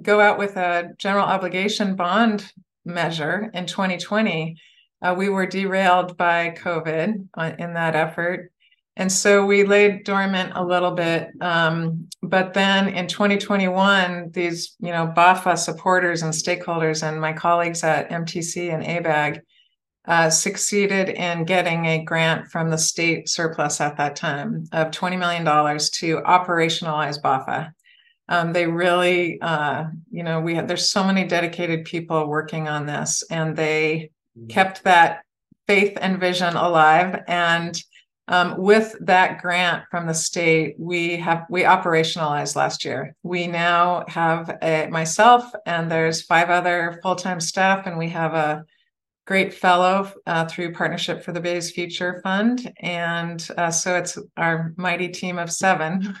go 0.00 0.20
out 0.20 0.38
with 0.38 0.56
a 0.56 0.94
general 0.96 1.24
obligation 1.24 1.96
bond 1.96 2.52
measure 2.84 3.50
in 3.52 3.66
2020. 3.66 4.56
Uh, 5.02 5.14
we 5.16 5.28
were 5.28 5.46
derailed 5.46 6.16
by 6.16 6.54
COVID 6.58 7.28
uh, 7.34 7.52
in 7.58 7.74
that 7.74 7.94
effort. 7.94 8.50
And 8.98 9.12
so 9.12 9.44
we 9.44 9.64
laid 9.64 10.04
dormant 10.04 10.52
a 10.54 10.64
little 10.64 10.92
bit. 10.92 11.28
Um, 11.42 12.08
but 12.22 12.54
then 12.54 12.88
in 12.88 13.06
2021, 13.06 14.30
these, 14.32 14.74
you 14.80 14.90
know, 14.90 15.12
BAHFA 15.14 15.58
supporters 15.58 16.22
and 16.22 16.32
stakeholders 16.32 17.06
and 17.06 17.20
my 17.20 17.34
colleagues 17.34 17.84
at 17.84 18.08
MTC 18.08 18.72
and 18.72 18.82
ABAG 18.82 19.40
uh, 20.06 20.30
succeeded 20.30 21.10
in 21.10 21.44
getting 21.44 21.84
a 21.86 22.04
grant 22.04 22.48
from 22.48 22.70
the 22.70 22.78
state 22.78 23.28
surplus 23.28 23.80
at 23.80 23.98
that 23.98 24.16
time 24.16 24.64
of 24.72 24.92
$20 24.92 25.18
million 25.18 25.44
to 25.44 26.22
operationalize 26.22 27.20
BAHFA. 27.20 27.72
Um, 28.28 28.52
they 28.52 28.66
really, 28.66 29.40
uh, 29.40 29.84
you 30.10 30.22
know, 30.22 30.40
we 30.40 30.54
have, 30.54 30.68
there's 30.68 30.90
so 30.90 31.04
many 31.04 31.24
dedicated 31.24 31.84
people 31.84 32.26
working 32.26 32.66
on 32.66 32.86
this, 32.86 33.22
and 33.30 33.56
they. 33.56 34.10
Kept 34.48 34.84
that 34.84 35.22
faith 35.66 35.98
and 36.00 36.20
vision 36.20 36.54
alive. 36.56 37.22
And 37.26 37.80
um, 38.28 38.56
with 38.58 38.96
that 39.00 39.40
grant 39.40 39.84
from 39.90 40.06
the 40.06 40.14
state, 40.14 40.74
we 40.78 41.16
have 41.16 41.46
we 41.48 41.62
operationalized 41.62 42.56
last 42.56 42.84
year. 42.84 43.14
We 43.22 43.46
now 43.46 44.04
have 44.08 44.58
a, 44.62 44.88
myself 44.88 45.50
and 45.64 45.90
there's 45.90 46.22
five 46.22 46.50
other 46.50 46.98
full 47.02 47.14
time 47.14 47.40
staff, 47.40 47.86
and 47.86 47.96
we 47.96 48.08
have 48.08 48.34
a 48.34 48.64
great 49.26 49.54
fellow 49.54 50.10
uh, 50.26 50.46
through 50.46 50.72
Partnership 50.72 51.22
for 51.22 51.32
the 51.32 51.40
Bay's 51.40 51.70
Future 51.70 52.20
Fund. 52.22 52.72
And 52.78 53.46
uh, 53.56 53.70
so 53.70 53.96
it's 53.96 54.18
our 54.36 54.72
mighty 54.76 55.08
team 55.08 55.38
of 55.38 55.50
seven, 55.52 56.16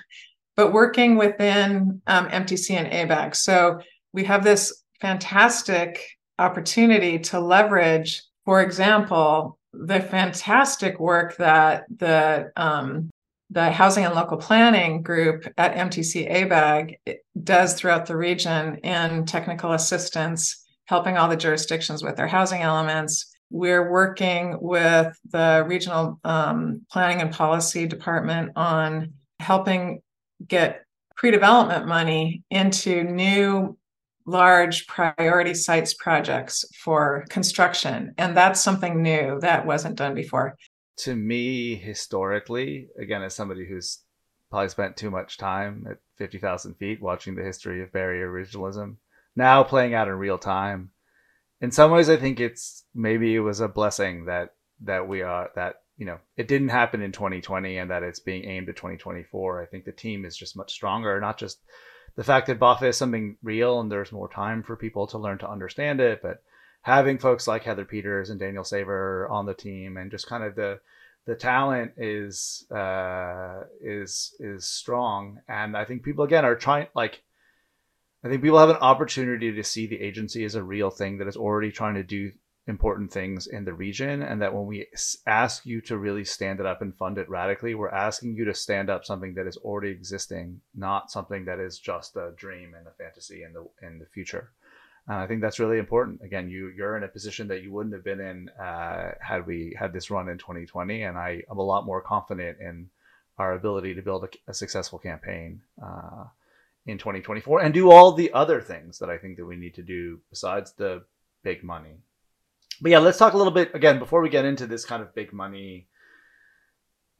but 0.56 0.72
working 0.72 1.16
within 1.16 2.02
um, 2.06 2.28
MTC 2.28 2.70
and 2.70 3.10
ABAG, 3.10 3.34
So 3.36 3.80
we 4.12 4.24
have 4.24 4.44
this 4.44 4.82
fantastic 5.00 6.04
opportunity 6.38 7.18
to 7.18 7.40
leverage, 7.40 8.22
for 8.44 8.62
example, 8.62 9.58
the 9.72 10.00
fantastic 10.00 10.98
work 10.98 11.36
that 11.36 11.84
the 11.94 12.50
um, 12.56 13.10
the 13.50 13.70
housing 13.70 14.04
and 14.04 14.14
local 14.14 14.36
planning 14.36 15.02
group 15.02 15.46
at 15.56 15.76
MTC 15.76 16.30
ABAG 16.30 16.96
does 17.44 17.74
throughout 17.74 18.06
the 18.06 18.16
region 18.16 18.76
in 18.78 19.24
technical 19.24 19.72
assistance 19.72 20.64
helping 20.86 21.16
all 21.16 21.28
the 21.28 21.36
jurisdictions 21.36 22.02
with 22.02 22.16
their 22.16 22.26
housing 22.26 22.62
elements. 22.62 23.34
We're 23.50 23.90
working 23.90 24.58
with 24.60 25.16
the 25.30 25.64
regional 25.66 26.18
um, 26.24 26.82
planning 26.90 27.20
and 27.20 27.32
policy 27.32 27.86
department 27.86 28.52
on 28.56 29.12
helping 29.38 30.00
get 30.46 30.84
pre 31.16 31.30
development 31.30 31.86
money 31.86 32.42
into 32.50 33.04
new 33.04 33.76
large 34.26 34.86
priority 34.88 35.54
sites 35.54 35.94
projects 35.94 36.64
for 36.82 37.24
construction. 37.30 38.12
And 38.18 38.36
that's 38.36 38.60
something 38.60 39.02
new 39.02 39.38
that 39.40 39.64
wasn't 39.64 39.96
done 39.96 40.14
before. 40.14 40.56
To 40.98 41.14
me, 41.14 41.76
historically, 41.76 42.88
again, 42.98 43.22
as 43.22 43.34
somebody 43.34 43.66
who's 43.66 44.00
probably 44.50 44.68
spent 44.68 44.96
too 44.96 45.10
much 45.10 45.38
time 45.38 45.86
at 45.88 45.98
50,000 46.16 46.74
feet 46.74 47.00
watching 47.00 47.34
the 47.34 47.42
history 47.42 47.82
of 47.82 47.92
Bay 47.92 48.00
Area 48.00 48.26
regionalism, 48.26 48.96
now 49.36 49.62
playing 49.62 49.94
out 49.94 50.08
in 50.08 50.14
real 50.14 50.38
time. 50.38 50.90
In 51.60 51.70
some 51.70 51.90
ways, 51.90 52.10
I 52.10 52.16
think 52.16 52.40
it's 52.40 52.84
maybe 52.94 53.34
it 53.34 53.40
was 53.40 53.60
a 53.60 53.68
blessing 53.68 54.26
that 54.26 54.54
that 54.82 55.08
we 55.08 55.22
are 55.22 55.50
that 55.54 55.76
you 55.96 56.04
know 56.04 56.18
it 56.36 56.48
didn't 56.48 56.68
happen 56.68 57.00
in 57.00 57.10
2020 57.10 57.78
and 57.78 57.90
that 57.90 58.02
it's 58.02 58.20
being 58.20 58.44
aimed 58.44 58.68
at 58.68 58.76
2024. 58.76 59.62
I 59.62 59.66
think 59.66 59.84
the 59.84 59.92
team 59.92 60.24
is 60.24 60.36
just 60.36 60.56
much 60.56 60.72
stronger. 60.72 61.18
Not 61.18 61.38
just 61.38 61.60
the 62.16 62.24
fact 62.24 62.46
that 62.46 62.58
BAHFA 62.58 62.88
is 62.88 62.96
something 62.96 63.36
real 63.42 63.80
and 63.80 63.92
there's 63.92 64.12
more 64.12 64.28
time 64.28 64.62
for 64.62 64.74
people 64.76 65.06
to 65.08 65.18
learn 65.18 65.38
to 65.38 65.50
understand 65.50 66.00
it, 66.00 66.20
but 66.22 66.42
having 66.80 67.18
folks 67.18 67.46
like 67.46 67.62
Heather 67.62 67.84
Peters 67.84 68.30
and 68.30 68.40
Daniel 68.40 68.64
Saver 68.64 69.28
on 69.28 69.46
the 69.46 69.54
team 69.54 69.96
and 69.96 70.10
just 70.10 70.26
kind 70.26 70.42
of 70.42 70.54
the 70.54 70.80
the 71.26 71.34
talent 71.34 71.92
is 71.96 72.64
uh, 72.70 73.64
is 73.80 74.34
is 74.38 74.64
strong, 74.64 75.40
and 75.48 75.76
I 75.76 75.84
think 75.84 76.04
people 76.04 76.24
again 76.24 76.44
are 76.44 76.54
trying 76.54 76.86
like 76.94 77.22
I 78.24 78.28
think 78.28 78.42
people 78.42 78.60
have 78.60 78.70
an 78.70 78.76
opportunity 78.76 79.52
to 79.52 79.64
see 79.64 79.88
the 79.88 80.00
agency 80.00 80.44
as 80.44 80.54
a 80.54 80.62
real 80.62 80.90
thing 80.90 81.18
that 81.18 81.26
is 81.26 81.36
already 81.36 81.72
trying 81.72 81.94
to 81.96 82.04
do 82.04 82.30
important 82.68 83.12
things 83.12 83.46
in 83.46 83.64
the 83.64 83.72
region 83.72 84.22
and 84.22 84.42
that 84.42 84.52
when 84.52 84.66
we 84.66 84.86
ask 85.26 85.64
you 85.64 85.80
to 85.80 85.96
really 85.96 86.24
stand 86.24 86.58
it 86.58 86.66
up 86.66 86.82
and 86.82 86.96
fund 86.96 87.16
it 87.16 87.28
radically 87.28 87.74
we're 87.74 87.88
asking 87.88 88.34
you 88.34 88.44
to 88.44 88.54
stand 88.54 88.90
up 88.90 89.04
something 89.04 89.34
that 89.34 89.46
is 89.46 89.56
already 89.58 89.90
existing 89.90 90.60
not 90.74 91.10
something 91.10 91.44
that 91.44 91.60
is 91.60 91.78
just 91.78 92.16
a 92.16 92.32
dream 92.36 92.74
and 92.76 92.86
a 92.88 92.90
fantasy 92.90 93.44
in 93.44 93.52
the 93.52 93.64
in 93.86 94.00
the 94.00 94.06
future 94.06 94.50
and 95.06 95.16
i 95.16 95.26
think 95.28 95.40
that's 95.40 95.60
really 95.60 95.78
important 95.78 96.20
again 96.22 96.50
you 96.50 96.68
you're 96.76 96.96
in 96.96 97.04
a 97.04 97.08
position 97.08 97.46
that 97.46 97.62
you 97.62 97.72
wouldn't 97.72 97.94
have 97.94 98.04
been 98.04 98.20
in 98.20 98.48
uh, 98.60 99.12
had 99.20 99.46
we 99.46 99.76
had 99.78 99.92
this 99.92 100.10
run 100.10 100.28
in 100.28 100.36
2020 100.36 101.02
and 101.02 101.16
i 101.16 101.40
am 101.48 101.58
a 101.58 101.62
lot 101.62 101.86
more 101.86 102.00
confident 102.00 102.58
in 102.60 102.88
our 103.38 103.52
ability 103.52 103.94
to 103.94 104.02
build 104.02 104.24
a, 104.24 104.50
a 104.50 104.54
successful 104.54 104.98
campaign 104.98 105.60
uh, 105.82 106.24
in 106.86 106.98
2024 106.98 107.60
and 107.62 107.74
do 107.74 107.90
all 107.90 108.12
the 108.12 108.32
other 108.32 108.60
things 108.60 108.98
that 108.98 109.10
I 109.10 109.18
think 109.18 109.36
that 109.36 109.44
we 109.44 109.56
need 109.56 109.74
to 109.74 109.82
do 109.82 110.20
besides 110.30 110.72
the 110.72 111.04
big 111.42 111.62
money. 111.62 111.96
But 112.80 112.90
yeah, 112.90 112.98
let's 112.98 113.18
talk 113.18 113.32
a 113.32 113.36
little 113.36 113.52
bit 113.52 113.74
again 113.74 113.98
before 113.98 114.20
we 114.20 114.28
get 114.28 114.44
into 114.44 114.66
this 114.66 114.84
kind 114.84 115.02
of 115.02 115.14
big 115.14 115.32
money 115.32 115.88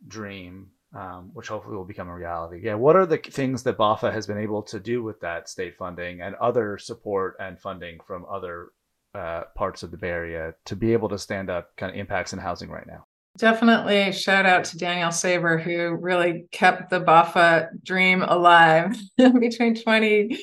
dream, 0.07 0.71
um, 0.95 1.31
which 1.33 1.49
hopefully 1.49 1.77
will 1.77 1.85
become 1.85 2.09
a 2.09 2.15
reality. 2.15 2.61
Yeah, 2.63 2.75
what 2.75 2.97
are 2.97 3.07
the 3.07 3.19
things 3.19 3.63
that 3.65 3.79
BAHFA 3.79 4.13
has 4.13 4.27
been 4.27 4.39
able 4.39 4.63
to 4.65 4.81
do 4.81 5.03
with 5.03 5.21
that 5.21 5.49
state 5.49 5.77
funding 5.77 6.21
and 6.21 6.35
other 6.37 6.79
support 6.79 7.37
and 7.41 7.59
funding 7.59 7.99
from 8.07 8.27
other 8.31 8.71
uh, 9.15 9.45
parts 9.55 9.83
of 9.83 9.91
the 9.91 9.97
Bay 9.97 10.11
Area 10.11 10.55
to 10.67 10.77
be 10.77 10.93
able 10.93 11.09
to 11.09 11.19
stand 11.19 11.49
up 11.49 11.75
kind 11.77 11.91
of 11.91 11.99
impacts 11.99 12.33
in 12.33 12.39
housing 12.39 12.69
right 12.69 12.87
now? 12.87 13.07
Definitely 13.39 14.13
shout 14.13 14.47
out 14.47 14.65
to 14.65 14.79
Daniel 14.79 15.11
Saver, 15.11 15.59
who 15.59 15.95
really 15.95 16.47
kept 16.53 16.91
the 16.91 17.01
BAHFA 17.01 17.83
dream 17.83 18.23
alive 18.23 18.97
between 19.17 19.75
2020 19.75 20.39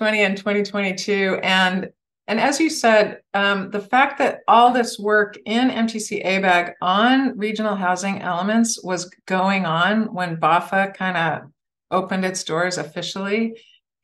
and 0.00 0.36
2022. 0.36 1.40
And 1.42 1.90
and 2.28 2.40
as 2.40 2.58
you 2.58 2.68
said, 2.68 3.20
um, 3.34 3.70
the 3.70 3.80
fact 3.80 4.18
that 4.18 4.40
all 4.48 4.72
this 4.72 4.98
work 4.98 5.36
in 5.46 5.70
MTC 5.70 6.24
ABAG 6.26 6.74
on 6.80 7.38
regional 7.38 7.76
housing 7.76 8.20
elements 8.20 8.82
was 8.82 9.10
going 9.26 9.64
on 9.64 10.12
when 10.12 10.36
BAHFA 10.36 10.94
kind 10.94 11.16
of 11.16 11.50
opened 11.90 12.24
its 12.24 12.42
doors 12.42 12.78
officially 12.78 13.54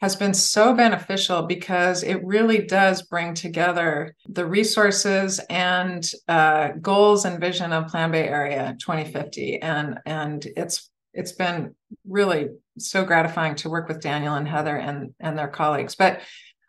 has 0.01 0.17
been 0.17 0.35
so 0.35 0.75
beneficial 0.75 1.43
because 1.43 2.03
it 2.03 2.25
really 2.25 2.67
does 2.67 3.03
bring 3.03 3.35
together 3.35 4.15
the 4.29 4.45
resources 4.45 5.41
and 5.49 6.11
uh, 6.27 6.71
goals 6.81 7.25
and 7.25 7.41
vision 7.41 7.73
of 7.73 7.87
Plan 7.87 8.11
Bay 8.11 8.27
Area 8.27 8.77
2050, 8.81 9.63
and 9.63 10.01
and 10.05 10.45
it's 10.57 10.91
it's 11.15 11.33
been 11.33 11.75
really 12.05 12.49
so 12.79 13.05
gratifying 13.05 13.55
to 13.55 13.71
work 13.71 13.87
with 13.87 14.01
Daniel 14.01 14.35
and 14.35 14.49
Heather 14.49 14.77
and 14.77 15.15
and 15.21 15.39
their 15.39 15.49
colleagues. 15.49 15.95
But 15.95 16.21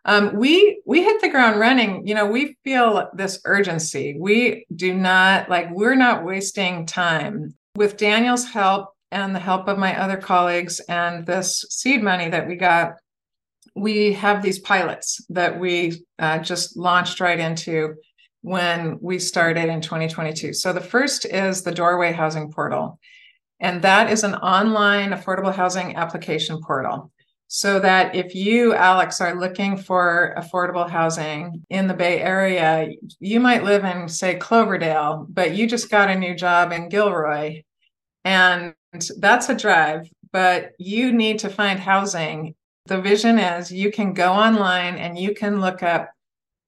um, 0.06 0.36
we 0.36 0.82
we 0.94 1.02
hit 1.02 1.22
the 1.22 1.30
ground 1.30 1.60
running. 1.60 2.06
You 2.06 2.14
know, 2.14 2.28
we 2.28 2.56
feel 2.64 3.10
this 3.16 3.42
urgency. 3.46 4.16
We 4.20 4.68
do 4.76 4.94
not 4.94 5.50
like 5.50 5.72
we're 5.72 5.96
not 5.96 6.24
wasting 6.24 6.86
time 6.86 7.56
with 7.76 7.98
Daniel's 7.98 8.46
help 8.46 8.90
and 9.12 9.34
the 9.34 9.40
help 9.40 9.68
of 9.68 9.80
my 9.80 10.00
other 10.00 10.18
colleagues 10.18 10.80
and 10.82 11.26
this 11.26 11.66
seed 11.72 12.04
money 12.04 12.30
that 12.30 12.48
we 12.48 12.58
got 12.58 12.94
we 13.76 14.14
have 14.14 14.44
these 14.44 14.60
pilots 14.60 15.26
that 15.30 15.60
we 15.60 16.06
uh, 16.20 16.38
just 16.38 16.78
launched 16.78 17.20
right 17.20 17.40
into 17.40 17.96
when 18.42 19.00
we 19.02 19.18
started 19.18 19.70
in 19.70 19.82
2022. 19.82 20.54
So 20.54 20.74
the 20.74 20.80
first 20.80 21.26
is 21.26 21.64
the 21.64 21.72
Doorway 21.72 22.12
Housing 22.12 22.52
Portal, 22.52 23.00
and 23.60 23.82
that 23.82 24.12
is 24.12 24.24
an 24.24 24.36
online 24.36 25.10
affordable 25.10 25.56
housing 25.56 25.96
application 25.96 26.62
portal. 26.62 27.12
So 27.56 27.80
that 27.82 28.16
if 28.16 28.34
you, 28.34 28.74
Alex, 28.74 29.22
are 29.22 29.40
looking 29.40 29.78
for 29.78 30.34
affordable 30.40 30.90
housing 30.90 31.64
in 31.70 31.88
the 31.88 31.94
Bay 31.94 32.20
Area, 32.20 32.90
you 33.20 33.40
might 33.40 33.64
live 33.64 33.84
in, 33.84 34.10
say, 34.10 34.34
Cloverdale, 34.34 35.28
but 35.30 35.54
you 35.54 35.68
just 35.68 35.92
got 35.92 36.10
a 36.10 36.18
new 36.18 36.34
job 36.34 36.72
in 36.72 36.90
Gilroy. 36.90 37.62
And 38.26 38.74
that's 39.20 39.50
a 39.50 39.56
drive, 39.56 40.10
but 40.32 40.72
you 40.80 41.14
need 41.14 41.38
to 41.40 41.50
find 41.50 41.80
housing 41.80 42.56
the 42.88 43.00
vision 43.00 43.38
is 43.38 43.72
you 43.72 43.92
can 43.92 44.14
go 44.14 44.34
online 44.34 44.96
and 44.96 45.16
you 45.16 45.36
can 45.36 45.62
look 45.62 45.84
up 45.84 46.10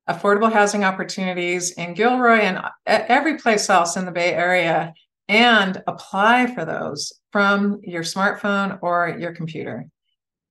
affordable 0.07 0.53
housing 0.53 0.83
opportunities 0.83 1.71
in 1.71 1.95
Gilroy 1.95 2.41
and 2.41 2.61
every 2.85 3.39
place 3.39 3.71
else 3.71 3.97
in 3.97 4.05
the 4.05 4.11
Bay 4.11 4.33
Area 4.33 4.93
and 5.29 5.81
apply 5.87 6.53
for 6.53 6.63
those 6.63 7.11
from 7.31 7.79
your 7.81 8.03
smartphone 8.03 8.77
or 8.83 9.17
your 9.19 9.33
computer. 9.33 9.87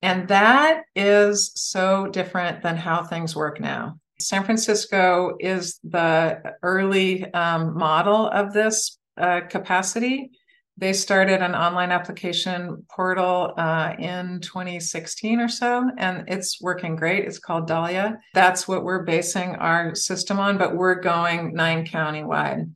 And 0.04 0.28
that 0.28 0.82
is 0.94 1.50
so 1.54 2.08
different 2.08 2.62
than 2.62 2.76
how 2.76 3.04
things 3.04 3.34
work 3.34 3.58
now. 3.58 3.98
San 4.20 4.44
Francisco 4.44 5.34
is 5.40 5.80
the 5.82 6.42
early 6.62 7.32
um, 7.32 7.74
model 7.74 8.28
of 8.28 8.52
this 8.52 8.98
uh, 9.16 9.40
capacity. 9.48 10.30
They 10.76 10.92
started 10.92 11.40
an 11.40 11.54
online 11.54 11.90
application 11.90 12.84
portal 12.94 13.54
uh, 13.56 13.94
in 13.98 14.40
2016 14.42 15.40
or 15.40 15.48
so, 15.48 15.90
and 15.96 16.24
it's 16.28 16.60
working 16.60 16.96
great. 16.96 17.24
It's 17.24 17.38
called 17.38 17.66
Dahlia. 17.66 18.18
That's 18.34 18.68
what 18.68 18.84
we're 18.84 19.04
basing 19.04 19.54
our 19.54 19.94
system 19.94 20.38
on, 20.38 20.58
but 20.58 20.76
we're 20.76 21.00
going 21.00 21.54
nine 21.54 21.86
county 21.86 22.24
wide. 22.24 22.66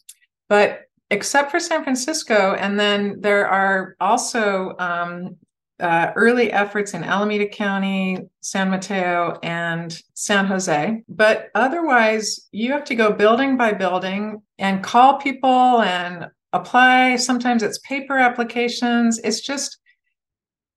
But 0.49 0.81
except 1.11 1.51
for 1.51 1.61
San 1.61 1.85
Francisco, 1.85 2.55
and 2.55 2.81
then 2.81 3.21
there 3.21 3.47
are 3.47 3.97
also 4.01 4.75
um, 4.79 5.37
uh, 5.81 6.13
early 6.17 6.53
efforts 6.53 6.95
in 6.95 7.05
Alameda 7.05 7.47
County, 7.47 8.19
San 8.41 8.71
Mateo, 8.71 9.39
and 9.43 10.01
San 10.15 10.47
Jose. 10.47 11.03
But 11.09 11.51
otherwise, 11.55 12.49
you 12.53 12.73
have 12.73 12.85
to 12.85 12.95
go 12.95 13.13
building 13.13 13.57
by 13.57 13.73
building 13.73 14.43
and 14.59 14.83
call 14.83 15.19
people 15.19 15.83
and 15.83 16.27
apply. 16.53 17.17
Sometimes 17.17 17.63
it's 17.63 17.79
paper 17.79 18.19
applications. 18.19 19.19
It's 19.23 19.41
just 19.41 19.79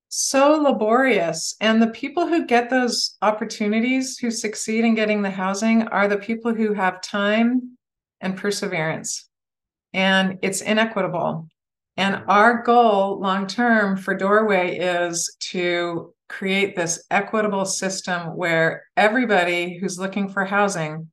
so 0.09 0.51
laborious. 0.51 1.55
And 1.61 1.81
the 1.81 1.87
people 1.87 2.27
who 2.27 2.45
get 2.45 2.69
those 2.69 3.17
opportunities, 3.21 4.17
who 4.17 4.29
succeed 4.29 4.83
in 4.83 4.93
getting 4.93 5.21
the 5.21 5.31
housing, 5.31 5.83
are 5.83 6.07
the 6.07 6.17
people 6.17 6.53
who 6.53 6.73
have 6.73 7.01
time 7.01 7.77
and 8.19 8.37
perseverance. 8.37 9.29
And 9.93 10.37
it's 10.41 10.61
inequitable. 10.61 11.47
And 11.97 12.23
our 12.27 12.63
goal 12.63 13.19
long 13.19 13.47
term 13.47 13.97
for 13.97 14.15
Doorway 14.15 14.77
is 14.77 15.35
to 15.51 16.13
create 16.29 16.75
this 16.75 17.03
equitable 17.11 17.65
system 17.65 18.35
where 18.37 18.83
everybody 18.95 19.77
who's 19.77 19.99
looking 19.99 20.29
for 20.29 20.45
housing 20.45 21.11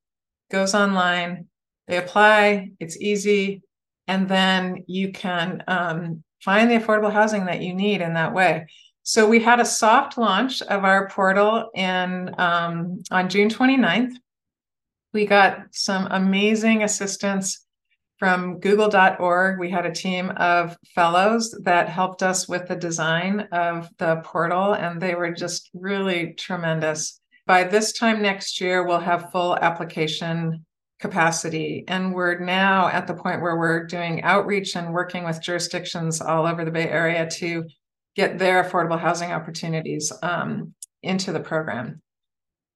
goes 0.51 0.75
online, 0.75 1.47
they 1.89 1.97
apply, 1.97 2.71
it's 2.79 2.97
easy, 2.99 3.63
and 4.07 4.29
then 4.29 4.85
you 4.87 5.13
can 5.13 5.63
um, 5.67 6.23
find 6.41 6.71
the 6.71 6.77
affordable 6.79 7.13
housing 7.13 7.47
that 7.47 7.61
you 7.61 7.75
need 7.75 8.01
in 8.01 8.15
that 8.15 8.33
way. 8.33 8.67
So 9.03 9.29
we 9.29 9.43
had 9.43 9.59
a 9.59 9.65
soft 9.65 10.19
launch 10.19 10.63
of 10.63 10.85
our 10.85 11.09
portal 11.09 11.71
in 11.75 12.35
um, 12.39 13.03
on 13.11 13.29
June 13.29 13.49
29th. 13.49 14.13
We 15.13 15.27
got 15.27 15.61
some 15.73 16.07
amazing 16.11 16.83
assistance 16.83 17.67
from 18.19 18.59
google.org. 18.59 19.59
We 19.59 19.71
had 19.71 19.87
a 19.87 19.93
team 19.93 20.31
of 20.37 20.77
fellows 20.95 21.57
that 21.63 21.89
helped 21.89 22.23
us 22.23 22.49
with 22.49 22.67
the 22.69 22.77
design 22.77 23.49
of 23.53 23.89
the 23.99 24.17
portal, 24.25 24.73
and 24.75 25.01
they 25.01 25.15
were 25.15 25.33
just 25.33 25.71
really 25.73 26.35
tremendous. 26.35 27.21
By 27.47 27.65
this 27.65 27.93
time 27.93 28.21
next 28.21 28.61
year, 28.61 28.87
we'll 28.87 28.99
have 29.01 29.31
full 29.33 29.57
application 29.57 30.65
capacity. 31.01 31.85
And 31.87 32.13
we're 32.13 32.39
now 32.41 32.89
at 32.89 33.07
the 33.07 33.15
point 33.15 33.41
where 33.41 33.57
we're 33.57 33.87
doing 33.87 34.23
outreach 34.23 34.75
and 34.75 34.93
working 34.93 35.25
with 35.25 35.41
jurisdictions 35.41 36.21
all 36.21 36.47
over 36.47 36.65
the 36.65 36.71
Bay 36.71 36.89
Area 36.89 37.29
to 37.31 37.65
get 38.17 38.39
their 38.39 38.65
affordable 38.65 38.99
housing 38.99 39.31
opportunities 39.31 40.13
um, 40.23 40.75
into 41.03 41.33
the 41.33 41.41
program. 41.41 42.03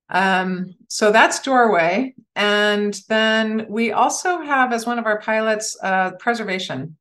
Um, 0.09 0.75
so 0.89 1.11
that's 1.11 1.41
Doorway. 1.41 2.15
And 2.35 2.99
then 3.09 3.67
we 3.69 3.93
also 3.93 4.41
have, 4.41 4.73
as 4.73 4.87
one 4.87 4.99
of 4.99 5.07
our 5.07 5.21
pilots, 5.21 5.77
uh, 5.83 6.13
preservation. 6.19 6.97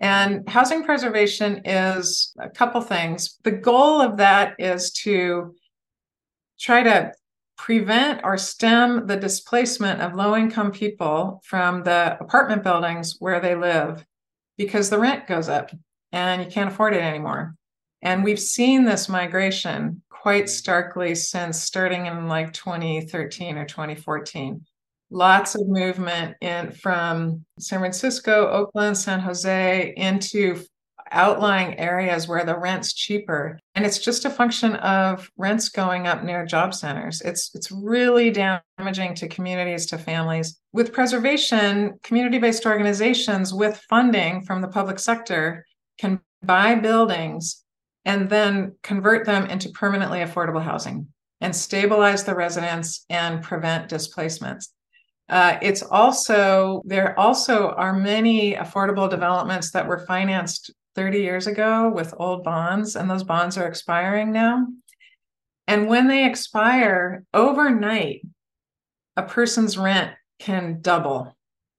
And 0.00 0.48
housing 0.48 0.84
preservation 0.84 1.62
is 1.64 2.32
a 2.38 2.48
couple 2.48 2.80
things. 2.80 3.38
The 3.42 3.50
goal 3.50 4.00
of 4.00 4.16
that 4.18 4.54
is 4.58 4.92
to 5.02 5.54
try 6.58 6.82
to 6.82 7.12
prevent 7.56 8.20
or 8.22 8.38
stem 8.38 9.06
the 9.06 9.16
displacement 9.16 10.00
of 10.00 10.14
low 10.14 10.36
income 10.36 10.70
people 10.70 11.42
from 11.44 11.82
the 11.82 12.16
apartment 12.20 12.62
buildings 12.62 13.16
where 13.18 13.40
they 13.40 13.56
live 13.56 14.04
because 14.56 14.90
the 14.90 14.98
rent 14.98 15.26
goes 15.26 15.48
up 15.48 15.70
and 16.12 16.42
you 16.42 16.48
can't 16.48 16.70
afford 16.70 16.94
it 16.94 17.02
anymore. 17.02 17.56
And 18.02 18.22
we've 18.22 18.40
seen 18.40 18.84
this 18.84 19.08
migration 19.08 20.02
quite 20.10 20.48
starkly 20.48 21.14
since 21.14 21.60
starting 21.60 22.06
in 22.06 22.28
like 22.28 22.52
2013 22.52 23.56
or 23.56 23.64
2014. 23.64 24.64
Lots 25.10 25.54
of 25.54 25.66
movement 25.66 26.36
in 26.40 26.70
from 26.72 27.44
San 27.58 27.80
Francisco, 27.80 28.48
Oakland, 28.48 28.98
San 28.98 29.20
Jose 29.20 29.94
into 29.96 30.62
outlying 31.10 31.78
areas 31.78 32.28
where 32.28 32.44
the 32.44 32.58
rent's 32.58 32.92
cheaper. 32.92 33.58
And 33.74 33.86
it's 33.86 33.98
just 33.98 34.24
a 34.24 34.30
function 34.30 34.74
of 34.76 35.30
rents 35.36 35.70
going 35.70 36.06
up 36.06 36.22
near 36.22 36.44
job 36.44 36.74
centers. 36.74 37.22
It's 37.22 37.50
it's 37.54 37.72
really 37.72 38.30
damaging 38.30 39.14
to 39.14 39.28
communities 39.28 39.86
to 39.86 39.98
families. 39.98 40.60
With 40.72 40.92
preservation 40.92 41.98
community-based 42.02 42.66
organizations 42.66 43.54
with 43.54 43.82
funding 43.88 44.42
from 44.42 44.60
the 44.60 44.68
public 44.68 44.98
sector 44.98 45.64
can 45.98 46.20
buy 46.42 46.74
buildings 46.74 47.64
and 48.08 48.30
then 48.30 48.74
convert 48.82 49.26
them 49.26 49.44
into 49.46 49.68
permanently 49.68 50.20
affordable 50.20 50.62
housing 50.62 51.06
and 51.42 51.54
stabilize 51.54 52.24
the 52.24 52.34
residents 52.34 53.04
and 53.10 53.42
prevent 53.42 53.90
displacements. 53.90 54.72
Uh, 55.28 55.58
it's 55.60 55.82
also, 55.82 56.80
there 56.86 57.16
also 57.20 57.68
are 57.68 57.92
many 57.92 58.54
affordable 58.54 59.10
developments 59.10 59.72
that 59.72 59.86
were 59.86 60.06
financed 60.06 60.72
30 60.94 61.20
years 61.20 61.46
ago 61.46 61.90
with 61.90 62.14
old 62.16 62.42
bonds, 62.42 62.96
and 62.96 63.10
those 63.10 63.24
bonds 63.24 63.58
are 63.58 63.68
expiring 63.68 64.32
now. 64.32 64.66
And 65.66 65.86
when 65.86 66.08
they 66.08 66.24
expire 66.24 67.24
overnight, 67.34 68.22
a 69.18 69.22
person's 69.22 69.76
rent 69.76 70.12
can 70.38 70.80
double. 70.80 71.36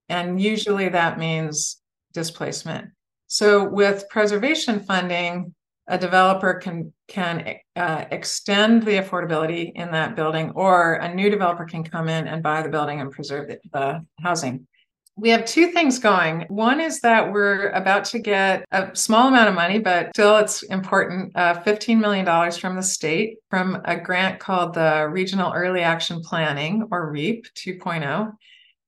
And 0.10 0.40
usually 0.40 0.90
that 0.90 1.18
means 1.18 1.82
displacement. 2.14 2.90
So, 3.26 3.68
with 3.68 4.10
preservation 4.10 4.80
funding, 4.82 5.56
a 5.90 5.98
developer 5.98 6.54
can 6.54 6.94
can 7.08 7.56
uh, 7.76 8.06
extend 8.12 8.84
the 8.84 8.92
affordability 8.92 9.72
in 9.74 9.92
that 9.92 10.16
building, 10.16 10.52
or 10.52 10.94
a 10.96 11.14
new 11.14 11.30
developer 11.30 11.66
can 11.66 11.84
come 11.84 12.08
in 12.08 12.28
and 12.28 12.44
buy 12.44 12.62
the 12.62 12.70
building 12.70 13.02
and 13.02 13.12
preserve 13.12 13.50
the, 13.50 13.60
the 13.74 14.06
housing. 14.22 14.68
We 15.18 15.30
have 15.30 15.44
two 15.44 15.72
things 15.72 16.00
going. 16.00 16.46
One 16.48 16.80
is 16.80 17.02
that 17.02 17.34
we're 17.34 17.72
about 17.72 18.06
to 18.06 18.20
get 18.20 18.64
a 18.72 18.96
small 18.96 19.28
amount 19.28 19.50
of 19.50 19.56
money, 19.56 19.78
but 19.78 20.12
still 20.16 20.38
it's 20.38 20.64
important 20.64 21.36
uh, 21.36 21.62
$15 21.62 22.00
million 22.00 22.52
from 22.54 22.78
the 22.78 22.84
state 22.84 23.38
from 23.50 23.82
a 23.84 23.98
grant 23.98 24.40
called 24.40 24.76
the 24.76 25.10
Regional 25.12 25.52
Early 25.52 25.82
Action 25.82 26.22
Planning, 26.22 26.88
or 26.90 27.12
REAP 27.12 27.48
2.0. 27.54 28.32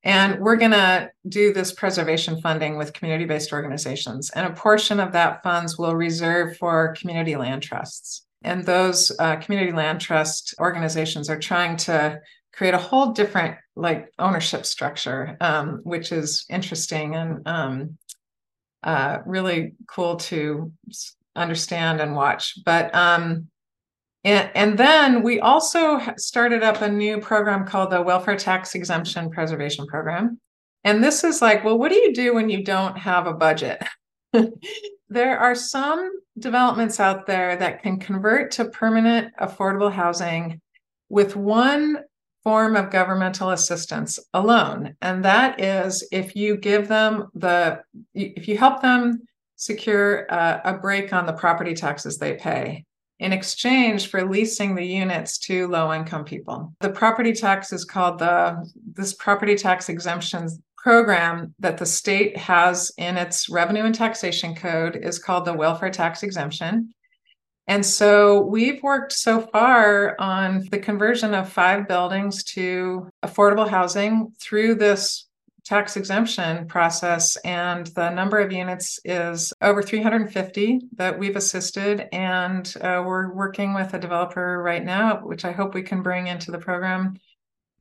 And 0.04 0.40
we're 0.40 0.56
going 0.56 0.72
to 0.72 1.12
do 1.28 1.54
this 1.54 1.72
preservation 1.72 2.42
funding 2.42 2.78
with 2.78 2.94
community 2.94 3.26
based 3.26 3.54
organizations. 3.54 4.32
And 4.32 4.48
a 4.48 4.56
portion 4.56 5.00
of 5.00 5.12
that 5.12 5.44
funds 5.44 5.78
will 5.78 5.96
reserve 5.96 6.58
for 6.58 6.96
community 7.00 7.36
land 7.36 7.62
trusts. 7.62 8.26
And 8.44 8.66
those 8.66 9.12
uh, 9.20 9.36
community 9.36 9.72
land 9.72 10.02
trust 10.02 10.56
organizations 10.60 11.30
are 11.30 11.38
trying 11.38 11.78
to 11.78 12.20
create 12.52 12.74
a 12.74 12.80
whole 12.80 13.12
different 13.12 13.58
like 13.76 14.12
ownership 14.18 14.66
structure, 14.66 15.38
um, 15.40 15.82
which 15.84 16.12
is 16.12 16.46
interesting 16.50 17.16
and 17.16 17.48
um, 17.48 17.98
uh, 18.84 19.20
really 19.26 19.74
cool 19.88 20.16
to 20.18 20.72
understand 21.36 22.02
and 22.02 22.16
watch. 22.16 22.58
But 22.66 22.94
um, 22.96 23.48
and, 24.24 24.52
and 24.54 24.78
then 24.78 25.24
we 25.24 25.40
also 25.40 26.00
started 26.18 26.62
up 26.64 26.82
a 26.82 26.90
new 26.90 27.20
program 27.20 27.66
called 27.66 27.92
the 27.92 28.02
Welfare 28.02 28.38
Tax 28.38 28.76
Exemption 28.76 29.32
Preservation 29.32 29.88
Program. 29.88 30.40
And 30.84 31.04
this 31.04 31.24
is 31.24 31.42
like, 31.42 31.64
well, 31.64 31.78
what 31.78 31.92
do 31.92 31.98
you 31.98 32.14
do 32.14 32.34
when 32.36 32.50
you 32.50 32.64
don't 32.64 32.98
have 32.98 33.26
a 33.26 33.34
budget? 33.34 33.82
there 35.10 35.40
are 35.40 35.56
some 35.56 36.12
developments 36.38 37.00
out 37.00 37.26
there 37.26 37.56
that 37.58 37.82
can 37.82 38.00
convert 38.00 38.52
to 38.52 38.66
permanent 38.66 39.34
affordable 39.40 39.92
housing 39.92 40.62
with 41.10 41.36
one 41.36 41.98
form 42.44 42.76
of 42.76 42.90
governmental 42.90 43.52
assistance 43.52 44.20
alone. 44.34 44.96
And 45.02 45.24
that 45.26 45.60
is 45.60 46.08
if 46.12 46.36
you 46.36 46.58
give 46.58 46.88
them 46.88 47.28
the, 47.36 47.82
if 48.14 48.48
you 48.48 48.58
help 48.58 48.82
them 48.82 49.22
secure 49.56 50.26
a, 50.30 50.62
a 50.66 50.74
break 50.74 51.14
on 51.14 51.26
the 51.26 51.34
property 51.34 51.76
taxes 51.76 52.18
they 52.18 52.34
pay 52.34 52.84
in 53.22 53.32
exchange 53.32 54.08
for 54.08 54.28
leasing 54.28 54.74
the 54.74 54.86
units 54.86 55.38
to 55.38 55.68
low 55.68 55.94
income 55.94 56.26
people. 56.26 56.74
The 56.82 56.90
property 56.90 57.34
tax 57.34 57.72
is 57.72 57.86
called 57.86 58.18
the 58.18 58.68
this 58.94 59.14
property 59.14 59.56
tax 59.56 59.90
exemptions 59.90 60.60
program 60.76 61.54
that 61.60 61.78
the 61.78 61.86
state 61.86 62.36
has 62.36 62.92
in 62.98 63.16
its 63.18 63.48
revenue 63.48 63.84
and 63.86 63.94
taxation 63.94 64.56
code 64.56 64.96
is 64.96 65.20
called 65.20 65.46
the 65.46 65.54
welfare 65.54 65.92
tax 65.92 66.24
exemption. 66.24 66.92
And 67.68 67.86
so 67.86 68.42
we've 68.42 68.82
worked 68.82 69.14
so 69.14 69.42
far 69.42 70.20
on 70.20 70.68
the 70.72 70.80
conversion 70.80 71.36
of 71.36 71.48
five 71.48 71.88
buildings 71.88 72.44
to 72.56 73.08
affordable 73.24 73.70
housing 73.70 74.34
through 74.42 74.76
this 74.76 75.28
tax 75.72 75.96
exemption 75.96 76.68
process, 76.68 77.38
and 77.46 77.88
the 77.96 78.10
number 78.10 78.40
of 78.40 78.52
units 78.52 79.00
is 79.06 79.54
over 79.62 79.82
350 79.82 80.82
that 80.98 81.18
we've 81.18 81.38
assisted. 81.38 82.10
And 82.12 82.74
uh, 82.82 83.02
we're 83.06 83.34
working 83.34 83.74
with 83.74 83.94
a 83.94 84.00
developer 84.00 84.62
right 84.62 84.84
now, 84.84 85.22
which 85.26 85.46
I 85.46 85.54
hope 85.54 85.74
we 85.74 85.82
can 85.82 86.02
bring 86.02 86.28
into 86.28 86.52
the 86.52 86.58
program 86.58 87.16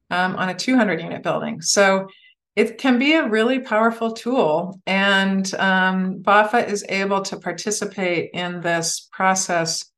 um, 0.09 0.36
on 0.36 0.51
a 0.51 0.55
200 0.55 1.01
unit 1.01 1.24
building. 1.24 1.61
So 1.62 2.07
it 2.55 2.78
can 2.78 2.97
be 2.97 3.14
a 3.14 3.28
really 3.28 3.59
powerful 3.59 4.12
tool. 4.12 4.80
And 4.86 5.53
um, 5.55 6.22
BAHFA 6.22 6.68
is 6.68 6.84
able 6.88 7.22
to 7.22 7.38
participate 7.38 8.30
in 8.34 8.61
this 8.61 9.09
process 9.11 9.91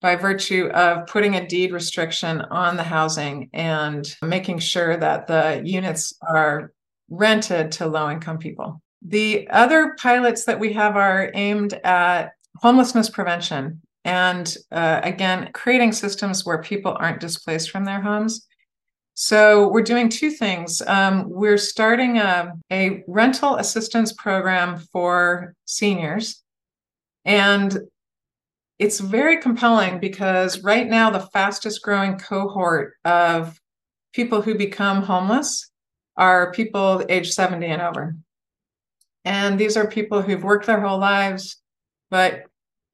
by 0.00 0.14
virtue 0.14 0.66
of 0.66 1.08
putting 1.08 1.34
a 1.34 1.48
deed 1.48 1.72
restriction 1.72 2.40
on 2.40 2.76
the 2.76 2.84
housing 2.84 3.50
and 3.52 4.06
making 4.22 4.60
sure 4.60 4.96
that 4.96 5.26
the 5.26 5.60
units 5.64 6.14
are 6.22 6.72
rented 7.08 7.72
to 7.72 7.86
low 7.86 8.10
income 8.10 8.38
people. 8.38 8.80
The 9.02 9.48
other 9.50 9.94
pilots 9.98 10.44
that 10.44 10.60
we 10.60 10.72
have 10.74 10.96
are 10.96 11.30
aimed 11.34 11.74
at 11.84 12.32
homelessness 12.56 13.10
prevention 13.10 13.80
and 14.04 14.56
uh, 14.70 15.00
again, 15.02 15.50
creating 15.52 15.92
systems 15.92 16.44
where 16.44 16.62
people 16.62 16.96
aren't 16.98 17.20
displaced 17.20 17.70
from 17.70 17.84
their 17.84 18.00
homes. 18.00 18.46
So 19.14 19.68
we're 19.68 19.82
doing 19.82 20.08
two 20.08 20.30
things. 20.30 20.82
Um, 20.86 21.28
we're 21.28 21.58
starting 21.58 22.18
a, 22.18 22.52
a 22.70 23.04
rental 23.06 23.56
assistance 23.56 24.12
program 24.12 24.78
for 24.92 25.54
seniors. 25.66 26.42
And 27.24 27.78
it's 28.78 28.98
very 28.98 29.36
compelling 29.36 30.00
because 30.00 30.62
right 30.64 30.88
now 30.88 31.10
the 31.10 31.28
fastest 31.32 31.82
growing 31.82 32.18
cohort 32.18 32.94
of 33.04 33.60
people 34.12 34.42
who 34.42 34.56
become 34.56 35.02
homeless 35.02 35.70
are 36.16 36.52
people 36.52 37.04
age 37.08 37.30
70 37.30 37.66
and 37.66 37.82
over. 37.82 38.16
And 39.24 39.58
these 39.58 39.76
are 39.76 39.86
people 39.86 40.22
who've 40.22 40.42
worked 40.42 40.66
their 40.66 40.80
whole 40.80 40.98
lives, 40.98 41.56
but 42.10 42.44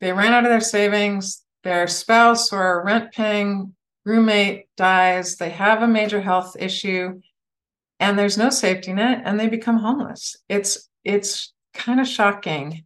they 0.01 0.12
ran 0.12 0.33
out 0.33 0.45
of 0.45 0.51
their 0.51 0.61
savings. 0.61 1.43
Their 1.64 1.87
spouse 1.87 2.53
or 2.53 2.85
rent 2.85 3.12
paying 3.12 3.75
roommate 4.05 4.69
dies. 4.77 5.37
They 5.37 5.51
have 5.51 5.83
a 5.83 5.89
major 5.89 6.21
health 6.21 6.57
issue 6.59 7.21
and 8.01 8.16
there's 8.16 8.39
no 8.39 8.49
safety 8.49 8.93
net 8.93 9.23
and 9.25 9.39
they 9.39 9.49
become 9.49 9.79
homeless. 9.79 10.37
It's 10.49 10.89
it's 11.05 11.53
kind 11.75 12.01
of 12.01 12.07
shocking 12.07 12.85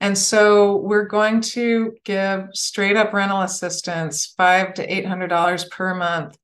and 0.00 0.16
so 0.16 0.76
we're 0.76 1.06
going 1.06 1.40
to 1.40 1.94
give 2.04 2.48
straight 2.52 2.96
up 2.96 3.12
rental 3.12 3.40
assistance, 3.40 4.34
five 4.36 4.74
to 4.74 4.94
eight 4.94 5.06
hundred 5.06 5.28
dollars 5.28 5.64
per 5.64 5.94
month 5.94 6.36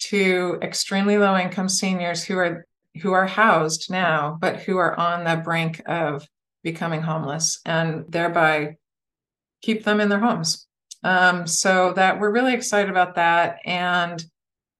to 0.00 0.58
extremely 0.62 1.18
low 1.18 1.36
income 1.36 1.68
seniors 1.68 2.22
who 2.22 2.38
are 2.38 2.66
who 3.00 3.12
are 3.12 3.26
housed 3.26 3.90
now, 3.90 4.38
but 4.40 4.60
who 4.60 4.76
are 4.78 4.98
on 4.98 5.24
the 5.24 5.42
brink 5.42 5.82
of 5.86 6.26
becoming 6.62 7.02
homeless 7.02 7.60
and 7.64 8.04
thereby 8.08 8.76
keep 9.62 9.84
them 9.84 10.00
in 10.00 10.08
their 10.08 10.20
homes. 10.20 10.66
Um, 11.02 11.46
so 11.46 11.92
that 11.94 12.20
we're 12.20 12.30
really 12.30 12.52
excited 12.52 12.90
about 12.90 13.14
that. 13.14 13.58
And 13.64 14.22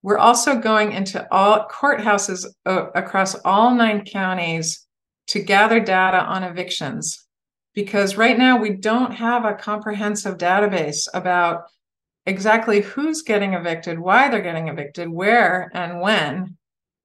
we're 0.03 0.19
also 0.19 0.57
going 0.57 0.93
into 0.93 1.27
all 1.33 1.67
courthouses 1.69 2.47
across 2.65 3.35
all 3.37 3.75
nine 3.75 4.05
counties 4.05 4.87
to 5.29 5.41
gather 5.41 5.81
data 5.81 6.19
on 6.19 6.43
evictions 6.43 7.27
because 7.75 8.17
right 8.17 8.37
now 8.37 8.59
we 8.59 8.71
don't 8.71 9.13
have 9.13 9.45
a 9.45 9.55
comprehensive 9.55 10.37
database 10.39 11.07
about 11.15 11.65
exactly 12.27 12.81
who's 12.81 13.23
getting 13.23 13.55
evicted, 13.55 13.99
why 13.99 14.29
they're 14.29 14.43
getting 14.43 14.69
evicted, 14.69 15.09
where 15.09 15.71
and 15.75 16.01
when. 16.01 16.57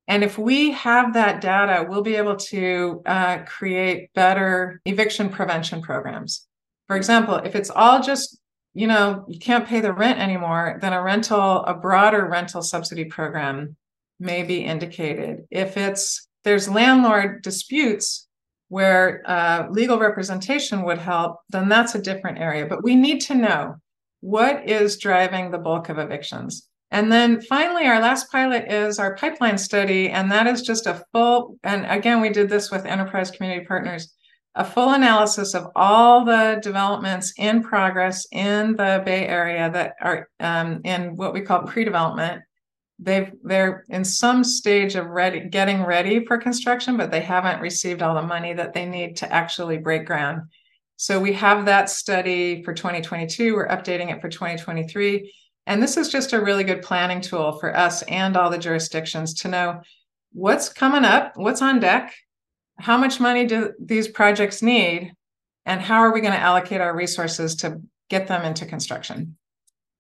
And 0.08 0.24
if 0.24 0.38
we 0.38 0.72
have 0.72 1.14
that 1.14 1.42
data, 1.42 1.86
we'll 1.88 2.04
be 2.04 2.16
able 2.16 2.36
to 2.36 3.02
uh, 3.06 3.40
create 3.46 4.14
better 4.14 4.82
eviction 4.86 5.30
prevention 5.30 5.82
programs. 5.82 6.48
For 6.88 6.96
example, 6.96 7.36
if 7.36 7.56
it's 7.56 7.72
all 7.72 8.02
just, 8.02 8.40
you 8.74 8.86
know, 8.86 9.26
you 9.28 9.40
can't 9.40 9.68
pay 9.68 9.80
the 9.80 9.94
rent 9.94 10.20
anymore, 10.20 10.78
then 10.82 10.94
a 10.94 11.02
rental, 11.02 11.64
a 11.66 11.74
broader 11.74 12.26
rental 12.26 12.62
subsidy 12.62 13.06
program 13.06 13.76
may 14.20 14.44
be 14.44 14.64
indicated. 14.64 15.46
If 15.50 15.78
it's 15.78 16.28
there's 16.44 16.70
landlord 16.70 17.42
disputes, 17.42 18.26
where 18.70 19.22
uh, 19.26 19.68
legal 19.70 20.00
representation 20.00 20.84
would 20.84 20.98
help, 20.98 21.40
then 21.50 21.70
that's 21.70 21.96
a 21.96 22.02
different 22.02 22.40
area. 22.40 22.66
But 22.66 22.84
we 22.84 22.96
need 22.96 23.22
to 23.22 23.36
know 23.36 23.76
what 24.22 24.68
is 24.68 24.98
driving 24.98 25.52
the 25.52 25.58
bulk 25.58 25.90
of 25.90 26.00
evictions. 26.00 26.68
And 26.96 27.12
then 27.12 27.42
finally, 27.42 27.88
our 27.88 28.00
last 28.00 28.32
pilot 28.32 28.72
is 28.72 29.00
our 29.00 29.18
pipeline 29.18 29.58
study. 29.58 30.12
And 30.12 30.32
that 30.32 30.48
is 30.48 30.62
just 30.62 30.88
a 30.88 31.04
full, 31.12 31.58
and 31.66 31.86
again, 31.88 32.22
we 32.22 32.30
did 32.30 32.48
this 32.48 32.72
with 32.72 32.86
enterprise 32.86 33.32
community 33.32 33.66
partners, 33.66 34.14
a 34.56 34.64
full 34.64 34.92
analysis 34.92 35.54
of 35.56 35.68
all 35.76 36.24
the 36.24 36.58
developments 36.64 37.34
in 37.38 37.62
progress 37.62 38.26
in 38.32 38.78
the 38.78 39.02
Bay 39.04 39.28
Area 39.28 39.70
that 39.72 39.96
are 40.02 40.30
um, 40.40 40.80
in 40.86 41.18
what 41.18 41.34
we 41.34 41.42
call 41.42 41.64
pre 41.64 41.84
development 41.84 42.42
they've 42.98 43.34
they're 43.44 43.84
in 43.90 44.06
some 44.06 44.42
stage 44.42 44.96
of 44.96 45.06
ready 45.08 45.42
getting 45.50 45.84
ready 45.84 46.24
for 46.26 46.38
construction 46.38 46.96
but 46.96 47.12
they 47.12 47.20
haven't 47.20 47.60
received 47.60 48.02
all 48.02 48.16
the 48.16 48.22
money 48.22 48.54
that 48.54 48.74
they 48.74 48.86
need 48.86 49.18
to 49.18 49.30
actually 49.34 49.78
break 49.78 50.06
ground. 50.06 50.44
So 50.96 51.20
we 51.20 51.34
have 51.34 51.66
that 51.66 51.90
study 51.90 52.64
for 52.64 52.74
2022 52.74 53.54
we're 53.54 53.68
updating 53.68 54.16
it 54.16 54.22
for 54.22 54.30
2023 54.30 55.30
and 55.68 55.82
this 55.82 55.98
is 55.98 56.10
just 56.10 56.34
a 56.34 56.42
really 56.42 56.64
good 56.64 56.82
planning 56.82 57.22
tool 57.22 57.54
for 57.54 57.76
us 57.76 58.02
and 58.04 58.38
all 58.38 58.50
the 58.50 58.58
jurisdictions 58.58 59.34
to 59.34 59.48
know 59.48 59.82
what's 60.34 60.70
coming 60.70 61.06
up 61.06 61.34
what's 61.36 61.62
on 61.62 61.80
deck 61.80 62.14
how 62.78 62.98
much 62.98 63.20
money 63.20 63.46
do 63.46 63.74
these 63.80 64.08
projects 64.08 64.62
need 64.62 65.14
and 65.66 65.82
how 65.82 66.00
are 66.00 66.14
we 66.14 66.22
going 66.22 66.34
to 66.34 66.40
allocate 66.40 66.82
our 66.82 66.96
resources 66.96 67.56
to 67.56 67.82
get 68.10 68.28
them 68.28 68.44
into 68.46 68.66
construction. 68.66 69.38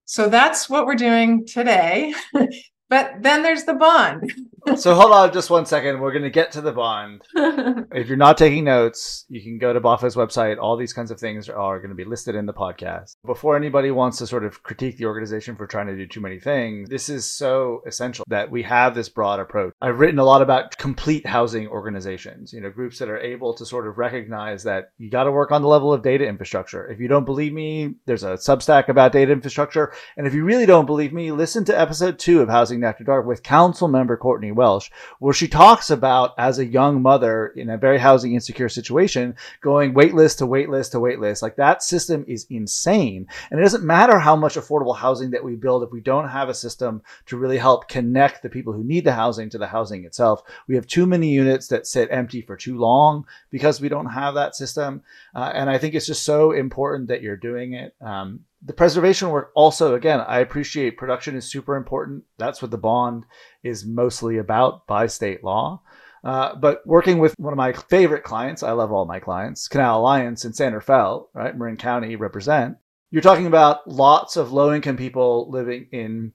So 0.05 0.29
that's 0.29 0.69
what 0.69 0.85
we're 0.85 0.95
doing 0.95 1.45
today 1.47 2.13
But 2.89 3.21
then 3.21 3.43
there's 3.43 3.63
the 3.63 3.73
bond. 3.73 4.31
so 4.75 4.95
hold 4.95 5.11
on 5.11 5.33
just 5.33 5.49
one 5.49 5.65
second. 5.65 5.99
We're 5.99 6.11
going 6.11 6.23
to 6.23 6.29
get 6.29 6.51
to 6.53 6.61
the 6.61 6.71
bond. 6.71 7.21
if 7.35 8.07
you're 8.07 8.17
not 8.17 8.37
taking 8.37 8.63
notes, 8.63 9.25
you 9.29 9.41
can 9.41 9.57
go 9.57 9.73
to 9.73 9.81
BAHFA's 9.81 10.15
website. 10.15 10.57
All 10.59 10.77
these 10.77 10.93
kinds 10.93 11.11
of 11.11 11.19
things 11.19 11.49
are 11.49 11.79
going 11.79 11.89
to 11.89 11.95
be 11.95 12.05
listed 12.05 12.35
in 12.35 12.45
the 12.45 12.53
podcast. 12.53 13.15
Before 13.25 13.55
anybody 13.55 13.91
wants 13.91 14.17
to 14.19 14.27
sort 14.27 14.45
of 14.45 14.63
critique 14.63 14.97
the 14.97 15.05
organization 15.05 15.55
for 15.55 15.67
trying 15.67 15.87
to 15.87 15.95
do 15.95 16.07
too 16.07 16.21
many 16.21 16.39
things, 16.39 16.89
this 16.89 17.09
is 17.09 17.29
so 17.29 17.81
essential 17.87 18.25
that 18.27 18.49
we 18.49 18.63
have 18.63 18.95
this 18.95 19.09
broad 19.09 19.39
approach. 19.39 19.73
I've 19.81 19.99
written 19.99 20.19
a 20.19 20.25
lot 20.25 20.41
about 20.41 20.77
complete 20.77 21.25
housing 21.25 21.67
organizations, 21.67 22.53
you 22.53 22.61
know, 22.61 22.69
groups 22.69 22.99
that 22.99 23.09
are 23.09 23.19
able 23.19 23.53
to 23.55 23.65
sort 23.65 23.87
of 23.87 23.97
recognize 23.97 24.63
that 24.63 24.91
you 24.97 25.09
got 25.09 25.23
to 25.23 25.31
work 25.31 25.51
on 25.51 25.61
the 25.61 25.67
level 25.67 25.93
of 25.93 26.03
data 26.03 26.27
infrastructure. 26.27 26.87
If 26.87 26.99
you 26.99 27.07
don't 27.07 27.25
believe 27.25 27.53
me, 27.53 27.95
there's 28.05 28.23
a 28.23 28.33
Substack 28.35 28.89
about 28.89 29.11
data 29.11 29.31
infrastructure. 29.31 29.93
And 30.17 30.27
if 30.27 30.33
you 30.33 30.43
really 30.43 30.65
don't 30.65 30.85
believe 30.85 31.13
me, 31.13 31.31
listen 31.31 31.65
to 31.65 31.79
episode 31.79 32.19
two 32.19 32.41
of 32.41 32.49
Housing 32.49 32.74
After 32.83 33.03
Dark 33.03 33.25
with 33.25 33.43
council 33.43 33.87
member 33.87 34.17
Courtney 34.17 34.51
Welsh, 34.51 34.89
where 35.19 35.33
she 35.33 35.47
talks 35.47 35.89
about 35.89 36.33
as 36.37 36.59
a 36.59 36.65
young 36.65 37.01
mother 37.01 37.47
in 37.55 37.69
a 37.69 37.77
very 37.77 37.97
housing 37.97 38.33
insecure 38.33 38.69
situation, 38.69 39.35
going 39.61 39.93
waitlist 39.93 40.37
to 40.39 40.47
waitlist 40.47 40.91
to 40.91 40.97
waitlist. 40.97 41.41
Like 41.41 41.55
that 41.55 41.83
system 41.83 42.25
is 42.27 42.45
insane. 42.49 43.27
And 43.49 43.59
it 43.59 43.63
doesn't 43.63 43.83
matter 43.83 44.19
how 44.19 44.35
much 44.35 44.55
affordable 44.55 44.95
housing 44.95 45.31
that 45.31 45.43
we 45.43 45.55
build 45.55 45.83
if 45.83 45.91
we 45.91 46.01
don't 46.01 46.29
have 46.29 46.49
a 46.49 46.53
system 46.53 47.01
to 47.27 47.37
really 47.37 47.57
help 47.57 47.87
connect 47.87 48.43
the 48.43 48.49
people 48.49 48.73
who 48.73 48.83
need 48.83 49.05
the 49.05 49.13
housing 49.13 49.49
to 49.51 49.57
the 49.57 49.67
housing 49.67 50.05
itself. 50.05 50.41
We 50.67 50.75
have 50.75 50.87
too 50.87 51.05
many 51.05 51.29
units 51.29 51.67
that 51.67 51.87
sit 51.87 52.09
empty 52.11 52.41
for 52.41 52.55
too 52.55 52.77
long 52.77 53.25
because 53.49 53.81
we 53.81 53.89
don't 53.89 54.05
have 54.07 54.35
that 54.35 54.55
system. 54.55 55.01
Uh, 55.33 55.51
and 55.53 55.69
I 55.69 55.77
think 55.77 55.95
it's 55.95 56.07
just 56.07 56.23
so 56.23 56.51
important 56.51 57.09
that 57.09 57.21
you're 57.21 57.37
doing 57.37 57.73
it. 57.73 57.95
Um, 58.01 58.41
the 58.65 58.73
preservation 58.73 59.29
work 59.29 59.51
also 59.55 59.93
again 59.95 60.19
i 60.27 60.39
appreciate 60.39 60.97
production 60.97 61.35
is 61.35 61.49
super 61.49 61.75
important. 61.75 62.23
That's 62.37 62.61
what 62.61 62.71
the 62.71 62.77
bond 62.77 63.25
is 63.63 63.85
mostly 63.85 64.37
about 64.37 64.87
by 64.87 65.07
state 65.07 65.43
law. 65.43 65.81
Uh, 66.23 66.55
but 66.55 66.81
working 66.87 67.19
with 67.19 67.35
one 67.37 67.53
of 67.53 67.57
my 67.57 67.71
favorite 67.71 68.23
clients 68.23 68.63
i 68.63 68.71
love 68.71 68.91
all 68.91 69.05
my 69.05 69.19
clients 69.19 69.67
canal 69.67 69.99
alliance 69.99 70.43
in 70.43 70.53
san 70.53 70.73
rafael 70.73 71.29
right 71.33 71.57
marin 71.57 71.77
county 71.77 72.15
represent. 72.15 72.77
You're 73.11 73.21
talking 73.21 73.45
about 73.45 73.87
lots 73.87 74.35
of 74.35 74.51
low 74.51 74.73
income 74.73 74.97
people 74.97 75.49
living 75.49 75.87
in 75.91 76.33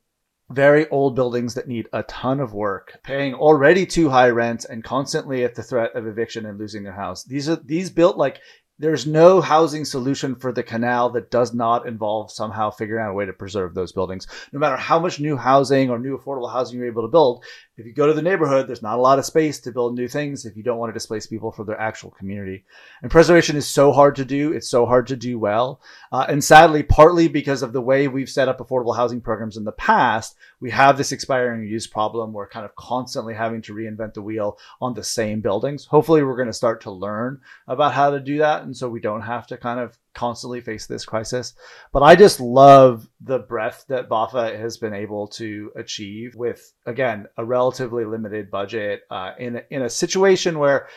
very 0.51 0.89
old 0.89 1.15
buildings 1.15 1.55
that 1.55 1.69
need 1.69 1.89
a 1.93 2.03
ton 2.05 2.41
of 2.41 2.53
work, 2.53 2.99
paying 3.05 3.35
already 3.35 3.87
too 3.87 4.11
high 4.11 4.29
rent 4.31 4.67
and 4.69 4.83
constantly 4.83 5.45
at 5.45 5.55
the 5.55 5.63
threat 5.63 5.95
of 5.95 6.07
eviction 6.07 6.45
and 6.45 6.59
losing 6.59 6.83
their 6.83 6.93
house. 6.93 7.25
These 7.25 7.49
are 7.49 7.57
these 7.57 7.91
built 7.91 8.17
like 8.17 8.41
there's 8.81 9.07
no 9.07 9.43
housing 9.43 9.85
solution 9.85 10.35
for 10.35 10.53
the 10.53 10.63
canal 10.63 11.11
that 11.11 11.31
does 11.31 11.53
not 11.53 11.87
involve 11.87 12.31
somehow 12.31 12.71
figuring 12.71 13.05
out 13.05 13.11
a 13.11 13.15
way 13.15 13.27
to 13.27 13.33
preserve 13.33 13.75
those 13.75 13.93
buildings. 13.93 14.27
No 14.53 14.59
matter 14.59 14.77
how 14.77 14.99
much 14.99 15.21
new 15.21 15.37
housing 15.37 15.91
or 15.91 15.99
new 15.99 16.17
affordable 16.17 16.51
housing 16.51 16.79
you're 16.79 16.89
able 16.89 17.03
to 17.03 17.09
build, 17.09 17.45
if 17.77 17.85
you 17.85 17.93
go 17.93 18.07
to 18.07 18.15
the 18.15 18.23
neighborhood, 18.23 18.67
there's 18.67 18.83
not 18.83 18.99
a 18.99 19.03
lot 19.03 19.19
of 19.19 19.27
space 19.27 19.61
to 19.61 19.73
build 19.73 19.95
new 19.95 20.09
things 20.09 20.47
if 20.47 20.57
you 20.57 20.63
don't 20.63 20.79
want 20.79 20.91
to 20.91 20.95
displace 20.95 21.27
people 21.27 21.53
from 21.53 21.67
their 21.67 21.81
actual 21.81 22.11
community. 22.11 22.65
And 23.03 23.11
preservation 23.11 23.57
is 23.57 23.67
so 23.67 23.93
hard 23.93 24.17
to 24.17 24.25
do. 24.25 24.53
It's 24.53 24.69
so 24.69 24.87
hard 24.87 25.07
to 25.09 25.17
do 25.17 25.39
well. 25.39 25.81
Uh, 26.11 26.27
and 26.29 26.43
sadly, 26.43 26.83
partly 26.83 27.29
because 27.29 27.63
of 27.63 27.73
the 27.73 27.81
way 27.81 28.09
we've 28.09 28.29
set 28.29 28.49
up 28.49 28.61
affordable 28.61 28.97
housing 28.97 29.21
programs 29.21 29.57
in 29.59 29.65
the 29.65 29.73
past, 29.73 30.37
we 30.61 30.71
have 30.71 30.99
this 30.99 31.13
expiring 31.13 31.67
use 31.67 31.87
problem. 31.87 32.33
We're 32.33 32.49
kind 32.49 32.67
of 32.67 32.75
constantly 32.77 33.35
having 33.35 33.63
to 33.63 33.75
reinvent 33.75 34.15
the 34.15 34.23
wheel 34.23 34.59
on 34.81 34.95
the 34.95 35.05
same 35.05 35.41
buildings. 35.41 35.87
Hopefully, 35.87 36.23
we're 36.23 36.37
going 36.37 36.49
to 36.49 36.53
start 36.53 36.83
to 36.83 36.91
learn 36.91 37.41
about 37.67 37.95
how 37.95 38.11
to 38.11 38.21
do 38.21 38.39
that. 38.39 38.63
So 38.75 38.89
we 38.89 39.01
don't 39.01 39.23
have 39.23 39.47
to 39.49 39.57
kind 39.57 39.81
of 39.81 39.99
constantly 40.15 40.61
face 40.61 40.87
this 40.87 41.05
crisis. 41.05 41.55
But 41.93 42.03
I 42.03 42.17
just 42.17 42.41
love 42.41 43.09
the 43.21 43.39
breadth 43.39 43.85
that 43.89 44.09
BAHFA 44.09 44.59
has 44.59 44.77
been 44.77 44.95
able 44.95 45.29
to 45.29 45.73
achieve 45.77 46.35
with, 46.35 46.73
again, 46.87 47.27
a 47.37 47.45
relatively 47.45 48.05
limited 48.05 48.51
budget 48.51 49.03
uh, 49.11 49.33
in, 49.39 49.63
in 49.71 49.83
a 49.83 49.91
situation 49.91 50.59
where 50.59 50.89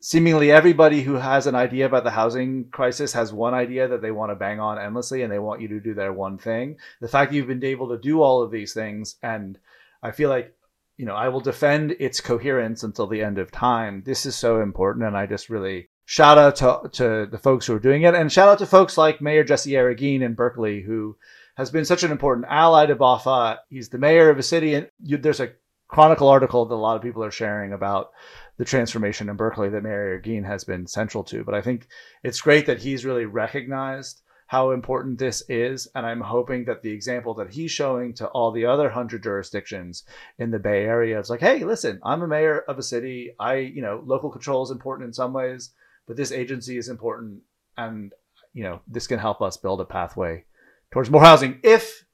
seemingly 0.00 0.52
everybody 0.52 1.02
who 1.02 1.14
has 1.14 1.46
an 1.46 1.54
idea 1.54 1.86
about 1.86 2.04
the 2.04 2.10
housing 2.10 2.68
crisis 2.70 3.12
has 3.12 3.32
one 3.32 3.54
idea 3.54 3.88
that 3.88 4.02
they 4.02 4.10
want 4.10 4.30
to 4.30 4.36
bang 4.36 4.60
on 4.60 4.78
endlessly 4.78 5.22
and 5.22 5.32
they 5.32 5.38
want 5.38 5.60
you 5.60 5.68
to 5.68 5.80
do 5.80 5.94
their 5.94 6.12
one 6.12 6.38
thing. 6.38 6.76
The 7.00 7.08
fact 7.08 7.30
that 7.30 7.36
you've 7.36 7.48
been 7.48 7.64
able 7.64 7.88
to 7.88 7.98
do 7.98 8.22
all 8.22 8.42
of 8.42 8.50
these 8.50 8.72
things, 8.72 9.16
and 9.22 9.58
I 10.02 10.12
feel 10.12 10.28
like, 10.28 10.54
you 10.96 11.06
know, 11.06 11.14
I 11.14 11.28
will 11.28 11.40
defend 11.40 11.96
its 11.98 12.20
coherence 12.20 12.82
until 12.82 13.06
the 13.06 13.22
end 13.22 13.38
of 13.38 13.50
time. 13.50 14.02
This 14.06 14.26
is 14.26 14.36
so 14.36 14.60
important. 14.62 15.04
And 15.04 15.16
I 15.16 15.26
just 15.26 15.50
really 15.50 15.88
shout 16.06 16.38
out 16.38 16.56
to, 16.56 16.88
to 16.92 17.28
the 17.30 17.38
folks 17.38 17.66
who 17.66 17.74
are 17.74 17.80
doing 17.80 18.02
it 18.02 18.14
and 18.14 18.32
shout 18.32 18.48
out 18.48 18.58
to 18.58 18.66
folks 18.66 18.96
like 18.96 19.20
Mayor 19.20 19.44
Jesse 19.44 19.72
Arreguín 19.72 20.22
in 20.22 20.34
Berkeley, 20.34 20.80
who 20.80 21.16
has 21.56 21.70
been 21.70 21.84
such 21.84 22.02
an 22.02 22.12
important 22.12 22.46
ally 22.48 22.86
to 22.86 22.96
BAHFA. 22.96 23.58
He's 23.68 23.88
the 23.88 23.98
mayor 23.98 24.30
of 24.30 24.38
a 24.38 24.42
city 24.42 24.74
and 24.74 24.88
you, 25.02 25.18
there's 25.18 25.40
a 25.40 25.52
Chronicle 25.88 26.28
article 26.28 26.64
that 26.66 26.74
a 26.74 26.76
lot 26.76 26.96
of 26.96 27.02
people 27.02 27.22
are 27.22 27.30
sharing 27.30 27.72
about 27.72 28.10
the 28.56 28.64
transformation 28.64 29.28
in 29.28 29.36
Berkeley 29.36 29.68
that 29.68 29.82
Mayor 29.82 30.20
Arreguín 30.20 30.44
has 30.44 30.64
been 30.64 30.86
central 30.86 31.22
to. 31.24 31.44
But 31.44 31.54
I 31.54 31.60
think 31.60 31.86
it's 32.24 32.40
great 32.40 32.66
that 32.66 32.80
he's 32.80 33.04
really 33.04 33.26
recognized 33.26 34.22
how 34.48 34.70
important 34.70 35.18
this 35.18 35.42
is. 35.48 35.88
And 35.94 36.06
I'm 36.06 36.20
hoping 36.20 36.64
that 36.64 36.82
the 36.82 36.90
example 36.90 37.34
that 37.34 37.52
he's 37.52 37.70
showing 37.70 38.14
to 38.14 38.26
all 38.28 38.52
the 38.52 38.66
other 38.66 38.90
hundred 38.90 39.22
jurisdictions 39.22 40.04
in 40.38 40.50
the 40.50 40.58
Bay 40.58 40.84
Area 40.84 41.18
is 41.18 41.30
like, 41.30 41.40
hey, 41.40 41.64
listen, 41.64 42.00
I'm 42.02 42.22
a 42.22 42.28
mayor 42.28 42.60
of 42.60 42.78
a 42.78 42.82
city. 42.82 43.34
I, 43.38 43.56
you 43.56 43.82
know, 43.82 44.02
local 44.04 44.30
control 44.30 44.62
is 44.62 44.70
important 44.70 45.08
in 45.08 45.12
some 45.12 45.32
ways, 45.32 45.70
but 46.06 46.16
this 46.16 46.32
agency 46.32 46.78
is 46.78 46.88
important. 46.88 47.42
And, 47.76 48.12
you 48.54 48.64
know, 48.64 48.80
this 48.86 49.06
can 49.06 49.18
help 49.18 49.42
us 49.42 49.56
build 49.56 49.80
a 49.80 49.84
pathway 49.84 50.44
towards 50.90 51.10
more 51.10 51.22
housing 51.22 51.60
if, 51.62 52.04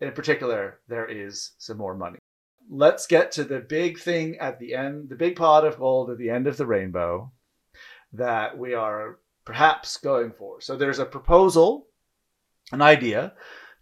in 0.00 0.12
particular, 0.12 0.80
there 0.88 1.06
is 1.06 1.52
some 1.58 1.78
more 1.78 1.94
money 1.94 2.18
let's 2.70 3.06
get 3.06 3.32
to 3.32 3.44
the 3.44 3.60
big 3.60 3.98
thing 3.98 4.36
at 4.38 4.58
the 4.58 4.74
end, 4.74 5.08
the 5.08 5.16
big 5.16 5.36
pot 5.36 5.64
of 5.64 5.78
gold 5.78 6.10
at 6.10 6.18
the 6.18 6.30
end 6.30 6.46
of 6.46 6.56
the 6.56 6.66
rainbow 6.66 7.30
that 8.12 8.58
we 8.58 8.74
are 8.74 9.18
perhaps 9.44 9.96
going 9.96 10.32
for. 10.32 10.60
So 10.60 10.76
there's 10.76 10.98
a 10.98 11.06
proposal, 11.06 11.86
an 12.72 12.82
idea 12.82 13.32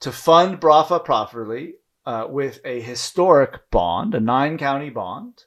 to 0.01 0.13
fund 0.13 0.61
BAHFA 0.61 1.05
properly 1.05 1.75
uh, 2.05 2.27
with 2.29 2.61
a 2.65 2.81
historic 2.81 3.71
bond, 3.71 4.15
a 4.15 4.21
nine 4.21 4.59
county 4.59 4.91
bond. 4.91 5.45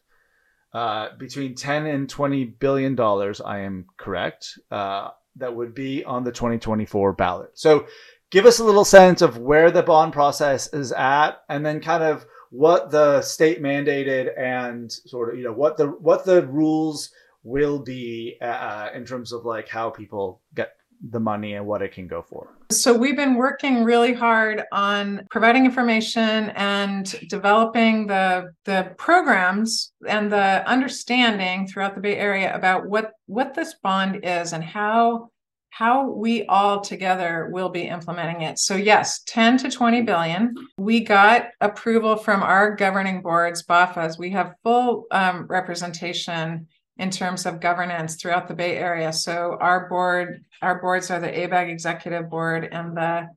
Uh, 0.72 1.10
between 1.18 1.56
10 1.56 1.88
and 1.88 2.10
20 2.10 2.46
billion 2.46 2.96
dollars, 2.96 3.42
I 3.42 3.60
am 3.60 3.86
correct, 3.98 4.60
uh, 4.70 5.10
that 5.38 5.56
would 5.56 5.74
be 5.74 6.04
on 6.04 6.24
the 6.24 6.32
2024 6.32 7.14
ballot. 7.14 7.52
So 7.56 7.88
give 8.30 8.46
us 8.46 8.60
a 8.60 8.64
little 8.64 8.86
sense 8.86 9.22
of 9.22 9.38
where 9.38 9.72
the 9.72 9.84
bond 9.84 10.14
process 10.14 10.72
is 10.74 10.92
at 10.92 11.42
and 11.50 11.66
then 11.66 11.80
kind 11.80 12.04
of 12.04 12.26
what 12.52 12.92
the 12.92 13.22
state 13.22 13.62
mandated 13.62 14.38
and 14.38 14.92
sort 14.92 15.34
of 15.34 15.38
you 15.38 15.44
know 15.44 15.54
what 15.54 15.78
the 15.78 15.88
what 15.88 16.26
the 16.26 16.46
rules 16.48 17.12
will 17.44 17.80
be 17.80 18.38
uh, 18.42 18.90
in 18.94 19.06
terms 19.06 19.32
of 19.32 19.46
like 19.46 19.68
how 19.68 19.90
people 19.90 20.42
get 20.56 20.76
the 21.02 21.20
money 21.20 21.54
and 21.54 21.66
what 21.66 21.82
it 21.82 21.94
can 21.94 22.08
go 22.08 22.22
for. 22.22 22.56
So 22.72 22.94
we've 22.94 23.16
been 23.16 23.36
working 23.36 23.84
really 23.84 24.14
hard 24.14 24.64
on 24.72 25.26
providing 25.32 25.66
information 25.66 26.50
and 26.52 27.06
developing 27.30 28.08
the 28.08 28.54
the 28.66 28.94
programs 28.98 29.94
and 30.08 30.32
the 30.32 30.68
understanding 30.68 31.68
throughout 31.68 31.96
the 31.96 32.02
Bay 32.02 32.18
Area 32.18 32.54
about 32.56 32.88
what 32.88 33.12
what 33.28 33.54
this 33.54 33.76
bond 33.82 34.20
is 34.24 34.54
and 34.54 34.64
how 34.64 35.30
how 35.72 36.10
we 36.10 36.46
all 36.48 36.82
together 36.82 37.48
will 37.52 37.70
be 37.70 37.84
implementing 37.84 38.42
it. 38.42 38.60
So 38.60 38.76
yes, 38.76 39.22
10 39.28 39.60
to 39.60 39.70
20 39.72 40.02
billion. 40.02 40.54
We 40.78 41.00
got 41.02 41.50
approval 41.62 42.18
from 42.18 42.44
our 42.44 42.76
governing 42.76 43.22
boards, 43.22 43.64
BAHFAs. 43.64 44.18
We 44.20 44.32
have 44.32 44.56
full 44.64 45.06
um, 45.12 45.46
representation 45.48 46.68
in 47.00 47.10
terms 47.10 47.46
of 47.46 47.62
governance 47.62 48.16
throughout 48.16 48.48
the 48.48 48.54
Bay 48.54 48.76
Area. 48.76 49.12
So 49.12 49.58
our 49.62 49.88
board, 49.88 50.44
our 50.62 50.82
boards 50.82 51.10
are 51.10 51.20
the 51.20 51.28
ABAG 51.28 51.70
Executive 51.70 52.30
Board 52.30 52.68
and 52.72 52.96
the 52.96 53.30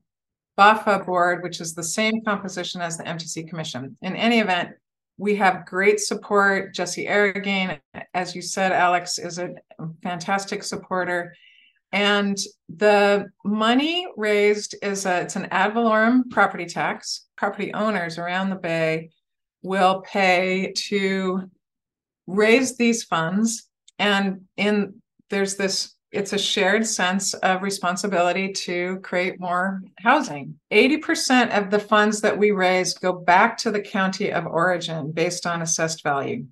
BAHFA 0.59 1.05
board, 1.05 1.41
which 1.41 1.61
is 1.61 1.73
the 1.73 1.81
same 1.81 2.21
composition 2.23 2.81
as 2.81 2.97
the 2.97 3.05
MTC 3.05 3.49
Commission. 3.49 3.97
In 4.01 4.17
any 4.17 4.39
event, 4.39 4.71
we 5.17 5.35
have 5.37 5.65
great 5.65 6.01
support. 6.01 6.75
Jesse 6.75 7.05
Arreguín, 7.05 7.79
as 8.13 8.35
you 8.35 8.41
said, 8.41 8.73
Alex, 8.73 9.17
is 9.17 9.39
a 9.39 9.55
fantastic 10.03 10.61
supporter. 10.61 11.33
And 11.93 12.37
the 12.67 13.27
money 13.45 14.07
raised 14.17 14.75
is 14.81 15.05
a, 15.05 15.21
it's 15.21 15.37
an 15.37 15.47
ad 15.51 15.73
valorem 15.73 16.29
property 16.29 16.65
tax. 16.65 17.27
Property 17.37 17.73
owners 17.73 18.17
around 18.17 18.49
the 18.49 18.57
Bay 18.57 19.11
will 19.61 20.01
pay 20.01 20.73
to 20.75 21.49
raise 22.27 22.77
these 22.77 23.03
funds. 23.03 23.69
And 23.99 24.41
in 24.57 24.95
there's 25.29 25.55
this, 25.55 25.95
it's 26.11 26.33
a 26.33 26.37
shared 26.37 26.85
sense 26.85 27.33
of 27.33 27.63
responsibility 27.63 28.51
to 28.53 28.99
create 28.99 29.39
more 29.39 29.81
housing. 29.97 30.59
80% 30.71 31.57
of 31.57 31.71
the 31.71 31.79
funds 31.79 32.21
that 32.21 32.37
we 32.37 32.51
raise 32.51 32.93
go 32.93 33.13
back 33.13 33.57
to 33.57 33.71
the 33.71 33.81
county 33.81 34.31
of 34.31 34.45
origin 34.45 35.11
based 35.11 35.47
on 35.47 35.61
assessed 35.61 36.03
value. 36.03 36.45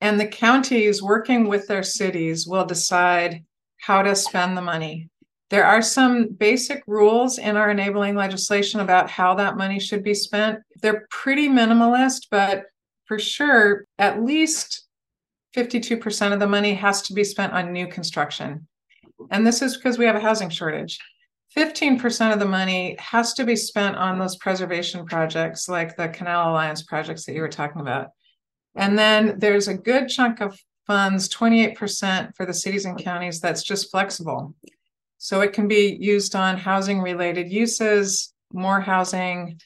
And 0.00 0.18
the 0.18 0.26
counties 0.26 1.02
working 1.02 1.48
with 1.48 1.66
their 1.68 1.82
cities 1.82 2.46
will 2.46 2.64
decide 2.64 3.44
how 3.80 4.02
to 4.02 4.14
spend 4.14 4.56
the 4.56 4.62
money. 4.62 5.08
There 5.50 5.66
are 5.66 5.82
some 5.82 6.28
basic 6.28 6.82
rules 6.86 7.38
in 7.38 7.56
our 7.56 7.70
enabling 7.70 8.14
legislation 8.14 8.80
about 8.80 9.10
how 9.10 9.34
that 9.34 9.56
money 9.56 9.78
should 9.78 10.02
be 10.02 10.14
spent. 10.14 10.60
They're 10.80 11.06
pretty 11.10 11.48
minimalist, 11.48 12.28
but 12.30 12.64
for 13.04 13.18
sure, 13.18 13.84
at 13.98 14.22
least 14.22 14.81
52% 15.54 16.32
of 16.32 16.40
the 16.40 16.46
money 16.46 16.74
has 16.74 17.02
to 17.02 17.14
be 17.14 17.24
spent 17.24 17.52
on 17.52 17.72
new 17.72 17.86
construction. 17.86 18.66
And 19.30 19.46
this 19.46 19.62
is 19.62 19.76
because 19.76 19.98
we 19.98 20.06
have 20.06 20.16
a 20.16 20.20
housing 20.20 20.50
shortage. 20.50 20.98
15% 21.56 22.32
of 22.32 22.38
the 22.38 22.46
money 22.46 22.96
has 22.98 23.34
to 23.34 23.44
be 23.44 23.56
spent 23.56 23.96
on 23.96 24.18
those 24.18 24.36
preservation 24.36 25.04
projects 25.04 25.68
like 25.68 25.96
the 25.96 26.08
Canal 26.08 26.50
Alliance 26.50 26.82
projects 26.82 27.26
that 27.26 27.34
you 27.34 27.42
were 27.42 27.48
talking 27.48 27.82
about. 27.82 28.08
And 28.74 28.98
then 28.98 29.38
there's 29.38 29.68
a 29.68 29.76
good 29.76 30.08
chunk 30.08 30.40
of 30.40 30.58
funds 30.86 31.28
28% 31.28 32.34
for 32.34 32.46
the 32.46 32.54
cities 32.54 32.86
and 32.86 32.98
counties 32.98 33.40
that's 33.40 33.62
just 33.62 33.90
flexible. 33.90 34.54
So 35.18 35.42
it 35.42 35.52
can 35.52 35.68
be 35.68 35.96
used 36.00 36.34
on 36.34 36.56
housing 36.56 37.00
related 37.00 37.52
uses, 37.52 38.32
more 38.52 38.80
housing, 38.80 39.60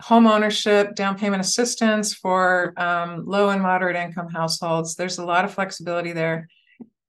home 0.00 0.26
ownership, 0.26 0.94
down 0.94 1.18
payment 1.18 1.40
assistance 1.40 2.14
for 2.14 2.72
um, 2.76 3.24
low 3.26 3.50
and 3.50 3.60
moderate 3.60 3.96
income 3.96 4.28
households. 4.28 4.94
There's 4.94 5.18
a 5.18 5.24
lot 5.24 5.44
of 5.44 5.52
flexibility 5.52 6.12
there. 6.12 6.48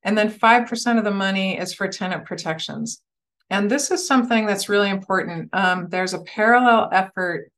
And 0.02 0.16
then 0.16 0.30
5% 0.30 0.98
of 0.98 1.04
the 1.04 1.10
money 1.10 1.58
is 1.58 1.74
for 1.74 1.86
tenant 1.86 2.24
protections. 2.24 3.02
And 3.50 3.70
this 3.70 3.90
is 3.90 4.06
something 4.06 4.46
that's 4.46 4.68
really 4.68 4.90
important. 4.90 5.50
Um, 5.52 5.88
there's 5.88 6.14
a 6.14 6.22
parallel 6.22 6.88
effort 6.92 7.50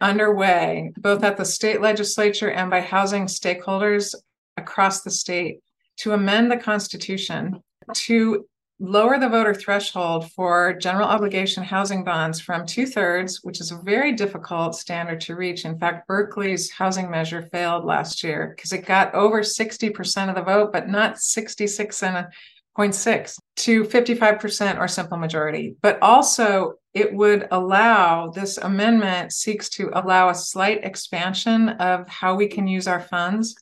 underway, 0.00 0.92
both 0.96 1.22
at 1.24 1.36
the 1.36 1.44
state 1.44 1.80
legislature 1.80 2.50
and 2.50 2.70
by 2.70 2.80
housing 2.80 3.26
stakeholders 3.26 4.14
across 4.56 5.02
the 5.02 5.10
state 5.10 5.60
to 5.98 6.12
amend 6.12 6.50
the 6.50 6.56
Constitution 6.56 7.60
to 7.94 8.46
lower 8.78 9.18
the 9.18 9.28
voter 9.28 9.54
threshold 9.54 10.30
for 10.32 10.74
general 10.74 11.08
obligation 11.08 11.62
housing 11.62 12.04
bonds 12.04 12.40
from 12.40 12.66
two 12.66 12.86
thirds, 12.86 13.42
which 13.42 13.60
is 13.60 13.70
a 13.70 13.80
very 13.84 14.12
difficult 14.12 14.74
standard 14.74 15.20
to 15.22 15.34
reach. 15.34 15.64
In 15.64 15.78
fact, 15.78 16.06
Berkeley's 16.06 16.70
housing 16.70 17.10
measure 17.10 17.48
failed 17.50 17.84
last 17.84 18.22
year 18.22 18.52
because 18.54 18.72
it 18.72 18.84
got 18.84 19.14
over 19.14 19.40
60% 19.40 20.28
of 20.28 20.34
the 20.34 20.42
vote, 20.42 20.72
but 20.72 20.88
not 20.88 21.18
66 21.18 22.02
and 22.02 22.16
a 22.16 22.28
0.6 22.76 23.38
to 23.56 23.84
55% 23.84 24.78
or 24.78 24.86
simple 24.86 25.16
majority. 25.16 25.76
But 25.80 25.98
also, 26.02 26.74
it 26.92 27.12
would 27.14 27.48
allow 27.50 28.28
this 28.28 28.58
amendment 28.58 29.32
seeks 29.32 29.70
to 29.70 29.90
allow 29.94 30.28
a 30.28 30.34
slight 30.34 30.84
expansion 30.84 31.70
of 31.70 32.06
how 32.08 32.34
we 32.34 32.48
can 32.48 32.68
use 32.68 32.86
our 32.86 33.00
funds 33.00 33.56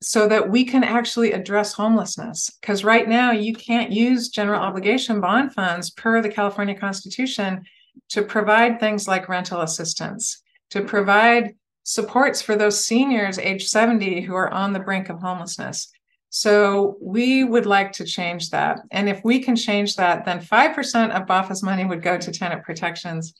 so 0.00 0.28
that 0.28 0.48
we 0.48 0.64
can 0.64 0.84
actually 0.84 1.32
address 1.32 1.72
homelessness. 1.72 2.50
Because 2.60 2.84
right 2.84 3.08
now, 3.08 3.32
you 3.32 3.54
can't 3.54 3.90
use 3.90 4.28
general 4.28 4.60
obligation 4.60 5.20
bond 5.20 5.52
funds 5.52 5.90
per 5.90 6.22
the 6.22 6.28
California 6.28 6.74
Constitution 6.74 7.64
to 8.10 8.22
provide 8.22 8.78
things 8.78 9.08
like 9.08 9.28
rental 9.28 9.62
assistance, 9.62 10.42
to 10.70 10.82
provide 10.82 11.54
supports 11.82 12.40
for 12.42 12.54
those 12.54 12.84
seniors 12.84 13.38
age 13.38 13.66
70 13.66 14.20
who 14.20 14.34
are 14.34 14.52
on 14.52 14.72
the 14.72 14.80
brink 14.80 15.08
of 15.08 15.20
homelessness. 15.20 15.90
So 16.30 16.96
we 17.00 17.44
would 17.44 17.66
like 17.66 17.92
to 17.92 18.04
change 18.04 18.50
that. 18.50 18.80
And 18.90 19.08
if 19.08 19.24
we 19.24 19.40
can 19.40 19.56
change 19.56 19.96
that, 19.96 20.24
then 20.24 20.40
5% 20.40 21.10
of 21.10 21.26
BAHFA's 21.26 21.62
money 21.62 21.86
would 21.86 22.02
go 22.02 22.18
to 22.18 22.30
tenant 22.30 22.64
protections. 22.64 23.34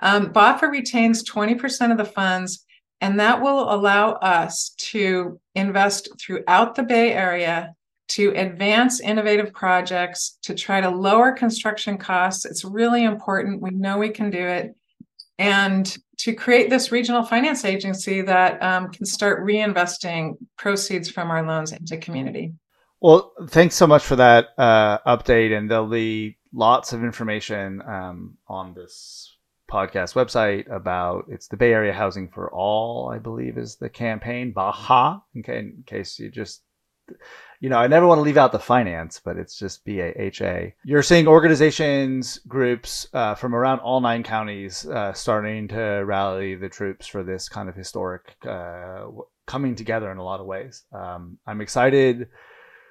Um, 0.00 0.32
BAHFA 0.32 0.70
retains 0.70 1.28
20% 1.28 1.92
of 1.92 1.98
the 1.98 2.04
funds, 2.06 2.64
and 3.00 3.18
that 3.20 3.40
will 3.40 3.72
allow 3.72 4.12
us 4.12 4.70
to 4.76 5.40
invest 5.54 6.08
throughout 6.20 6.74
the 6.74 6.82
Bay 6.82 7.12
Area 7.12 7.74
to 8.08 8.30
advance 8.30 9.00
innovative 9.00 9.52
projects, 9.52 10.38
to 10.42 10.54
try 10.54 10.80
to 10.80 10.90
lower 10.90 11.32
construction 11.32 11.96
costs. 11.96 12.44
It's 12.44 12.64
really 12.64 13.04
important. 13.04 13.62
We 13.62 13.70
know 13.70 13.98
we 13.98 14.10
can 14.10 14.30
do 14.30 14.38
it. 14.38 14.74
And 15.38 15.96
to 16.18 16.34
create 16.34 16.68
this 16.68 16.92
regional 16.92 17.22
finance 17.22 17.64
agency 17.64 18.20
that 18.22 18.62
um, 18.62 18.90
can 18.90 19.06
start 19.06 19.44
reinvesting 19.44 20.36
proceeds 20.58 21.08
from 21.08 21.30
our 21.30 21.46
loans 21.46 21.72
into 21.72 21.96
community. 21.96 22.52
Well, 23.00 23.32
thanks 23.48 23.74
so 23.74 23.86
much 23.86 24.02
for 24.02 24.16
that 24.16 24.48
uh, 24.58 24.98
update, 25.06 25.56
and 25.56 25.70
there'll 25.70 25.86
be 25.86 26.36
lots 26.52 26.92
of 26.92 27.02
information 27.02 27.80
um, 27.82 28.36
on 28.48 28.74
this 28.74 29.29
podcast 29.70 30.14
website 30.14 30.70
about 30.70 31.26
it's 31.28 31.48
the 31.48 31.56
Bay 31.56 31.72
Area 31.72 31.92
Housing 31.92 32.28
for 32.28 32.52
All, 32.52 33.10
I 33.10 33.18
believe, 33.18 33.56
is 33.56 33.76
the 33.76 33.88
campaign 33.88 34.52
Baha. 34.52 35.22
Okay, 35.38 35.58
in 35.60 35.84
case 35.86 36.18
you 36.18 36.30
just 36.30 36.62
you 37.60 37.68
know, 37.68 37.76
I 37.76 37.86
never 37.86 38.06
want 38.06 38.18
to 38.18 38.22
leave 38.22 38.36
out 38.36 38.52
the 38.52 38.58
finance, 38.58 39.20
but 39.22 39.36
it's 39.36 39.58
just 39.58 39.84
B 39.84 40.00
A 40.00 40.12
H 40.16 40.40
A. 40.40 40.74
You're 40.84 41.02
seeing 41.02 41.26
organizations, 41.26 42.38
groups 42.48 43.06
uh, 43.12 43.34
from 43.34 43.54
around 43.54 43.80
all 43.80 44.00
nine 44.00 44.22
counties 44.22 44.86
uh, 44.86 45.12
starting 45.12 45.68
to 45.68 46.02
rally 46.04 46.54
the 46.54 46.68
troops 46.68 47.06
for 47.06 47.22
this 47.22 47.48
kind 47.48 47.68
of 47.68 47.74
historic 47.74 48.34
uh, 48.48 49.06
coming 49.46 49.74
together 49.74 50.10
in 50.10 50.18
a 50.18 50.24
lot 50.24 50.40
of 50.40 50.46
ways. 50.46 50.84
Um, 50.92 51.38
I'm 51.46 51.60
excited 51.60 52.28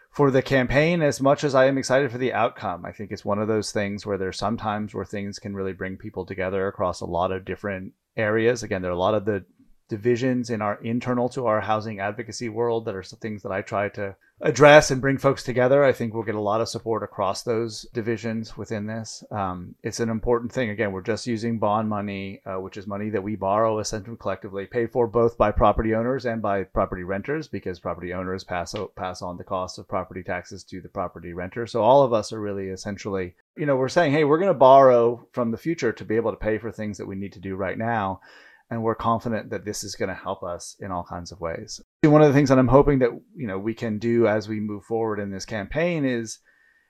for 0.09 0.31
the 0.31 0.41
campaign 0.41 1.01
as 1.01 1.21
much 1.21 1.43
as 1.43 1.53
I 1.55 1.65
am 1.65 1.77
excited 1.77 2.11
for 2.11 2.17
the 2.17 2.33
outcome. 2.33 2.85
I 2.85 2.91
think 2.91 3.11
it's 3.11 3.23
one 3.23 3.39
of 3.39 3.47
those 3.47 3.71
things 3.71 4.05
where 4.05 4.17
there's 4.17 4.37
sometimes 4.37 4.93
where 4.93 5.05
things 5.05 5.39
can 5.39 5.55
really 5.55 5.73
bring 5.73 5.97
people 5.97 6.25
together 6.25 6.67
across 6.67 7.01
a 7.01 7.05
lot 7.05 7.31
of 7.31 7.45
different 7.45 7.93
areas. 8.17 8.63
Again, 8.63 8.81
there 8.81 8.91
are 8.91 8.95
a 8.95 8.99
lot 8.99 9.13
of 9.13 9.25
the 9.25 9.45
divisions 9.89 10.49
in 10.49 10.61
our 10.61 10.75
internal 10.83 11.27
to 11.29 11.47
our 11.47 11.59
housing 11.59 11.99
advocacy 11.99 12.47
world 12.47 12.85
that 12.85 12.95
are 12.95 13.03
some 13.03 13.19
things 13.19 13.41
that 13.43 13.51
I 13.51 13.61
try 13.61 13.89
to 13.89 14.15
address 14.41 14.89
and 14.89 15.01
bring 15.01 15.17
folks 15.17 15.43
together. 15.43 15.83
I 15.83 15.91
think 15.91 16.13
we'll 16.13 16.23
get 16.23 16.35
a 16.35 16.39
lot 16.39 16.61
of 16.61 16.69
support 16.69 17.03
across 17.03 17.43
those 17.43 17.85
divisions 17.93 18.55
within 18.55 18.85
this. 18.85 19.23
Um, 19.31 19.75
it's 19.83 19.99
an 19.99 20.09
important 20.09 20.53
thing. 20.53 20.69
Again, 20.69 20.91
we're 20.91 21.01
just 21.01 21.27
using 21.27 21.59
bond 21.59 21.89
money, 21.89 22.41
uh, 22.45 22.61
which 22.61 22.77
is 22.77 22.87
money 22.87 23.09
that 23.09 23.23
we 23.23 23.35
borrow 23.35 23.79
essentially 23.79 24.15
collectively, 24.17 24.65
paid 24.65 24.91
for 24.91 25.07
both 25.07 25.37
by 25.37 25.51
property 25.51 25.93
owners 25.93 26.25
and 26.25 26.41
by 26.41 26.63
property 26.63 27.03
renters, 27.03 27.47
because 27.47 27.79
property 27.79 28.13
owners 28.13 28.43
pass 28.43 28.73
pass 28.95 29.21
on 29.21 29.37
the 29.37 29.43
cost 29.43 29.77
of 29.77 29.87
property 29.87 30.23
taxes 30.23 30.63
to 30.63 30.79
the 30.79 30.87
property 30.87 31.33
renter. 31.33 31.67
So 31.67 31.83
all 31.83 32.03
of 32.03 32.13
us 32.13 32.31
are 32.31 32.39
really 32.39 32.69
essentially, 32.69 33.35
you 33.57 33.65
know, 33.65 33.75
we're 33.75 33.89
saying, 33.89 34.13
hey, 34.13 34.23
we're 34.23 34.37
going 34.37 34.47
to 34.47 34.53
borrow 34.53 35.27
from 35.33 35.51
the 35.51 35.57
future 35.57 35.91
to 35.91 36.05
be 36.05 36.15
able 36.15 36.31
to 36.31 36.37
pay 36.37 36.59
for 36.59 36.71
things 36.71 36.97
that 36.97 37.07
we 37.07 37.15
need 37.15 37.33
to 37.33 37.39
do 37.39 37.55
right 37.55 37.77
now 37.77 38.21
and 38.69 38.83
we're 38.83 38.95
confident 38.95 39.49
that 39.49 39.65
this 39.65 39.83
is 39.83 39.95
going 39.95 40.09
to 40.09 40.15
help 40.15 40.43
us 40.43 40.75
in 40.79 40.91
all 40.91 41.03
kinds 41.03 41.31
of 41.31 41.39
ways. 41.39 41.81
One 42.03 42.21
of 42.21 42.27
the 42.27 42.33
things 42.33 42.49
that 42.49 42.59
I'm 42.59 42.67
hoping 42.67 42.99
that 42.99 43.11
you 43.35 43.47
know 43.47 43.57
we 43.57 43.73
can 43.73 43.97
do 43.99 44.27
as 44.27 44.47
we 44.47 44.59
move 44.59 44.85
forward 44.85 45.19
in 45.19 45.31
this 45.31 45.45
campaign 45.45 46.05
is 46.05 46.39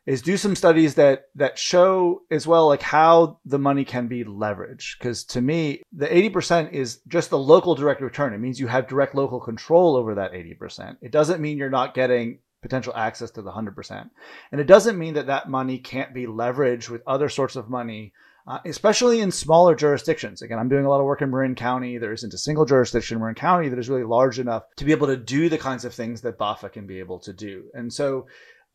is 0.05 0.21
do 0.21 0.37
some 0.37 0.55
studies 0.55 0.95
that 0.95 1.25
that 1.35 1.57
show 1.59 2.21
as 2.31 2.47
well 2.47 2.67
like 2.67 2.81
how 2.81 3.39
the 3.45 3.59
money 3.59 3.85
can 3.85 4.07
be 4.07 4.23
leveraged. 4.23 4.97
Because 4.97 5.23
to 5.25 5.41
me 5.41 5.81
the 5.93 6.07
80% 6.07 6.71
is 6.71 7.01
just 7.07 7.29
the 7.29 7.37
local 7.37 7.75
direct 7.75 8.01
return. 8.01 8.33
It 8.33 8.39
means 8.39 8.59
you 8.59 8.67
have 8.67 8.87
direct 8.87 9.15
local 9.15 9.39
control 9.39 9.95
over 9.95 10.15
that 10.15 10.33
80% 10.33 10.97
it 11.01 11.11
doesn't 11.11 11.41
mean 11.41 11.57
you're 11.57 11.69
not 11.69 11.93
getting 11.93 12.39
potential 12.61 12.93
access 12.93 13.31
to 13.31 13.41
the 13.41 13.51
100% 13.51 14.09
and 14.51 14.59
it 14.59 14.67
doesn't 14.67 14.97
mean 14.97 15.13
that 15.13 15.27
that 15.27 15.49
money 15.49 15.77
can't 15.77 16.13
be 16.13 16.25
leveraged 16.25 16.89
with 16.89 17.01
other 17.07 17.29
sorts 17.29 17.55
of 17.55 17.69
money 17.69 18.11
uh, 18.49 18.57
especially 18.65 19.21
in 19.21 19.31
smaller 19.31 19.75
jurisdictions. 19.75 20.41
Again, 20.41 20.57
I'm 20.57 20.69
doing 20.69 20.83
a 20.83 20.89
lot 20.89 20.99
of 20.99 21.05
work 21.05 21.21
in 21.21 21.29
Marin 21.29 21.53
County. 21.53 21.99
There 21.99 22.13
isn't 22.13 22.33
a 22.33 22.37
single 22.37 22.65
jurisdiction 22.65 23.15
in 23.15 23.21
Marin 23.21 23.35
County 23.35 23.69
that 23.69 23.77
is 23.77 23.89
really 23.89 24.03
large 24.03 24.39
enough 24.39 24.63
to 24.77 24.85
be 24.85 24.91
able 24.91 25.05
to 25.05 25.17
do 25.17 25.49
the 25.49 25.57
kinds 25.59 25.85
of 25.85 25.93
things 25.93 26.21
that 26.21 26.39
BAHFA 26.39 26.71
can 26.71 26.87
be 26.87 26.97
able 26.97 27.19
to 27.19 27.31
do. 27.31 27.65
And 27.75 27.93
so 27.93 28.25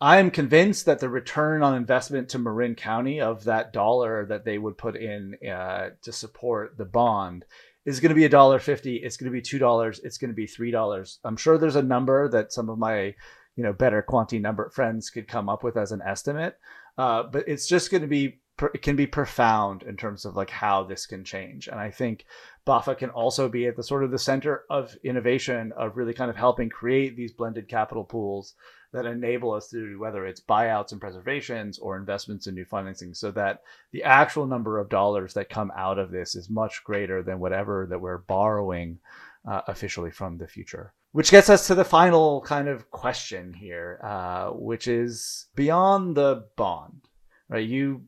I 0.00 0.18
am 0.18 0.30
convinced 0.30 0.86
that 0.86 1.00
the 1.00 1.08
return 1.08 1.64
on 1.64 1.74
investment 1.74 2.28
to 2.28 2.38
Marin 2.38 2.76
County 2.76 3.20
of 3.20 3.42
that 3.44 3.72
dollar 3.72 4.24
that 4.26 4.44
they 4.44 4.58
would 4.58 4.78
put 4.78 4.94
in 4.94 5.34
uh, 5.44 5.90
to 6.02 6.12
support 6.12 6.78
the 6.78 6.84
bond 6.84 7.44
is 7.84 7.98
going 7.98 8.10
to 8.10 8.14
be 8.14 8.26
a 8.26 8.28
dollar 8.28 8.60
fifty. 8.60 8.96
It's 8.96 9.16
going 9.16 9.30
to 9.30 9.36
be 9.36 9.42
two 9.42 9.58
dollars. 9.58 10.00
It's 10.04 10.18
going 10.18 10.30
to 10.30 10.36
be 10.36 10.46
three 10.46 10.70
dollars. 10.70 11.18
I'm 11.24 11.36
sure 11.36 11.58
there's 11.58 11.74
a 11.74 11.82
number 11.82 12.28
that 12.28 12.52
some 12.52 12.68
of 12.68 12.78
my 12.78 13.14
you 13.56 13.64
know 13.64 13.72
better 13.72 14.02
quantity 14.02 14.38
number 14.38 14.70
friends 14.70 15.10
could 15.10 15.26
come 15.26 15.48
up 15.48 15.64
with 15.64 15.76
as 15.76 15.90
an 15.90 16.00
estimate, 16.00 16.56
uh, 16.96 17.24
but 17.24 17.48
it's 17.48 17.66
just 17.66 17.90
going 17.90 18.02
to 18.02 18.08
be 18.08 18.38
it 18.62 18.82
can 18.82 18.94
be 18.96 19.07
profound 19.07 19.82
in 19.82 19.96
terms 19.96 20.24
of 20.24 20.36
like 20.36 20.50
how 20.50 20.84
this 20.84 21.07
can 21.07 21.24
change. 21.24 21.68
And 21.68 21.80
i 21.80 21.90
think 21.90 22.24
BAHFA 22.66 22.96
can 22.96 23.11
also 23.11 23.48
be 23.48 23.66
at 23.66 23.76
the 23.76 23.82
sort 23.82 24.05
of 24.05 24.11
the 24.11 24.18
center 24.18 24.64
of 24.70 24.96
innovation 25.02 25.72
of 25.76 25.96
really 25.96 26.14
kind 26.14 26.30
of 26.30 26.36
helping 26.36 26.68
create 26.68 27.16
these 27.16 27.32
blended 27.32 27.68
capital 27.68 28.05
pools 28.05 28.55
that 28.92 29.07
enable 29.07 29.52
us 29.52 29.68
to 29.68 29.84
do 29.84 29.98
whether 29.98 30.24
it's 30.24 30.40
buyouts 30.40 30.92
and 30.92 31.00
preservations 31.00 31.78
or 31.80 31.96
investments 31.96 32.46
in 32.46 32.55
new 32.55 32.64
financing 32.64 33.12
so 33.12 33.32
that 33.32 33.61
the 33.90 34.05
actual 34.05 34.46
number 34.46 34.78
of 34.78 34.88
dollars 34.88 35.34
that 35.34 35.50
come 35.50 35.72
out 35.76 35.98
of 35.98 36.12
this 36.12 36.36
is 36.36 36.48
much 36.48 36.84
greater 36.84 37.22
than 37.22 37.40
whatever 37.40 37.86
that 37.90 38.00
we're 38.00 38.18
borrowing 38.18 38.98
uh, 39.46 39.62
officially 39.66 40.12
from 40.12 40.38
the 40.38 40.46
future. 40.46 40.94
Which 41.11 41.30
gets 41.30 41.50
us 41.50 41.66
to 41.66 41.74
the 41.74 41.84
final 41.84 42.40
kind 42.42 42.68
of 42.68 42.90
question 42.90 43.52
here 43.52 44.00
uh, 44.02 44.50
which 44.50 44.86
is 44.86 45.46
beyond 45.57 46.16
the 46.16 46.46
bond 46.57 47.09
right? 47.48 47.66
You 47.66 48.02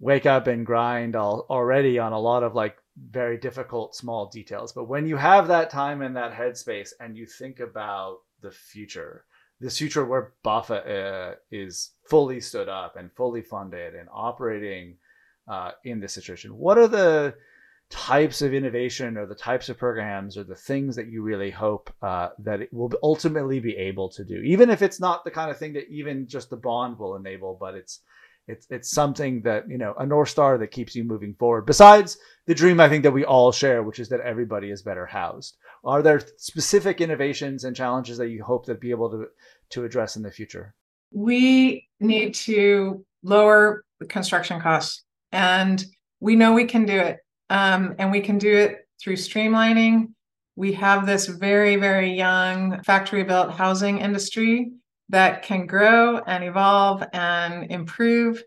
wake 0.00 0.26
up 0.26 0.46
and 0.46 0.64
grind 0.64 1.16
all, 1.16 1.46
already 1.50 1.98
on 1.98 2.12
a 2.12 2.20
lot 2.20 2.42
of 2.42 2.54
like 2.54 2.76
very 3.10 3.36
difficult 3.36 3.94
small 3.94 4.26
details. 4.26 4.72
But 4.72 4.88
when 4.88 5.06
you 5.06 5.16
have 5.16 5.48
that 5.48 5.70
time 5.70 6.02
and 6.02 6.16
that 6.16 6.32
headspace 6.32 6.90
and 7.00 7.16
you 7.16 7.26
think 7.26 7.60
about 7.60 8.18
the 8.40 8.50
future, 8.50 9.24
this 9.60 9.78
future 9.78 10.04
where 10.04 10.34
BAHFA 10.44 11.32
uh, 11.32 11.34
is 11.50 11.92
fully 12.08 12.40
stood 12.40 12.68
up 12.68 12.96
and 12.96 13.12
fully 13.12 13.42
funded 13.42 13.94
and 13.94 14.08
operating 14.12 14.96
uh, 15.48 15.72
in 15.84 16.00
this 16.00 16.12
situation, 16.12 16.56
what 16.56 16.78
are 16.78 16.88
the 16.88 17.34
types 17.90 18.42
of 18.42 18.52
innovation 18.52 19.16
or 19.16 19.26
the 19.26 19.34
types 19.34 19.68
of 19.68 19.78
programs 19.78 20.36
or 20.36 20.44
the 20.44 20.54
things 20.54 20.94
that 20.94 21.08
you 21.08 21.22
really 21.22 21.50
hope 21.50 21.92
uh, 22.02 22.28
that 22.38 22.60
it 22.60 22.72
will 22.72 22.92
ultimately 23.02 23.60
be 23.60 23.74
able 23.76 24.10
to 24.10 24.24
do, 24.24 24.36
even 24.42 24.68
if 24.70 24.82
it's 24.82 25.00
not 25.00 25.24
the 25.24 25.30
kind 25.30 25.50
of 25.50 25.58
thing 25.58 25.72
that 25.72 25.88
even 25.88 26.26
just 26.28 26.50
the 26.50 26.56
bond 26.56 26.98
will 26.98 27.16
enable, 27.16 27.56
but 27.58 27.74
it's 27.74 28.00
it's 28.48 28.66
it's 28.70 28.90
something 28.90 29.42
that 29.42 29.68
you 29.68 29.78
know 29.78 29.94
a 29.98 30.06
north 30.06 30.30
star 30.30 30.58
that 30.58 30.68
keeps 30.68 30.96
you 30.96 31.04
moving 31.04 31.34
forward. 31.34 31.66
Besides 31.66 32.18
the 32.46 32.54
dream, 32.54 32.80
I 32.80 32.88
think 32.88 33.02
that 33.04 33.12
we 33.12 33.24
all 33.24 33.52
share, 33.52 33.82
which 33.82 33.98
is 33.98 34.08
that 34.08 34.20
everybody 34.20 34.70
is 34.70 34.82
better 34.82 35.06
housed. 35.06 35.56
Are 35.84 36.02
there 36.02 36.20
specific 36.38 37.00
innovations 37.00 37.64
and 37.64 37.76
challenges 37.76 38.18
that 38.18 38.30
you 38.30 38.42
hope 38.42 38.66
to 38.66 38.74
be 38.74 38.90
able 38.90 39.10
to 39.10 39.26
to 39.70 39.84
address 39.84 40.16
in 40.16 40.22
the 40.22 40.30
future? 40.30 40.74
We 41.12 41.88
need 42.00 42.34
to 42.34 43.04
lower 43.22 43.84
construction 44.08 44.60
costs, 44.60 45.04
and 45.32 45.84
we 46.20 46.34
know 46.34 46.52
we 46.54 46.64
can 46.64 46.86
do 46.86 46.98
it. 46.98 47.18
Um, 47.50 47.94
and 47.98 48.10
we 48.10 48.20
can 48.20 48.36
do 48.38 48.54
it 48.54 48.86
through 49.00 49.16
streamlining. 49.16 50.08
We 50.56 50.72
have 50.74 51.06
this 51.06 51.26
very, 51.26 51.76
very 51.76 52.12
young 52.12 52.82
factory 52.82 53.22
built 53.22 53.52
housing 53.52 53.98
industry 53.98 54.72
that 55.08 55.42
can 55.42 55.66
grow 55.66 56.18
and 56.18 56.44
evolve 56.44 57.02
and 57.12 57.70
improve. 57.70 58.42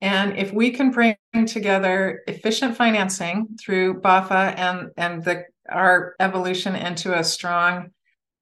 And 0.00 0.36
if 0.36 0.52
we 0.52 0.70
can 0.70 0.90
bring 0.90 1.16
together 1.46 2.22
efficient 2.26 2.76
financing 2.76 3.48
through 3.60 4.00
BAHFA 4.00 4.56
and, 4.56 4.90
and 4.96 5.24
the, 5.24 5.44
our 5.68 6.14
evolution 6.20 6.76
into 6.76 7.18
a 7.18 7.24
strong 7.24 7.90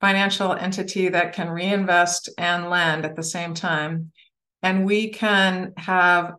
financial 0.00 0.52
entity 0.52 1.08
that 1.08 1.32
can 1.32 1.48
reinvest 1.48 2.28
and 2.38 2.68
lend 2.68 3.04
at 3.04 3.16
the 3.16 3.22
same 3.22 3.54
time, 3.54 4.12
and 4.62 4.84
we 4.84 5.10
can 5.10 5.72
have 5.76 6.34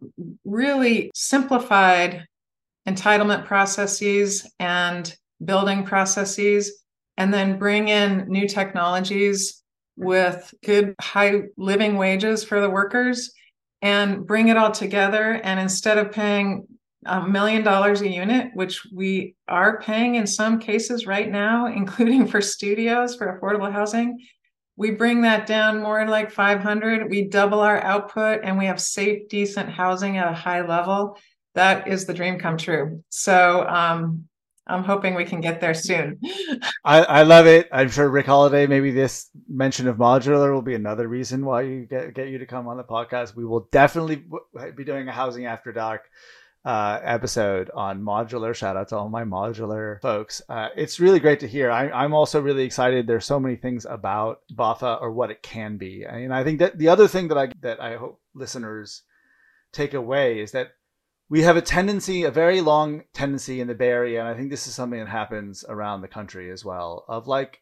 really 0.45 1.11
simplified 1.15 2.25
entitlement 2.87 3.45
processes 3.45 4.49
and 4.59 5.15
building 5.43 5.83
processes, 5.83 6.83
and 7.17 7.33
then 7.33 7.59
bring 7.59 7.89
in 7.89 8.25
new 8.27 8.47
technologies 8.47 9.63
with 9.97 10.53
good 10.63 10.95
high 11.01 11.41
living 11.57 11.97
wages 11.97 12.43
for 12.43 12.61
the 12.61 12.69
workers 12.69 13.31
and 13.81 14.25
bring 14.25 14.47
it 14.47 14.57
all 14.57 14.71
together. 14.71 15.41
And 15.43 15.59
instead 15.59 15.97
of 15.97 16.11
paying 16.11 16.67
a 17.05 17.27
million 17.27 17.63
dollars 17.63 18.01
a 18.01 18.09
unit, 18.09 18.51
which 18.53 18.85
we 18.93 19.35
are 19.47 19.81
paying 19.81 20.15
in 20.15 20.27
some 20.27 20.59
cases 20.59 21.07
right 21.07 21.29
now, 21.29 21.65
including 21.75 22.27
for 22.27 22.41
studios 22.41 23.15
for 23.15 23.39
affordable 23.39 23.71
housing, 23.71 24.19
we 24.75 24.91
bring 24.91 25.21
that 25.21 25.47
down 25.47 25.81
more 25.81 26.07
like 26.07 26.29
500 26.29 27.09
we 27.09 27.23
double 27.23 27.61
our 27.61 27.81
output 27.81 28.41
and 28.43 28.59
we 28.59 28.67
have 28.67 28.79
safe 28.79 29.27
decent 29.27 29.69
housing 29.69 30.17
at 30.17 30.31
a 30.31 30.35
high 30.35 30.61
level. 30.61 31.17
That 31.55 31.87
is 31.87 32.05
the 32.05 32.13
dream 32.13 32.37
come 32.37 32.57
true. 32.57 33.03
So 33.09 33.67
um, 33.67 34.25
i'm 34.67 34.83
hoping 34.83 35.15
we 35.15 35.25
can 35.25 35.41
get 35.41 35.59
there 35.59 35.73
soon 35.73 36.19
I, 36.85 37.03
I 37.03 37.23
love 37.23 37.47
it 37.47 37.67
i'm 37.71 37.89
sure 37.89 38.09
Rick 38.09 38.27
Holliday 38.27 38.67
maybe 38.67 38.91
this 38.91 39.29
mention 39.47 39.87
of 39.87 39.97
modular 39.97 40.53
will 40.53 40.61
be 40.61 40.75
another 40.75 41.07
reason 41.07 41.45
why 41.45 41.61
you 41.61 41.85
get, 41.85 42.13
get 42.13 42.29
you 42.29 42.37
to 42.37 42.45
come 42.45 42.67
on 42.67 42.77
the 42.77 42.83
podcast 42.83 43.35
we 43.35 43.45
will 43.45 43.67
definitely 43.71 44.23
be 44.75 44.83
doing 44.83 45.07
a 45.07 45.11
housing 45.11 45.45
after 45.45 45.71
dark 45.71 46.09
uh, 46.67 46.99
episode 47.01 47.71
on 47.73 48.01
modular. 48.01 48.53
Shout 48.53 48.75
out 48.75 48.89
to 48.89 48.97
all 48.97 49.07
my 49.07 49.23
modular 49.23 50.01
folks. 50.01 50.41
Uh, 50.49 50.67
it's 50.75 50.99
really 50.99 51.21
great 51.21 51.39
to 51.39 51.47
hear. 51.47 51.71
I, 51.71 52.03
am 52.03 52.13
also 52.13 52.41
really 52.41 52.63
excited. 52.63 53.07
There's 53.07 53.25
so 53.25 53.39
many 53.39 53.55
things 53.55 53.85
about 53.85 54.41
BAHFA 54.53 55.01
or 55.01 55.13
what 55.13 55.31
it 55.31 55.41
can 55.41 55.77
be. 55.77 56.05
I 56.05 56.17
And 56.17 56.33
I 56.33 56.43
think 56.43 56.59
that 56.59 56.77
the 56.77 56.89
other 56.89 57.07
thing 57.07 57.29
that 57.29 57.37
I 57.37 57.51
that 57.61 57.81
I 57.81 57.95
hope 57.95 58.19
listeners 58.33 59.03
take 59.71 59.93
away 59.93 60.41
is 60.41 60.51
that 60.51 60.73
we 61.29 61.41
have 61.41 61.57
a 61.57 61.61
tendency, 61.61 62.23
a 62.23 62.31
very 62.31 62.61
long 62.61 63.03
tendency 63.13 63.59
in 63.59 63.67
the 63.67 63.75
Bay 63.75 63.89
Area, 63.89 64.19
and 64.19 64.29
I 64.29 64.33
think 64.33 64.49
this 64.49 64.67
is 64.67 64.75
something 64.75 64.99
that 64.99 65.09
happens 65.09 65.65
around 65.67 66.01
the 66.01 66.07
country 66.07 66.51
as 66.51 66.63
well, 66.63 67.05
of 67.07 67.27
like, 67.27 67.61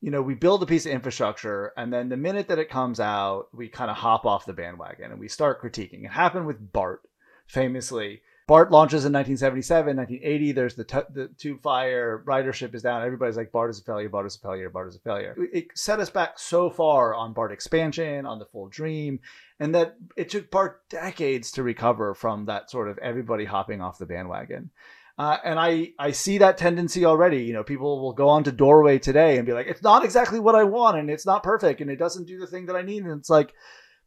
you 0.00 0.10
know, 0.10 0.22
we 0.22 0.34
build 0.34 0.62
a 0.62 0.66
piece 0.66 0.86
of 0.86 0.92
infrastructure, 0.92 1.72
and 1.76 1.92
then 1.92 2.08
the 2.08 2.16
minute 2.16 2.48
that 2.48 2.58
it 2.58 2.70
comes 2.70 3.00
out, 3.00 3.48
we 3.52 3.68
kind 3.68 3.90
of 3.90 3.96
hop 3.96 4.24
off 4.24 4.46
the 4.46 4.52
bandwagon 4.52 5.10
and 5.10 5.20
we 5.20 5.28
start 5.28 5.62
critiquing. 5.62 6.04
It 6.04 6.10
happened 6.10 6.46
with 6.46 6.72
BART 6.72 7.02
famously 7.46 8.22
BART 8.46 8.70
launches 8.70 9.06
in 9.06 9.12
1977, 9.12 9.96
1980. 9.96 10.52
There's 10.52 10.74
the, 10.74 10.84
t- 10.84 10.98
the 11.14 11.28
tube 11.38 11.62
fire, 11.62 12.22
ridership 12.26 12.74
is 12.74 12.82
down. 12.82 13.02
Everybody's 13.02 13.38
like, 13.38 13.52
BART 13.52 13.70
is 13.70 13.80
a 13.80 13.82
failure, 13.82 14.10
BART 14.10 14.26
is 14.26 14.36
a 14.36 14.40
failure, 14.40 14.68
BART 14.68 14.88
is 14.88 14.96
a 14.96 15.00
failure. 15.00 15.34
It 15.52 15.68
set 15.74 15.98
us 15.98 16.10
back 16.10 16.38
so 16.38 16.68
far 16.68 17.14
on 17.14 17.32
BART 17.32 17.52
expansion, 17.52 18.26
on 18.26 18.38
the 18.38 18.44
full 18.44 18.68
dream, 18.68 19.20
and 19.60 19.74
that 19.74 19.96
it 20.16 20.30
took 20.30 20.50
BART 20.50 20.88
decades 20.88 21.52
to 21.52 21.62
recover 21.62 22.14
from 22.14 22.46
that 22.46 22.70
sort 22.70 22.88
of 22.88 22.98
everybody 22.98 23.44
hopping 23.44 23.80
off 23.80 23.98
the 23.98 24.06
bandwagon. 24.06 24.70
Uh, 25.16 25.36
and 25.44 25.60
I, 25.60 25.92
I 25.96 26.10
see 26.10 26.38
that 26.38 26.58
tendency 26.58 27.04
already. 27.04 27.44
You 27.44 27.52
know, 27.52 27.62
people 27.62 28.02
will 28.02 28.14
go 28.14 28.28
on 28.28 28.42
to 28.44 28.52
Doorway 28.52 28.98
today 28.98 29.36
and 29.36 29.46
be 29.46 29.52
like, 29.52 29.68
it's 29.68 29.82
not 29.82 30.04
exactly 30.04 30.40
what 30.40 30.56
I 30.56 30.64
want, 30.64 30.98
and 30.98 31.08
it's 31.08 31.26
not 31.26 31.44
perfect, 31.44 31.80
and 31.80 31.90
it 31.90 32.00
doesn't 32.00 32.26
do 32.26 32.40
the 32.40 32.48
thing 32.48 32.66
that 32.66 32.74
I 32.74 32.82
need. 32.82 33.04
And 33.04 33.18
it's 33.18 33.30
like, 33.30 33.54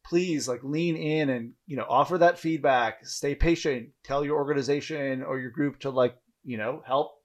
please 0.07 0.47
like 0.47 0.63
lean 0.63 0.95
in 0.95 1.29
and 1.29 1.51
you 1.65 1.75
know 1.75 1.85
offer 1.89 2.17
that 2.17 2.39
feedback 2.39 3.05
stay 3.05 3.35
patient 3.35 3.89
tell 4.03 4.23
your 4.23 4.37
organization 4.37 5.21
or 5.21 5.37
your 5.37 5.51
group 5.51 5.77
to 5.79 5.89
like 5.89 6.15
you 6.43 6.57
know 6.57 6.81
help 6.85 7.16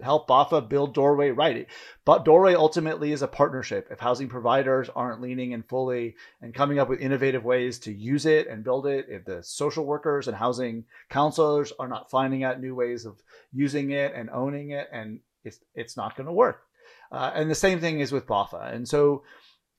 help 0.00 0.28
BAHFA 0.28 0.68
build 0.68 0.94
Doorway 0.94 1.30
right. 1.30 1.66
But 2.04 2.24
Doorway 2.24 2.54
ultimately 2.54 3.12
is 3.12 3.22
a 3.22 3.28
partnership. 3.28 3.88
If 3.90 3.98
housing 3.98 4.28
providers 4.28 4.88
aren't 4.94 5.20
leaning 5.20 5.52
in 5.52 5.62
fully 5.62 6.14
and 6.40 6.54
coming 6.54 6.78
up 6.78 6.88
with 6.88 7.00
innovative 7.00 7.44
ways 7.44 7.78
to 7.80 7.92
use 7.92 8.26
it 8.26 8.48
and 8.48 8.64
build 8.64 8.86
it, 8.86 9.06
if 9.08 9.24
the 9.24 9.42
social 9.42 9.84
workers 9.84 10.28
and 10.28 10.36
housing 10.36 10.84
counselors 11.10 11.72
are 11.78 11.88
not 11.88 12.10
finding 12.10 12.44
out 12.44 12.60
new 12.60 12.74
ways 12.74 13.04
of 13.04 13.20
using 13.52 13.90
it 13.90 14.14
and 14.14 14.30
owning 14.30 14.70
it, 14.70 14.88
and 14.92 15.20
it's 15.44 15.58
it's 15.74 15.96
not 15.96 16.16
going 16.16 16.26
to 16.26 16.32
work. 16.32 16.62
Uh, 17.10 17.32
and 17.34 17.50
the 17.50 17.54
same 17.54 17.80
thing 17.80 18.00
is 18.00 18.12
with 18.12 18.26
BAHFA. 18.26 18.72
And 18.74 18.88
so 18.88 19.22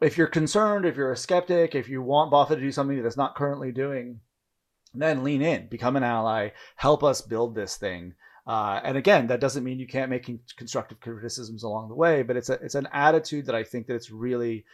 if 0.01 0.17
you're 0.17 0.27
concerned, 0.27 0.85
if 0.85 0.95
you're 0.95 1.11
a 1.11 1.17
skeptic, 1.17 1.75
if 1.75 1.89
you 1.89 2.01
want 2.01 2.31
BAHFA 2.31 2.55
to 2.55 2.61
do 2.61 2.71
something 2.71 2.97
that 2.97 3.05
it's 3.05 3.17
not 3.17 3.35
currently 3.35 3.71
doing, 3.71 4.21
then 4.93 5.23
lean 5.23 5.41
in, 5.41 5.67
become 5.67 5.95
an 5.95 6.03
ally, 6.03 6.49
help 6.75 7.03
us 7.03 7.21
build 7.21 7.53
this 7.55 7.77
thing. 7.77 8.15
Uh, 8.47 8.79
and 8.83 8.97
again, 8.97 9.27
that 9.27 9.39
doesn't 9.39 9.63
mean 9.63 9.79
you 9.79 9.87
can't 9.87 10.09
make 10.09 10.29
constructive 10.57 10.99
criticisms 10.99 11.63
along 11.63 11.89
the 11.89 11.95
way, 11.95 12.23
but 12.23 12.37
it's 12.37 12.49
a 12.49 12.53
it's 12.53 12.75
an 12.75 12.87
attitude 12.91 13.45
that 13.45 13.55
I 13.55 13.63
think 13.63 13.87
that 13.87 13.95
it's 13.95 14.11
really 14.11 14.65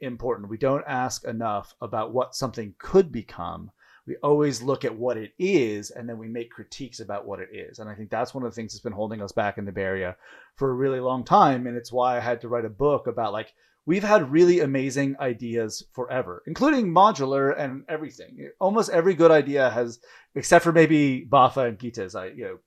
important. 0.00 0.48
We 0.48 0.58
don't 0.58 0.84
ask 0.86 1.24
enough 1.24 1.74
about 1.80 2.12
what 2.12 2.34
something 2.34 2.74
could 2.78 3.12
become. 3.12 3.70
We 4.06 4.16
always 4.22 4.62
look 4.62 4.84
at 4.84 4.96
what 4.96 5.16
it 5.16 5.32
is, 5.38 5.90
and 5.90 6.08
then 6.08 6.18
we 6.18 6.26
make 6.26 6.50
critiques 6.50 6.98
about 6.98 7.26
what 7.26 7.38
it 7.38 7.50
is. 7.52 7.78
And 7.78 7.88
I 7.88 7.94
think 7.94 8.10
that's 8.10 8.34
one 8.34 8.44
of 8.44 8.50
the 8.50 8.54
things 8.54 8.72
that's 8.72 8.82
been 8.82 8.92
holding 8.92 9.22
us 9.22 9.30
back 9.30 9.58
in 9.58 9.64
the 9.64 9.72
Bay 9.72 9.82
Area 9.82 10.16
for 10.56 10.70
a 10.70 10.74
really 10.74 10.98
long 10.98 11.24
time. 11.24 11.66
And 11.68 11.76
it's 11.76 11.92
why 11.92 12.16
I 12.16 12.20
had 12.20 12.40
to 12.40 12.48
write 12.48 12.64
a 12.64 12.70
book 12.70 13.06
about 13.06 13.32
like 13.32 13.52
we've 13.86 14.02
had 14.02 14.30
really 14.30 14.60
amazing 14.60 15.16
ideas 15.20 15.84
forever, 15.92 16.42
including 16.46 16.92
modular 16.92 17.56
and 17.56 17.84
everything. 17.88 18.50
Almost 18.60 18.90
every 18.90 19.14
good 19.14 19.30
idea 19.30 19.70
has, 19.70 20.00
except 20.34 20.64
for 20.64 20.72
maybe 20.72 21.26
BAHFA 21.28 21.68
and 21.68 21.78
Gita's. 21.78 22.14
I, 22.14 22.26
you 22.26 22.44
know, 22.44 22.58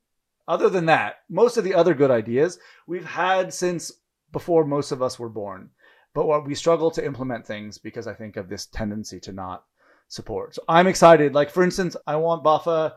other 0.47 0.69
than 0.69 0.85
that, 0.87 1.17
most 1.29 1.57
of 1.57 1.63
the 1.63 1.73
other 1.73 1.93
good 1.93 2.11
ideas 2.11 2.59
we've 2.87 3.05
had 3.05 3.53
since 3.53 3.91
before 4.31 4.65
most 4.65 4.91
of 4.91 5.01
us 5.01 5.17
were 5.17 5.29
born. 5.29 5.69
But 6.13 6.27
what 6.27 6.45
we 6.45 6.55
struggle 6.55 6.91
to 6.91 7.05
implement 7.05 7.45
things 7.45 7.77
because 7.77 8.07
I 8.07 8.13
think 8.13 8.37
of 8.37 8.47
this 8.47 8.65
tendency 8.67 9.19
to 9.21 9.31
not 9.31 9.65
support. 10.07 10.55
So 10.55 10.63
I'm 10.67 10.87
excited. 10.87 11.33
Like 11.33 11.49
for 11.49 11.63
instance, 11.63 11.95
I 12.07 12.15
want 12.15 12.43
BAHFA 12.43 12.93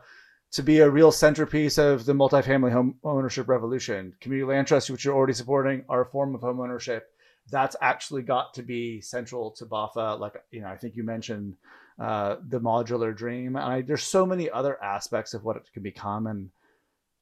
to 0.51 0.63
be 0.63 0.79
a 0.79 0.89
real 0.89 1.11
centerpiece 1.11 1.77
of 1.77 2.05
the 2.05 2.13
multifamily 2.13 2.71
home 2.71 2.95
ownership 3.03 3.47
revolution. 3.47 4.13
Community 4.21 4.47
land 4.47 4.67
trusts, 4.67 4.89
which 4.89 5.05
you're 5.05 5.15
already 5.15 5.33
supporting, 5.33 5.83
are 5.89 6.01
a 6.01 6.09
form 6.09 6.33
of 6.33 6.41
home 6.41 6.59
ownership 6.59 7.11
that's 7.51 7.75
actually 7.81 8.21
got 8.21 8.53
to 8.53 8.63
be 8.63 9.01
central 9.01 9.51
to 9.51 9.65
BAHFA. 9.65 10.19
Like, 10.19 10.35
you 10.51 10.61
know, 10.61 10.67
I 10.67 10.77
think 10.77 10.95
you 10.95 11.03
mentioned 11.03 11.55
uh, 11.99 12.37
the 12.47 12.59
modular 12.59 13.15
dream. 13.15 13.55
I, 13.55 13.81
there's 13.81 14.03
so 14.03 14.25
many 14.25 14.49
other 14.49 14.81
aspects 14.83 15.33
of 15.33 15.43
what 15.43 15.57
it 15.57 15.69
can 15.73 15.83
become. 15.83 16.27
And 16.27 16.49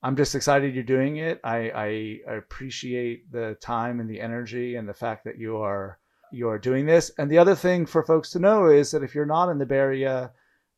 I'm 0.03 0.15
just 0.15 0.35
excited 0.35 0.75
you're 0.75 0.83
doing 0.83 1.17
it. 1.17 1.39
I, 1.43 2.21
I, 2.27 2.35
appreciate 2.35 3.31
the 3.31 3.57
time 3.59 3.99
and 3.99 4.09
the 4.09 4.21
energy 4.21 4.75
and 4.75 4.87
the 4.87 4.93
fact 4.93 5.23
that 5.25 5.39
you 5.39 5.57
are 5.57 5.99
you 6.31 6.49
are 6.49 6.59
doing 6.59 6.85
this. 6.85 7.11
And 7.17 7.31
the 7.31 7.37
other 7.37 7.55
thing 7.55 7.85
for 7.85 8.03
folks 8.03 8.29
to 8.31 8.39
know 8.39 8.67
is 8.67 8.91
that 8.91 9.03
if 9.03 9.15
you're 9.15 9.25
not 9.25 9.49
in 9.49 9.57
the 9.57 9.65
Bay 9.65 9.77
Area, 9.77 10.31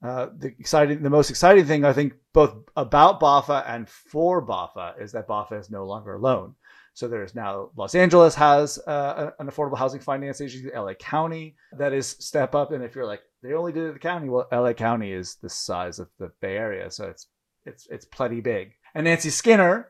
uh, 0.04 0.28
the 0.38 0.54
exciting, 0.60 1.02
the 1.04 1.10
most 1.10 1.30
exciting 1.30 1.66
thing 1.66 1.84
I 1.84 1.92
think 1.92 2.14
both 2.34 2.56
about 2.78 3.20
BAHFA 3.20 3.68
and 3.68 3.90
for 3.90 4.46
BAHFA 4.46 5.02
is 5.02 5.12
that 5.12 5.28
BAHFA 5.28 5.60
is 5.60 5.70
no 5.70 5.86
longer 5.86 6.14
alone. 6.14 6.56
So 6.94 7.08
there's 7.08 7.36
now 7.36 7.72
Los 7.76 7.96
Angeles 7.96 8.36
has 8.36 8.78
uh, 8.88 9.32
an 9.40 9.48
affordable 9.48 9.78
housing 9.78 10.00
finance 10.00 10.42
agency, 10.42 10.70
LA 10.74 10.94
County 10.94 11.56
that 11.78 11.94
is 11.94 12.08
step 12.08 12.56
up. 12.56 12.72
And 12.72 12.84
if 12.84 12.96
you're 12.96 13.06
like 13.06 13.22
they 13.42 13.54
only 13.54 13.72
did 13.72 13.86
it 13.86 13.94
the 13.94 14.00
county, 14.00 14.30
well, 14.30 14.48
LA 14.52 14.74
County 14.74 15.12
is 15.12 15.36
the 15.36 15.50
size 15.50 16.00
of 16.00 16.10
the 16.20 16.32
Bay 16.42 16.58
Area, 16.58 16.92
so 16.92 17.08
it's 17.08 17.28
it's 17.66 17.88
it's 17.88 18.06
plenty 18.06 18.42
big. 18.42 18.74
And 18.96 19.06
Nancy 19.06 19.30
Skinner, 19.30 19.90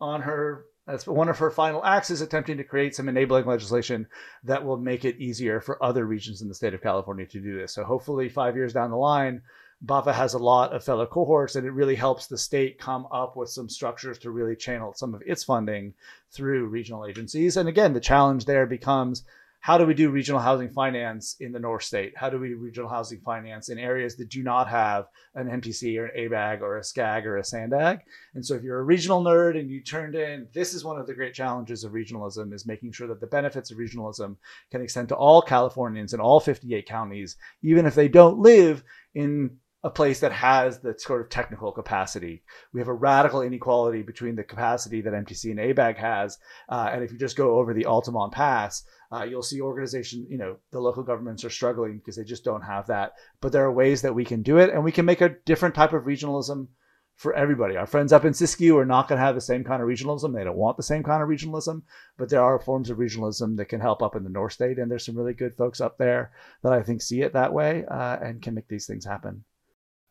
on 0.00 0.22
her 0.22 0.64
as 0.86 1.06
one 1.06 1.28
of 1.28 1.38
her 1.38 1.50
final 1.50 1.84
acts, 1.84 2.10
is 2.10 2.22
attempting 2.22 2.56
to 2.56 2.64
create 2.64 2.94
some 2.94 3.08
enabling 3.08 3.44
legislation 3.44 4.06
that 4.44 4.64
will 4.64 4.78
make 4.78 5.04
it 5.04 5.18
easier 5.18 5.60
for 5.60 5.82
other 5.82 6.06
regions 6.06 6.40
in 6.40 6.48
the 6.48 6.54
state 6.54 6.72
of 6.72 6.82
California 6.82 7.26
to 7.26 7.40
do 7.40 7.58
this. 7.58 7.74
So 7.74 7.84
hopefully, 7.84 8.28
five 8.28 8.56
years 8.56 8.72
down 8.72 8.90
the 8.90 8.96
line, 8.96 9.42
BAHFA 9.84 10.14
has 10.14 10.34
a 10.34 10.38
lot 10.38 10.72
of 10.72 10.82
fellow 10.82 11.06
cohorts, 11.06 11.56
and 11.56 11.66
it 11.66 11.72
really 11.72 11.94
helps 11.94 12.26
the 12.26 12.38
state 12.38 12.78
come 12.78 13.06
up 13.12 13.36
with 13.36 13.50
some 13.50 13.68
structures 13.68 14.18
to 14.18 14.30
really 14.30 14.56
channel 14.56 14.92
some 14.94 15.14
of 15.14 15.22
its 15.24 15.44
funding 15.44 15.94
through 16.30 16.66
regional 16.66 17.06
agencies. 17.06 17.56
And 17.56 17.68
again, 17.68 17.92
the 17.92 18.00
challenge 18.00 18.44
there 18.44 18.66
becomes 18.66 19.24
how 19.60 19.76
do 19.76 19.84
we 19.84 19.94
do 19.94 20.10
regional 20.10 20.40
housing 20.40 20.70
finance 20.70 21.36
in 21.40 21.52
the 21.52 21.58
North 21.58 21.82
State? 21.82 22.12
How 22.16 22.30
do 22.30 22.38
we 22.38 22.48
do 22.48 22.56
regional 22.56 22.88
housing 22.88 23.20
finance 23.20 23.68
in 23.68 23.78
areas 23.78 24.16
that 24.16 24.28
do 24.28 24.42
not 24.42 24.68
have 24.68 25.06
an 25.34 25.48
MTC 25.48 25.98
or 25.98 26.06
an 26.06 26.30
ABAG 26.30 26.60
or 26.60 26.78
a 26.78 26.80
SCAG 26.80 27.24
or 27.24 27.38
a 27.38 27.42
SANDAG? 27.42 28.00
And 28.34 28.44
so 28.44 28.54
if 28.54 28.62
you're 28.62 28.78
a 28.78 28.84
regional 28.84 29.22
nerd 29.22 29.58
and 29.58 29.68
you 29.68 29.82
turned 29.82 30.14
in, 30.14 30.46
this 30.54 30.74
is 30.74 30.84
one 30.84 30.98
of 30.98 31.06
the 31.06 31.14
great 31.14 31.34
challenges 31.34 31.84
of 31.84 31.92
regionalism 31.92 32.52
is 32.54 32.66
making 32.66 32.92
sure 32.92 33.08
that 33.08 33.20
the 33.20 33.26
benefits 33.26 33.70
of 33.70 33.78
regionalism 33.78 34.36
can 34.70 34.80
extend 34.80 35.08
to 35.08 35.16
all 35.16 35.42
Californians 35.42 36.14
in 36.14 36.20
all 36.20 36.40
58 36.40 36.86
counties, 36.86 37.36
even 37.62 37.84
if 37.84 37.94
they 37.94 38.08
don't 38.08 38.38
live 38.38 38.82
in 39.14 39.58
a 39.84 39.90
place 39.90 40.20
that 40.20 40.32
has 40.32 40.80
the 40.80 40.94
sort 40.98 41.20
of 41.20 41.28
technical 41.28 41.70
capacity. 41.70 42.42
We 42.72 42.80
have 42.80 42.88
a 42.88 42.94
radical 42.94 43.42
inequality 43.42 44.02
between 44.02 44.34
the 44.34 44.42
capacity 44.42 45.00
that 45.02 45.12
MTC 45.12 45.52
and 45.52 45.60
ABAG 45.60 45.96
has. 45.98 46.38
Uh, 46.68 46.90
and 46.92 47.04
if 47.04 47.12
you 47.12 47.18
just 47.18 47.36
go 47.36 47.58
over 47.58 47.72
the 47.72 47.86
Altamont 47.86 48.32
Pass, 48.32 48.84
uh, 49.10 49.24
you'll 49.24 49.42
see 49.42 49.60
organizations, 49.60 50.26
you 50.30 50.38
know, 50.38 50.56
the 50.70 50.80
local 50.80 51.02
governments 51.02 51.44
are 51.44 51.50
struggling 51.50 51.98
because 51.98 52.16
they 52.16 52.24
just 52.24 52.44
don't 52.44 52.62
have 52.62 52.86
that. 52.88 53.12
But 53.40 53.52
there 53.52 53.64
are 53.64 53.72
ways 53.72 54.02
that 54.02 54.14
we 54.14 54.24
can 54.24 54.42
do 54.42 54.58
it 54.58 54.70
and 54.70 54.84
we 54.84 54.92
can 54.92 55.06
make 55.06 55.20
a 55.20 55.36
different 55.46 55.74
type 55.74 55.92
of 55.92 56.04
regionalism 56.04 56.68
for 57.16 57.34
everybody. 57.34 57.76
Our 57.76 57.86
friends 57.86 58.12
up 58.12 58.24
in 58.24 58.32
Siskiyou 58.32 58.76
are 58.76 58.86
not 58.86 59.08
going 59.08 59.18
to 59.18 59.24
have 59.24 59.34
the 59.34 59.40
same 59.40 59.64
kind 59.64 59.82
of 59.82 59.88
regionalism. 59.88 60.34
They 60.34 60.44
don't 60.44 60.56
want 60.56 60.76
the 60.76 60.84
same 60.84 61.02
kind 61.02 61.22
of 61.22 61.28
regionalism, 61.28 61.82
but 62.16 62.28
there 62.28 62.42
are 62.42 62.60
forms 62.60 62.90
of 62.90 62.98
regionalism 62.98 63.56
that 63.56 63.68
can 63.68 63.80
help 63.80 64.02
up 64.02 64.14
in 64.14 64.22
the 64.22 64.30
North 64.30 64.52
State. 64.52 64.78
And 64.78 64.90
there's 64.90 65.04
some 65.04 65.16
really 65.16 65.34
good 65.34 65.56
folks 65.56 65.80
up 65.80 65.98
there 65.98 66.32
that 66.62 66.72
I 66.72 66.82
think 66.82 67.02
see 67.02 67.22
it 67.22 67.32
that 67.32 67.52
way 67.52 67.84
uh, 67.90 68.18
and 68.22 68.40
can 68.40 68.54
make 68.54 68.68
these 68.68 68.86
things 68.86 69.04
happen. 69.04 69.44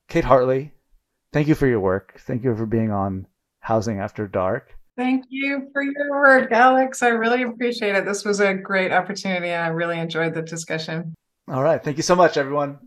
Kate 0.10 0.26
Hartley, 0.26 0.74
thank 1.32 1.48
you 1.48 1.56
for 1.56 1.68
your 1.68 1.80
work. 1.80 2.20
Thank 2.26 2.44
you 2.44 2.56
for 2.56 2.66
being 2.66 2.92
on 2.92 3.28
Housing 3.60 4.00
After 4.00 4.28
Dark. 4.28 4.77
Thank 4.98 5.26
you 5.30 5.70
for 5.72 5.84
your 5.84 6.10
work, 6.10 6.52
Alex. 6.52 7.04
I 7.04 7.10
really 7.10 7.44
appreciate 7.44 7.96
it. 7.96 8.04
This 8.04 8.26
was 8.26 8.40
a 8.40 8.56
great 8.56 8.92
opportunity 8.92 9.50
and 9.50 9.64
I 9.64 9.68
really 9.68 10.00
enjoyed 10.00 10.34
the 10.34 10.42
discussion. 10.42 11.14
All 11.48 11.62
right. 11.62 11.82
Thank 11.82 11.98
you 11.98 12.04
so 12.04 12.16
much, 12.16 12.36
everyone. 12.36 12.80